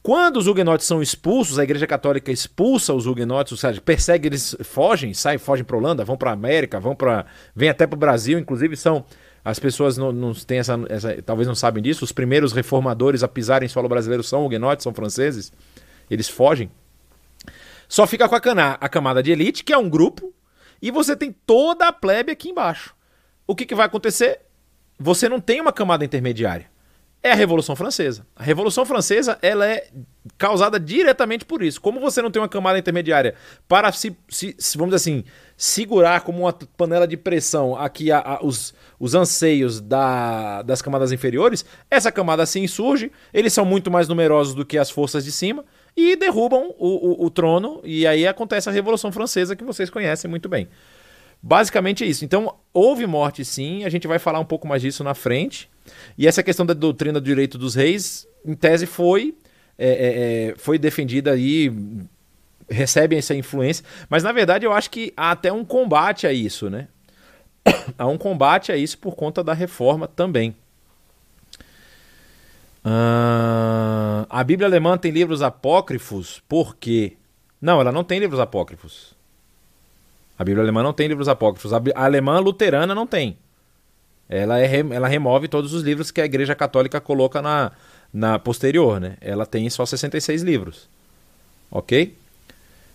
quando 0.04 0.36
os 0.36 0.48
huguenotes 0.48 0.86
são 0.86 1.02
expulsos, 1.02 1.58
a 1.58 1.64
Igreja 1.64 1.88
Católica 1.88 2.34
expulsa 2.34 2.94
os 2.94 3.06
huguenotes, 3.06 3.54
ou 3.54 3.58
seja, 3.58 3.80
persegue 3.80 4.28
eles, 4.28 4.58
fogem, 4.66 5.14
saem, 5.14 5.38
fogem 5.38 5.64
para 5.64 5.78
Holanda, 5.78 6.04
vão 6.04 6.18
para 6.18 6.34
América, 6.34 6.82
vão 6.82 6.94
para, 6.94 7.26
vêm 7.56 7.70
até 7.70 7.88
para 7.88 7.96
o 7.96 8.00
Brasil, 8.00 8.38
inclusive 8.38 8.76
são 8.76 9.06
as 9.46 9.58
pessoas 9.58 9.98
não, 9.98 10.12
não 10.12 10.34
têm 10.34 10.60
essa, 10.60 10.78
essa, 10.90 11.22
talvez 11.22 11.48
não 11.48 11.56
sabem 11.56 11.82
disso, 11.82 12.04
os 12.04 12.12
primeiros 12.12 12.52
reformadores 12.52 13.24
a 13.24 13.28
pisarem 13.30 13.68
em 13.68 13.70
solo 13.70 13.88
brasileiro 13.88 14.22
são 14.22 14.46
huguenotes, 14.46 14.84
são 14.84 14.94
franceses, 14.94 15.54
eles 16.12 16.28
fogem. 16.28 16.70
Só 17.90 18.08
fica 18.08 18.30
com 18.30 18.36
a, 18.36 18.40
cana, 18.40 18.78
a 18.80 18.88
camada 18.88 19.22
de 19.22 19.32
elite, 19.32 19.64
que 19.64 19.74
é 19.74 19.78
um 19.78 19.90
grupo, 19.90 20.34
e 20.82 20.92
você 20.92 21.16
tem 21.16 21.32
toda 21.32 21.88
a 21.88 21.92
plebe 21.92 22.32
aqui 22.32 22.50
embaixo. 22.50 22.96
O 23.46 23.56
que, 23.56 23.66
que 23.66 23.76
vai 23.76 23.88
acontecer? 23.88 24.42
Você 24.98 25.28
não 25.28 25.42
tem 25.42 25.60
uma 25.60 25.74
camada 25.74 26.06
intermediária 26.06 26.70
é 27.22 27.32
a 27.32 27.36
Revolução 27.36 27.76
Francesa. 27.76 28.26
A 28.36 28.44
Revolução 28.44 28.86
Francesa 28.86 29.38
ela 29.42 29.66
é 29.66 29.88
causada 30.38 30.80
diretamente 30.80 31.44
por 31.44 31.62
isso. 31.62 31.82
Como 31.82 32.00
você 32.00 32.22
não 32.22 32.32
tem 32.32 32.42
uma 32.42 32.48
camada 32.48 32.80
intermediária 32.80 33.36
para 33.68 33.92
se, 33.92 34.16
se, 34.30 34.56
vamos 34.78 34.96
dizer 34.96 35.12
assim, 35.12 35.24
segurar 35.58 36.22
como 36.22 36.44
uma 36.44 36.54
panela 36.54 37.06
de 37.06 37.18
pressão 37.18 37.76
aqui 37.76 38.10
a, 38.10 38.20
a, 38.20 38.46
os, 38.46 38.74
os 38.98 39.16
anseios 39.16 39.82
da, 39.82 40.62
das 40.62 40.82
camadas 40.82 41.12
inferiores, 41.12 41.66
essa 41.92 42.12
camada 42.12 42.46
se 42.46 42.60
insurge, 42.60 43.12
eles 43.34 43.52
são 43.52 43.66
muito 43.66 43.92
mais 43.92 44.08
numerosos 44.08 44.54
do 44.54 44.66
que 44.66 44.78
as 44.78 44.90
forças 44.90 45.26
de 45.26 45.32
cima 45.32 45.66
e 45.96 46.16
derrubam 46.16 46.74
o, 46.78 47.24
o, 47.24 47.26
o 47.26 47.30
trono, 47.30 47.82
e 47.84 48.06
aí 48.08 48.28
acontece 48.28 48.70
a 48.70 48.72
Revolução 48.72 49.12
Francesa 49.12 49.56
que 49.56 49.64
vocês 49.64 49.90
conhecem 49.90 50.30
muito 50.30 50.48
bem. 50.48 50.68
Basicamente 51.42 52.04
é 52.04 52.08
isso. 52.08 52.26
Então, 52.26 52.56
houve 52.74 53.06
morte 53.06 53.46
sim, 53.46 53.86
a 53.86 53.90
gente 53.90 54.08
vai 54.08 54.20
falar 54.20 54.40
um 54.40 54.46
pouco 54.46 54.68
mais 54.68 54.82
disso 54.82 55.04
na 55.04 55.14
frente. 55.14 55.70
E 56.18 56.28
essa 56.28 56.44
questão 56.44 56.66
da 56.66 56.74
doutrina 56.74 57.20
do 57.20 57.26
direito 57.26 57.58
dos 57.58 57.76
reis, 57.76 58.28
em 58.46 58.54
tese, 58.54 58.86
foi, 58.86 59.36
é, 59.78 59.88
é, 59.88 60.50
é, 60.50 60.56
foi 60.58 60.78
defendida 60.78 61.32
aí, 61.32 61.72
recebe 62.70 63.16
essa 63.16 63.34
influência. 63.34 63.86
Mas, 64.10 64.22
na 64.22 64.32
verdade, 64.32 64.66
eu 64.66 64.74
acho 64.74 64.90
que 64.90 65.14
há 65.16 65.32
até 65.32 65.52
um 65.52 65.64
combate 65.64 66.28
a 66.28 66.34
isso, 66.34 66.70
né? 66.70 66.88
há 67.98 68.06
um 68.06 68.18
combate 68.18 68.72
a 68.72 68.78
isso 68.78 68.98
por 68.98 69.16
conta 69.16 69.44
da 69.44 69.54
reforma 69.54 70.08
também. 70.08 70.56
Uh, 72.90 74.26
a 74.28 74.44
Bíblia 74.44 74.68
alemã 74.68 74.98
tem 74.98 75.12
livros 75.12 75.44
apócrifos, 75.44 76.42
por 76.50 76.76
quê? 76.76 77.18
Não, 77.62 77.80
ela 77.80 77.92
não 77.92 78.04
tem 78.04 78.18
livros 78.18 78.40
apócrifos. 78.40 79.14
A 80.38 80.44
Bíblia 80.44 80.64
alemã 80.64 80.82
não 80.82 80.94
tem 80.94 81.08
livros 81.08 81.28
apócrifos. 81.28 81.72
A 81.72 81.80
alemã 81.94 82.40
luterana 82.40 82.96
não 82.96 83.06
tem. 83.06 83.38
Ela, 84.28 84.60
é, 84.60 84.80
ela 84.92 85.08
remove 85.08 85.48
todos 85.48 85.72
os 85.72 85.84
livros 85.84 86.10
que 86.10 86.20
a 86.20 86.26
Igreja 86.26 86.56
Católica 86.56 87.00
coloca 87.00 87.44
na, 87.44 87.72
na 88.12 88.40
posterior, 88.40 89.00
né? 89.00 89.18
Ela 89.22 89.46
tem 89.46 89.70
só 89.70 89.86
66 89.86 90.42
livros. 90.42 90.90
Ok? 91.70 92.16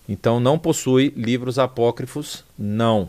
Então 0.09 0.41
não 0.41 0.59
possui 0.59 1.13
livros 1.17 1.57
apócrifos, 1.59 2.43
não. 2.59 3.09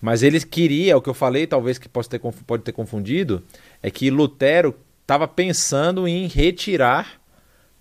Mas 0.00 0.24
ele 0.24 0.40
queria, 0.40 0.96
o 0.96 1.02
que 1.02 1.08
eu 1.08 1.14
falei, 1.14 1.46
talvez 1.46 1.78
que 1.78 1.88
possa 1.88 2.10
ter, 2.10 2.18
pode 2.18 2.64
ter 2.64 2.72
confundido, 2.72 3.42
é 3.80 3.90
que 3.90 4.10
Lutero 4.10 4.74
estava 5.12 5.28
pensando 5.28 6.08
em 6.08 6.26
retirar 6.26 7.20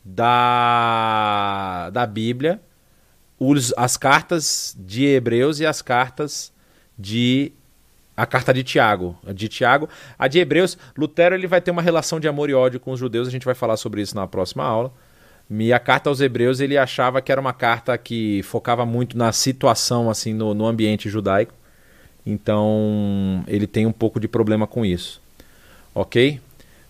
da, 0.03 1.89
da 1.89 2.05
Bíblia 2.05 2.59
os, 3.39 3.73
as 3.77 3.95
cartas 3.95 4.75
de 4.77 5.05
Hebreus 5.05 5.61
e 5.61 5.65
as 5.65 5.81
cartas 5.81 6.51
de 6.99 7.53
a 8.17 8.25
carta 8.25 8.53
de 8.53 8.63
Tiago, 8.63 9.17
de 9.33 9.47
Tiago, 9.47 9.87
a 10.19 10.27
de 10.27 10.39
Hebreus, 10.39 10.77
Lutero 10.95 11.33
ele 11.33 11.47
vai 11.47 11.61
ter 11.61 11.71
uma 11.71 11.81
relação 11.81 12.19
de 12.19 12.27
amor 12.27 12.49
e 12.49 12.53
ódio 12.53 12.81
com 12.81 12.91
os 12.91 12.99
judeus, 12.99 13.29
a 13.29 13.31
gente 13.31 13.45
vai 13.45 13.55
falar 13.55 13.77
sobre 13.77 14.01
isso 14.01 14.13
na 14.13 14.27
próxima 14.27 14.65
aula. 14.65 14.91
E 15.49 15.71
a 15.71 15.79
carta 15.79 16.09
aos 16.09 16.19
Hebreus 16.19 16.59
ele 16.59 16.77
achava 16.77 17.21
que 17.21 17.31
era 17.31 17.39
uma 17.39 17.53
carta 17.53 17.97
que 17.97 18.43
focava 18.43 18.85
muito 18.85 19.17
na 19.17 19.31
situação 19.31 20.09
assim 20.09 20.33
no, 20.33 20.53
no 20.53 20.67
ambiente 20.67 21.09
judaico. 21.09 21.53
Então 22.25 23.41
ele 23.47 23.67
tem 23.67 23.85
um 23.85 23.91
pouco 23.93 24.19
de 24.19 24.27
problema 24.27 24.67
com 24.67 24.85
isso, 24.85 25.21
ok? 25.95 26.41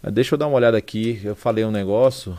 Deixa 0.03 0.34
eu 0.34 0.38
dar 0.40 0.48
uma 0.48 0.56
olhada 0.57 0.78
aqui. 0.78 1.22
Eu 1.23 1.36
falei 1.36 1.64
um 1.64 1.72
negócio. 1.72 2.38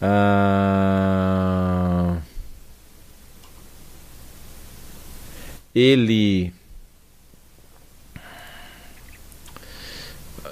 Ah... 0.00 0.96
ele 5.76 6.54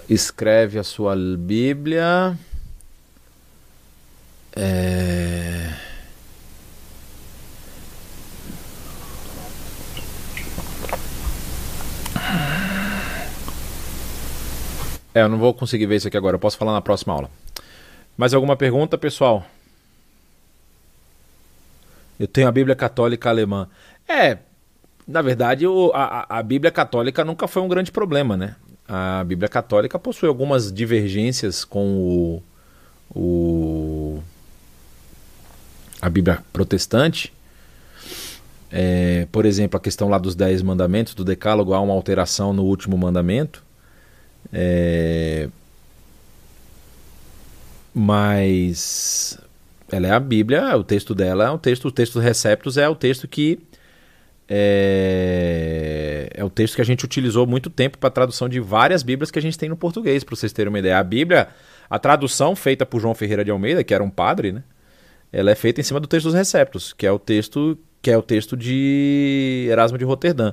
escreve 0.09 0.79
a 0.79 0.85
sua 0.85 1.17
Bíblia. 1.17 2.39
É... 4.55 5.64
É, 15.15 15.23
eu 15.23 15.29
não 15.29 15.39
vou 15.39 15.55
conseguir 15.55 15.87
ver 15.87 15.97
isso 15.97 16.09
aqui 16.09 16.17
agora, 16.17 16.35
eu 16.35 16.41
posso 16.41 16.59
falar 16.59 16.73
na 16.73 16.81
próxima 16.81 17.15
aula. 17.15 17.31
Mais 18.17 18.35
alguma 18.35 18.57
pergunta, 18.57 18.99
pessoal? 18.99 19.47
Eu 22.19 22.27
tenho 22.27 22.49
a 22.49 22.53
Bíblia 22.53 22.75
Católica 22.75 23.29
Alemã. 23.29 23.69
É, 24.09 24.39
na 25.07 25.23
verdade, 25.23 25.67
o, 25.67 25.93
a, 25.95 26.27
a 26.39 26.43
Bíblia 26.43 26.71
Católica 26.71 27.25
nunca 27.25 27.47
foi 27.47 27.63
um 27.63 27.69
grande 27.69 27.93
problema, 27.93 28.37
né? 28.37 28.57
A 28.89 29.25
Bíblia 29.25 29.49
Católica 29.49 29.99
possui 29.99 30.29
algumas 30.29 30.73
divergências 30.73 31.65
com 31.65 31.97
o, 31.97 32.43
o 33.15 34.23
a 36.01 36.09
Bíblia 36.09 36.45
Protestante. 36.53 37.33
É, 38.71 39.27
por 39.31 39.47
exemplo, 39.47 39.77
a 39.77 39.81
questão 39.81 40.09
lá 40.09 40.19
dos 40.19 40.35
Dez 40.35 40.61
Mandamentos, 40.61 41.15
do 41.15 41.25
Decálogo, 41.25 41.73
há 41.73 41.81
uma 41.81 41.95
alteração 41.95 42.53
no 42.53 42.65
último 42.65 42.99
mandamento. 42.99 43.63
É... 44.55 45.49
Mas 47.93 49.39
ela 49.91 50.09
é 50.09 50.11
a 50.11 50.21
Bíblia, 50.21 50.77
o 50.77 50.85
texto 50.85 51.15
dela 51.15 51.45
é 51.45 51.51
o 51.51 51.59
texto, 51.59 51.89
o 51.89 51.93
texto 51.93 52.15
dos 52.15 52.23
Receptos 52.25 52.77
é 52.77 52.89
o 52.89 52.95
texto 52.95 53.29
que 53.29 53.61
é, 54.49 56.29
é 56.35 56.45
o 56.45 56.51
texto 56.51 56.75
que 56.77 56.83
a 56.83 56.85
gente 56.85 57.05
utilizou 57.05 57.47
muito 57.47 57.71
tempo 57.71 57.99
para 57.99 58.11
tradução 58.11 58.49
de 58.49 58.61
várias 58.61 59.03
Bíblias 59.03 59.31
que 59.31 59.39
a 59.39 59.43
gente 59.43 59.59
tem 59.59 59.69
no 59.69 59.77
português, 59.77 60.23
para 60.23 60.37
vocês 60.37 60.53
terem 60.53 60.69
uma 60.69 60.79
ideia. 60.79 60.99
A 60.99 61.05
Bíblia, 61.05 61.49
a 61.89 61.99
tradução 61.99 62.55
feita 62.55 62.85
por 62.85 63.01
João 63.01 63.15
Ferreira 63.15 63.45
de 63.45 63.51
Almeida, 63.51 63.83
que 63.83 63.95
era 63.95 64.03
um 64.03 64.11
padre, 64.11 64.53
né? 64.53 64.63
Ela 65.33 65.51
é 65.51 65.55
feita 65.55 65.81
em 65.81 65.85
cima 65.85 65.99
do 65.99 66.07
texto 66.07 66.27
dos 66.27 66.35
Receptos, 66.35 66.93
que 66.93 67.07
é 67.07 67.13
o 67.13 67.19
texto 67.19 67.79
que 68.01 68.11
é 68.11 68.19
o 68.19 68.23
texto 68.23 68.55
de 68.55 69.67
Erasmo 69.71 69.97
de 69.97 70.05
Roterdã. 70.05 70.53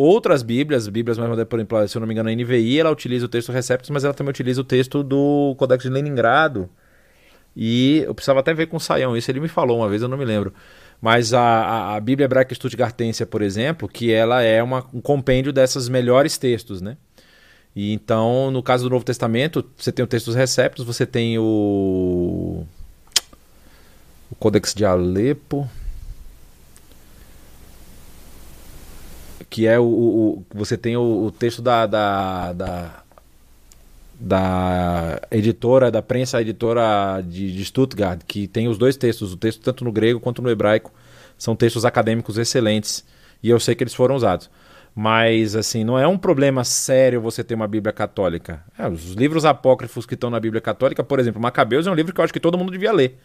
Outras 0.00 0.44
Bíblias, 0.44 0.86
Bíblias 0.86 1.18
mais 1.18 1.28
modernas, 1.28 1.48
por 1.48 1.58
exemplo, 1.58 1.88
se 1.88 1.96
eu 1.96 2.00
não 2.00 2.06
me 2.06 2.14
engano, 2.14 2.28
a 2.28 2.32
NVI, 2.32 2.78
ela 2.78 2.88
utiliza 2.88 3.26
o 3.26 3.28
texto 3.28 3.50
Receptus, 3.50 3.90
mas 3.90 4.04
ela 4.04 4.14
também 4.14 4.30
utiliza 4.30 4.60
o 4.60 4.64
texto 4.64 5.02
do 5.02 5.56
Codex 5.58 5.82
de 5.82 5.90
Leningrado. 5.90 6.70
E 7.56 8.04
eu 8.06 8.14
precisava 8.14 8.38
até 8.38 8.54
ver 8.54 8.66
com 8.66 8.76
o 8.76 8.80
Saião 8.80 9.16
isso, 9.16 9.28
ele 9.28 9.40
me 9.40 9.48
falou 9.48 9.78
uma 9.78 9.88
vez, 9.88 10.00
eu 10.00 10.06
não 10.06 10.16
me 10.16 10.24
lembro. 10.24 10.54
Mas 11.02 11.34
a, 11.34 11.96
a, 11.96 12.00
Bíblia 12.00 12.26
Hebraica 12.26 12.54
Stuttgartense, 12.54 13.26
por 13.26 13.42
exemplo, 13.42 13.88
que 13.88 14.12
ela 14.12 14.40
é 14.40 14.62
uma, 14.62 14.86
um 14.94 15.00
compêndio 15.00 15.52
desses 15.52 15.88
melhores 15.88 16.38
textos, 16.38 16.80
né? 16.80 16.96
E 17.74 17.92
então, 17.92 18.52
no 18.52 18.62
caso 18.62 18.84
do 18.84 18.90
Novo 18.90 19.04
Testamento, 19.04 19.68
você 19.76 19.90
tem 19.90 20.04
o 20.04 20.06
texto 20.06 20.26
dos 20.26 20.86
você 20.86 21.06
tem 21.06 21.40
o 21.40 22.64
o 24.30 24.36
Codex 24.36 24.72
de 24.72 24.84
Alepo, 24.84 25.68
que 29.50 29.66
é 29.66 29.78
o, 29.78 29.84
o 29.84 30.46
você 30.54 30.76
tem 30.76 30.96
o, 30.96 31.26
o 31.26 31.30
texto 31.30 31.62
da, 31.62 31.86
da, 31.86 32.52
da, 32.52 33.02
da, 34.20 35.20
editora, 35.30 35.90
da 35.90 36.02
prensa 36.02 36.40
editora 36.40 37.22
de, 37.22 37.52
de, 37.52 37.64
Stuttgart, 37.64 38.20
que 38.26 38.46
tem 38.46 38.68
os 38.68 38.78
dois 38.78 38.96
textos, 38.96 39.32
o 39.32 39.36
texto 39.36 39.60
tanto 39.62 39.84
no 39.84 39.92
grego 39.92 40.20
quanto 40.20 40.42
no 40.42 40.50
hebraico, 40.50 40.92
são 41.36 41.56
textos 41.56 41.84
acadêmicos 41.84 42.36
excelentes 42.36 43.04
e 43.42 43.50
eu 43.50 43.58
sei 43.60 43.74
que 43.74 43.82
eles 43.82 43.94
foram 43.94 44.16
usados. 44.16 44.50
Mas, 44.94 45.54
assim, 45.54 45.84
não 45.84 45.96
é 45.96 46.08
um 46.08 46.18
problema 46.18 46.64
sério 46.64 47.20
você 47.20 47.44
ter 47.44 47.54
uma 47.54 47.68
Bíblia 47.68 47.92
católica. 47.92 48.64
É, 48.76 48.88
os 48.88 49.12
livros 49.12 49.44
apócrifos 49.44 50.04
que 50.04 50.14
estão 50.14 50.28
na 50.28 50.40
Bíblia 50.40 50.60
católica, 50.60 51.04
por 51.04 51.20
exemplo, 51.20 51.40
Macabeus 51.40 51.86
é 51.86 51.90
um 51.90 51.94
livro 51.94 52.12
que 52.12 52.20
eu 52.20 52.24
acho 52.24 52.32
que 52.32 52.40
todo 52.40 52.58
mundo 52.58 52.72
devia 52.72 52.90
ler 52.90 53.16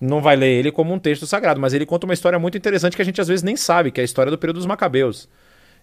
não 0.00 0.22
vai 0.22 0.34
ler 0.34 0.58
ele 0.58 0.72
como 0.72 0.94
um 0.94 0.98
texto 0.98 1.26
sagrado, 1.26 1.60
mas 1.60 1.74
ele 1.74 1.84
conta 1.84 2.06
uma 2.06 2.14
história 2.14 2.38
muito 2.38 2.56
interessante 2.56 2.96
que 2.96 3.02
a 3.02 3.04
gente 3.04 3.20
às 3.20 3.28
vezes 3.28 3.42
nem 3.42 3.56
sabe, 3.56 3.90
que 3.90 4.00
é 4.00 4.02
a 4.02 4.04
história 4.04 4.30
do 4.30 4.38
período 4.38 4.56
dos 4.56 4.66
Macabeus. 4.66 5.28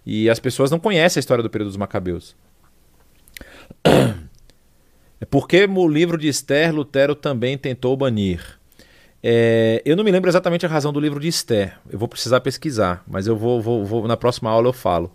E 0.05 0.29
as 0.29 0.39
pessoas 0.39 0.71
não 0.71 0.79
conhecem 0.79 1.19
a 1.19 1.21
história 1.21 1.43
do 1.43 1.49
período 1.49 1.67
dos 1.67 1.77
Macabeus. 1.77 2.35
É 5.19 5.25
porque 5.25 5.65
o 5.65 5.87
livro 5.87 6.15
de 6.15 6.27
Esther, 6.27 6.71
Lutero 6.71 7.15
também 7.15 7.57
tentou 7.57 7.97
banir. 7.97 8.39
É, 9.23 9.81
eu 9.83 9.95
não 9.95 10.03
me 10.03 10.11
lembro 10.11 10.29
exatamente 10.29 10.63
a 10.63 10.69
razão 10.69 10.93
do 10.93 10.99
livro 10.99 11.19
de 11.19 11.27
Esther. 11.27 11.75
Eu 11.89 11.97
vou 11.97 12.07
precisar 12.07 12.39
pesquisar, 12.39 13.03
mas 13.07 13.25
eu 13.25 13.35
vou, 13.35 13.59
vou, 13.59 13.83
vou 13.83 14.07
na 14.07 14.15
próxima 14.15 14.51
aula 14.51 14.67
eu 14.67 14.73
falo. 14.73 15.11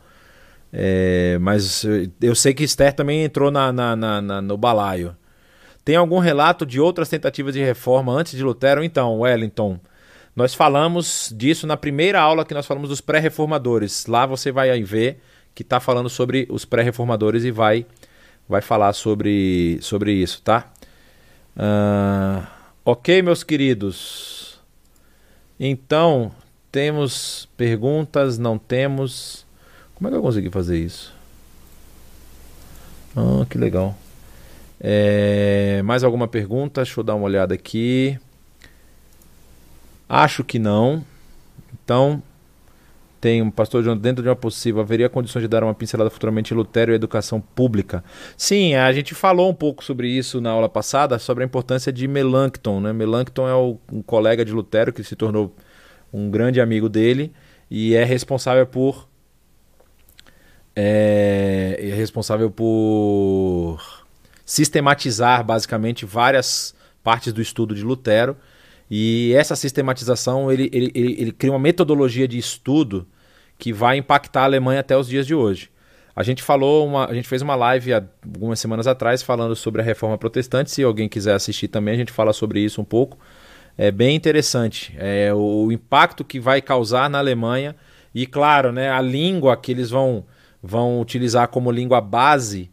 É, 0.73 1.39
mas 1.41 1.85
eu 2.21 2.35
sei 2.35 2.53
que 2.53 2.65
Esther 2.65 2.93
também 2.95 3.23
entrou 3.23 3.51
na, 3.51 3.73
na, 3.73 3.95
na, 3.95 4.43
no 4.43 4.57
balaio. 4.57 5.17
Tem 5.85 5.97
algum 5.97 6.19
relato 6.19 6.65
de 6.65 6.81
outras 6.81 7.09
tentativas 7.09 7.55
de 7.55 7.61
reforma 7.63 8.13
antes 8.13 8.33
de 8.33 8.43
Lutero? 8.43 8.85
Então, 8.85 9.21
Wellington, 9.21 9.81
nós 10.35 10.55
falamos 10.55 11.33
disso 11.37 11.67
na 11.67 11.77
primeira 11.77 12.21
aula 12.21 12.45
que 12.45 12.55
nós 12.55 12.67
falamos 12.67 12.89
dos 12.89 13.01
pré-reformadores. 13.01 14.07
Lá 14.07 14.25
você 14.25 14.53
vai 14.53 14.83
ver 14.83 15.21
que 15.55 15.63
está 15.63 15.81
falando 15.81 16.09
sobre 16.09 16.47
os 16.51 16.65
pré-reformadores 16.65 17.45
e 17.45 17.51
vai, 17.51 17.85
vai 18.49 18.63
falar 18.63 18.93
sobre, 18.93 19.79
sobre 19.83 20.13
isso, 20.13 20.41
tá? 20.43 20.73
Uh, 21.57 22.47
ok, 22.85 23.21
meus 23.21 23.43
queridos. 23.43 24.59
Então, 25.61 26.33
temos 26.71 27.49
perguntas, 27.57 28.39
não 28.39 28.57
temos. 28.57 29.45
Como 29.95 30.09
é 30.09 30.11
que 30.11 30.17
eu 30.17 30.23
consegui 30.23 30.49
fazer 30.49 30.79
isso? 30.79 31.15
Ah, 33.15 33.45
que 33.49 33.59
legal. 33.59 33.95
É, 34.85 35.81
mais 35.85 36.03
alguma 36.03 36.27
pergunta? 36.27 36.83
Deixa 36.83 36.99
eu 36.99 37.05
dar 37.05 37.15
uma 37.15 37.25
olhada 37.25 37.55
aqui. 37.55 38.19
Acho 40.09 40.43
que 40.43 40.59
não. 40.59 41.05
Então, 41.73 42.21
tem 43.21 43.41
um 43.41 43.53
pastor 43.53 43.85
João, 43.85 43.97
dentro 43.97 44.21
de 44.21 44.29
uma 44.29 44.35
possível, 44.35 44.81
haveria 44.81 45.09
condições 45.09 45.43
de 45.43 45.49
dar 45.49 45.63
uma 45.63 45.73
pincelada 45.73 46.11
futuramente 46.11 46.53
em 46.53 46.57
Lutero 46.57 46.91
e 46.91 46.97
educação 46.97 47.41
pública? 47.41 48.03
Sim, 48.37 48.75
a 48.75 48.93
gente 48.93 49.15
falou 49.15 49.49
um 49.49 49.55
pouco 49.55 49.85
sobre 49.85 50.09
isso 50.09 50.41
na 50.41 50.51
aula 50.51 50.69
passada, 50.69 51.17
sobre 51.21 51.45
a 51.45 51.47
importância 51.47 51.93
de 51.93 52.09
Melanchthon. 52.09 52.81
Né? 52.81 52.93
Melanchthon 52.93 53.47
é 53.49 53.55
o, 53.55 53.79
um 53.93 54.03
colega 54.03 54.45
de 54.45 54.53
Lutero 54.53 54.93
que 54.93 55.05
se 55.05 55.15
tornou 55.15 55.55
um 56.13 56.29
grande 56.29 56.61
amigo 56.61 56.89
dele 56.89 57.33
e 57.71 57.95
é 57.95 58.03
responsável 58.03 58.67
por. 58.67 59.09
É, 60.75 61.79
é 61.79 61.95
responsável 61.95 62.51
por 62.51 64.02
sistematizar 64.45 65.45
basicamente 65.45 66.05
várias 66.05 66.75
partes 67.03 67.33
do 67.33 67.43
estudo 67.43 67.75
de 67.75 67.83
Lutero. 67.83 68.37
E 68.91 69.33
essa 69.35 69.57
sistematização 69.57 70.53
ele, 70.53 70.69
ele, 70.73 70.93
ele, 70.95 71.17
ele, 71.19 71.33
cria 71.33 71.53
uma 71.53 71.59
metodologia 71.59 72.29
de 72.29 72.39
estudo 72.39 73.07
que 73.59 73.73
vai 73.73 73.97
impactar 73.97 74.43
a 74.43 74.45
Alemanha 74.45 74.81
até 74.81 74.97
os 74.97 75.09
dias 75.09 75.27
de 75.27 75.35
hoje. 75.35 75.71
A 76.15 76.23
gente 76.23 76.43
falou, 76.43 76.87
uma, 76.87 77.07
a 77.07 77.15
gente 77.15 77.27
fez 77.27 77.41
uma 77.41 77.55
live 77.55 77.95
há 77.95 78.03
algumas 78.23 78.61
semanas 78.61 78.87
atrás 78.87 79.23
falando 79.23 79.57
sobre 79.57 79.81
a 79.81 79.85
reforma 79.85 80.19
protestante. 80.19 80.71
Se 80.71 80.83
alguém 80.83 81.09
quiser 81.09 81.35
assistir 81.35 81.69
também, 81.69 81.95
a 81.95 81.97
gente 81.97 82.13
fala 82.13 82.35
sobre 82.35 82.61
isso 82.61 82.81
um 82.83 82.85
pouco. 82.85 83.17
É 83.79 83.91
bem 83.91 84.15
interessante. 84.15 84.95
É 84.99 85.33
o, 85.33 85.73
impacto 85.73 86.23
que 86.23 86.39
vai 86.39 86.61
causar 86.61 87.09
na 87.09 87.19
Alemanha. 87.19 87.75
E 88.15 88.27
claro, 88.27 88.73
né, 88.73 88.91
a 88.91 89.01
língua 89.01 89.57
que 89.57 89.73
eles 89.73 89.89
vão, 89.89 90.27
vão 90.63 91.01
utilizar 91.01 91.49
como 91.49 91.71
língua 91.71 92.01
base 92.01 92.71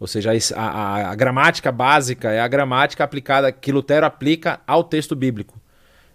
ou 0.00 0.06
seja, 0.06 0.30
a, 0.54 0.60
a, 0.60 1.10
a, 1.10 1.14
gramática 1.14 1.72
básica 1.72 2.30
é 2.30 2.40
a 2.40 2.46
gramática 2.46 3.02
aplicada 3.02 3.50
que 3.50 3.72
Lutero 3.72 4.06
aplica 4.06 4.60
ao 4.66 4.84
texto 4.84 5.16
bíblico. 5.16 5.60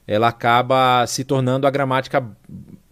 Ela 0.07 0.29
acaba 0.29 1.05
se 1.05 1.23
tornando 1.23 1.67
a 1.67 1.71
gramática 1.71 2.25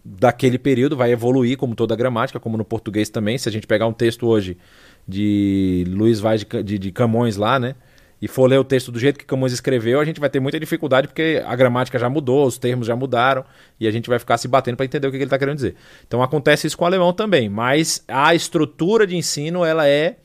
daquele 0.04 0.58
período, 0.58 0.96
vai 0.96 1.10
evoluir 1.10 1.56
como 1.56 1.74
toda 1.74 1.94
a 1.94 1.96
gramática, 1.96 2.40
como 2.40 2.56
no 2.56 2.64
português 2.64 3.08
também. 3.08 3.38
Se 3.38 3.48
a 3.48 3.52
gente 3.52 3.66
pegar 3.66 3.86
um 3.86 3.92
texto 3.92 4.26
hoje 4.26 4.58
de 5.06 5.84
Luiz 5.88 6.20
Vaz 6.20 6.44
de, 6.44 6.78
de, 6.78 6.92
Camões 6.92 7.36
lá, 7.36 7.58
né? 7.58 7.74
E 8.20 8.28
for 8.28 8.46
ler 8.46 8.58
o 8.58 8.64
texto 8.64 8.92
do 8.92 9.00
jeito 9.00 9.18
que 9.18 9.24
Camões 9.24 9.52
escreveu, 9.52 9.98
a 9.98 10.04
gente 10.04 10.20
vai 10.20 10.30
ter 10.30 10.38
muita 10.38 10.60
dificuldade 10.60 11.08
porque 11.08 11.42
a 11.44 11.56
gramática 11.56 11.98
já 11.98 12.08
mudou, 12.08 12.46
os 12.46 12.56
termos 12.56 12.86
já 12.86 12.94
mudaram 12.94 13.44
e 13.80 13.88
a 13.88 13.90
gente 13.90 14.08
vai 14.08 14.18
ficar 14.18 14.38
se 14.38 14.46
batendo 14.46 14.76
para 14.76 14.86
entender 14.86 15.08
o 15.08 15.10
que 15.10 15.16
ele 15.16 15.24
está 15.24 15.38
querendo 15.38 15.56
dizer. 15.56 15.74
Então 16.06 16.22
acontece 16.22 16.66
isso 16.66 16.78
com 16.78 16.84
o 16.84 16.86
alemão 16.86 17.12
também, 17.12 17.48
mas 17.48 18.04
a 18.06 18.32
estrutura 18.32 19.06
de 19.06 19.16
ensino 19.16 19.64
ela 19.64 19.88
é 19.88 20.18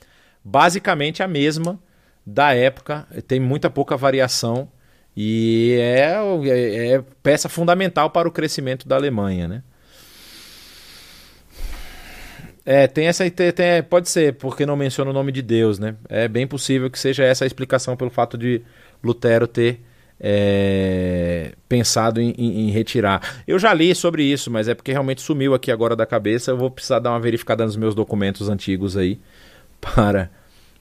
basicamente 0.48 1.22
a 1.22 1.28
mesma 1.28 1.78
da 2.26 2.54
época, 2.54 3.06
tem 3.28 3.40
muita 3.40 3.70
pouca 3.70 3.98
variação 3.98 4.70
e 5.16 5.76
é, 5.80 6.14
é, 6.46 6.88
é 6.94 7.04
peça 7.22 7.50
fundamental 7.50 8.10
para 8.10 8.28
o 8.28 8.32
crescimento 8.32 8.88
da 8.88 8.96
Alemanha, 8.96 9.48
né? 9.48 9.64
É, 12.66 12.86
tem 12.86 13.08
essa. 13.08 13.30
Tem, 13.30 13.82
pode 13.90 14.10
ser, 14.10 14.34
porque 14.34 14.66
não 14.66 14.76
menciona 14.76 15.10
o 15.10 15.14
nome 15.14 15.32
de 15.32 15.42
Deus, 15.42 15.80
né? 15.80 15.96
É 16.10 16.28
bem 16.28 16.46
possível 16.46 16.90
que 16.90 17.00
seja 17.00 17.24
essa 17.24 17.46
a 17.46 17.48
explicação 17.48 17.96
pelo 17.96 18.10
fato 18.10 18.38
de 18.38 18.62
Lutero 19.02 19.48
ter 19.48 19.82
é, 20.20 21.54
pensado 21.70 22.20
em, 22.20 22.34
em, 22.38 22.68
em, 22.68 22.72
retirar. 22.72 23.42
Eu 23.48 23.58
já 23.58 23.74
li 23.74 23.96
sobre 23.96 24.24
isso, 24.24 24.52
mas 24.52 24.68
é 24.68 24.76
porque 24.76 24.92
realmente 24.92 25.22
sumiu 25.22 25.54
aqui 25.54 25.72
agora 25.72 25.96
da 25.96 26.06
cabeça. 26.06 26.52
Eu 26.52 26.58
vou 26.58 26.70
precisar 26.70 27.00
dar 27.00 27.12
uma 27.12 27.20
verificada 27.20 27.66
nos 27.66 27.78
meus 27.78 27.96
documentos 27.96 28.50
antigos 28.50 28.98
aí 28.98 29.20
para 29.96 30.30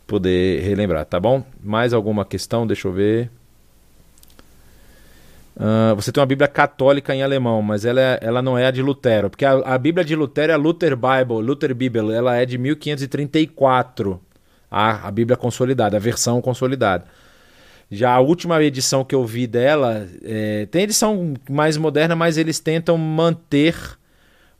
poder 0.06 0.62
relembrar, 0.62 1.04
tá 1.04 1.18
bom? 1.18 1.44
Mais 1.62 1.92
alguma 1.92 2.24
questão? 2.24 2.66
Deixa 2.66 2.88
eu 2.88 2.92
ver. 2.92 3.30
Uh, 5.56 5.96
você 5.96 6.12
tem 6.12 6.20
uma 6.20 6.26
Bíblia 6.26 6.48
católica 6.48 7.14
em 7.14 7.22
alemão, 7.22 7.62
mas 7.62 7.86
ela, 7.86 8.00
é, 8.00 8.18
ela 8.20 8.42
não 8.42 8.58
é 8.58 8.66
a 8.66 8.70
de 8.70 8.82
Lutero, 8.82 9.30
porque 9.30 9.44
a, 9.44 9.52
a, 9.52 9.78
Bíblia 9.78 10.04
de 10.04 10.14
Lutero 10.14 10.52
é 10.52 10.54
a 10.54 10.58
Luther 10.58 10.94
Bible, 10.94 11.40
Luther 11.42 11.74
Bible, 11.74 12.12
ela 12.12 12.36
é 12.36 12.44
de 12.44 12.58
1534, 12.58 14.20
a, 14.70 15.08
a 15.08 15.10
Bíblia 15.10 15.34
consolidada, 15.34 15.96
a 15.96 16.00
versão 16.00 16.42
consolidada. 16.42 17.06
Já 17.90 18.12
a 18.12 18.20
última 18.20 18.62
edição 18.62 19.02
que 19.02 19.14
eu 19.14 19.24
vi 19.24 19.46
dela, 19.46 20.06
é, 20.22 20.66
tem 20.66 20.82
edição 20.82 21.32
mais 21.48 21.78
moderna, 21.78 22.14
mas 22.14 22.36
eles 22.36 22.60
tentam 22.60 22.98
manter 22.98 23.74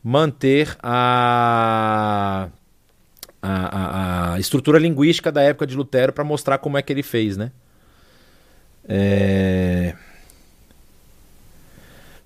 manter 0.06 0.77
a, 0.81 2.44
a, 2.44 2.48
a, 3.43 4.33
a 4.35 4.41
estrutura 4.41 4.79
linguística 4.79 5.31
da 5.31 5.43
época 5.43 5.67
de 5.67 5.77
Lutero 5.77 6.13
para 6.13 6.25
mostrar 6.25 6.59
como 6.59 6.77
é 6.77 6.83
que 6.83 6.93
ele 6.93 7.03
fez, 7.03 7.37
né? 7.37 7.53
É... 8.89 9.95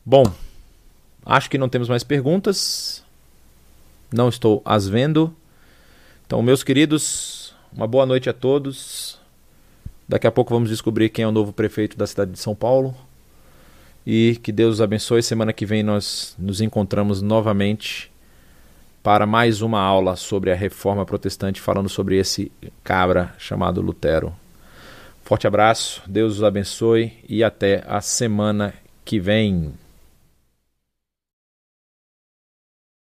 Bom, 0.04 0.24
acho 1.24 1.48
que 1.48 1.58
não 1.58 1.68
temos 1.68 1.88
mais 1.88 2.04
perguntas. 2.04 3.04
Não 4.12 4.28
estou 4.28 4.62
as 4.64 4.88
vendo. 4.88 5.34
Então, 6.26 6.42
meus 6.42 6.62
queridos, 6.62 7.54
uma 7.72 7.86
boa 7.86 8.04
noite 8.04 8.28
a 8.28 8.32
todos. 8.32 9.18
Daqui 10.08 10.26
a 10.26 10.32
pouco 10.32 10.52
vamos 10.52 10.68
descobrir 10.68 11.08
quem 11.08 11.22
é 11.22 11.28
o 11.28 11.32
novo 11.32 11.52
prefeito 11.52 11.96
da 11.96 12.06
cidade 12.06 12.32
de 12.32 12.38
São 12.38 12.54
Paulo. 12.54 12.94
E 14.04 14.38
que 14.42 14.50
Deus 14.50 14.74
os 14.74 14.80
abençoe. 14.80 15.22
Semana 15.22 15.52
que 15.52 15.64
vem 15.64 15.82
nós 15.82 16.34
nos 16.38 16.60
encontramos 16.60 17.22
novamente 17.22 18.09
para 19.02 19.26
mais 19.26 19.62
uma 19.62 19.80
aula 19.80 20.16
sobre 20.16 20.50
a 20.52 20.54
reforma 20.54 21.06
protestante, 21.06 21.60
falando 21.60 21.88
sobre 21.88 22.18
esse 22.18 22.52
cabra 22.84 23.34
chamado 23.38 23.80
Lutero. 23.80 24.34
Forte 25.24 25.46
abraço, 25.46 26.02
Deus 26.06 26.36
os 26.36 26.44
abençoe 26.44 27.12
e 27.28 27.44
até 27.44 27.84
a 27.86 28.00
semana 28.00 28.74
que 29.04 29.18
vem. 29.18 29.72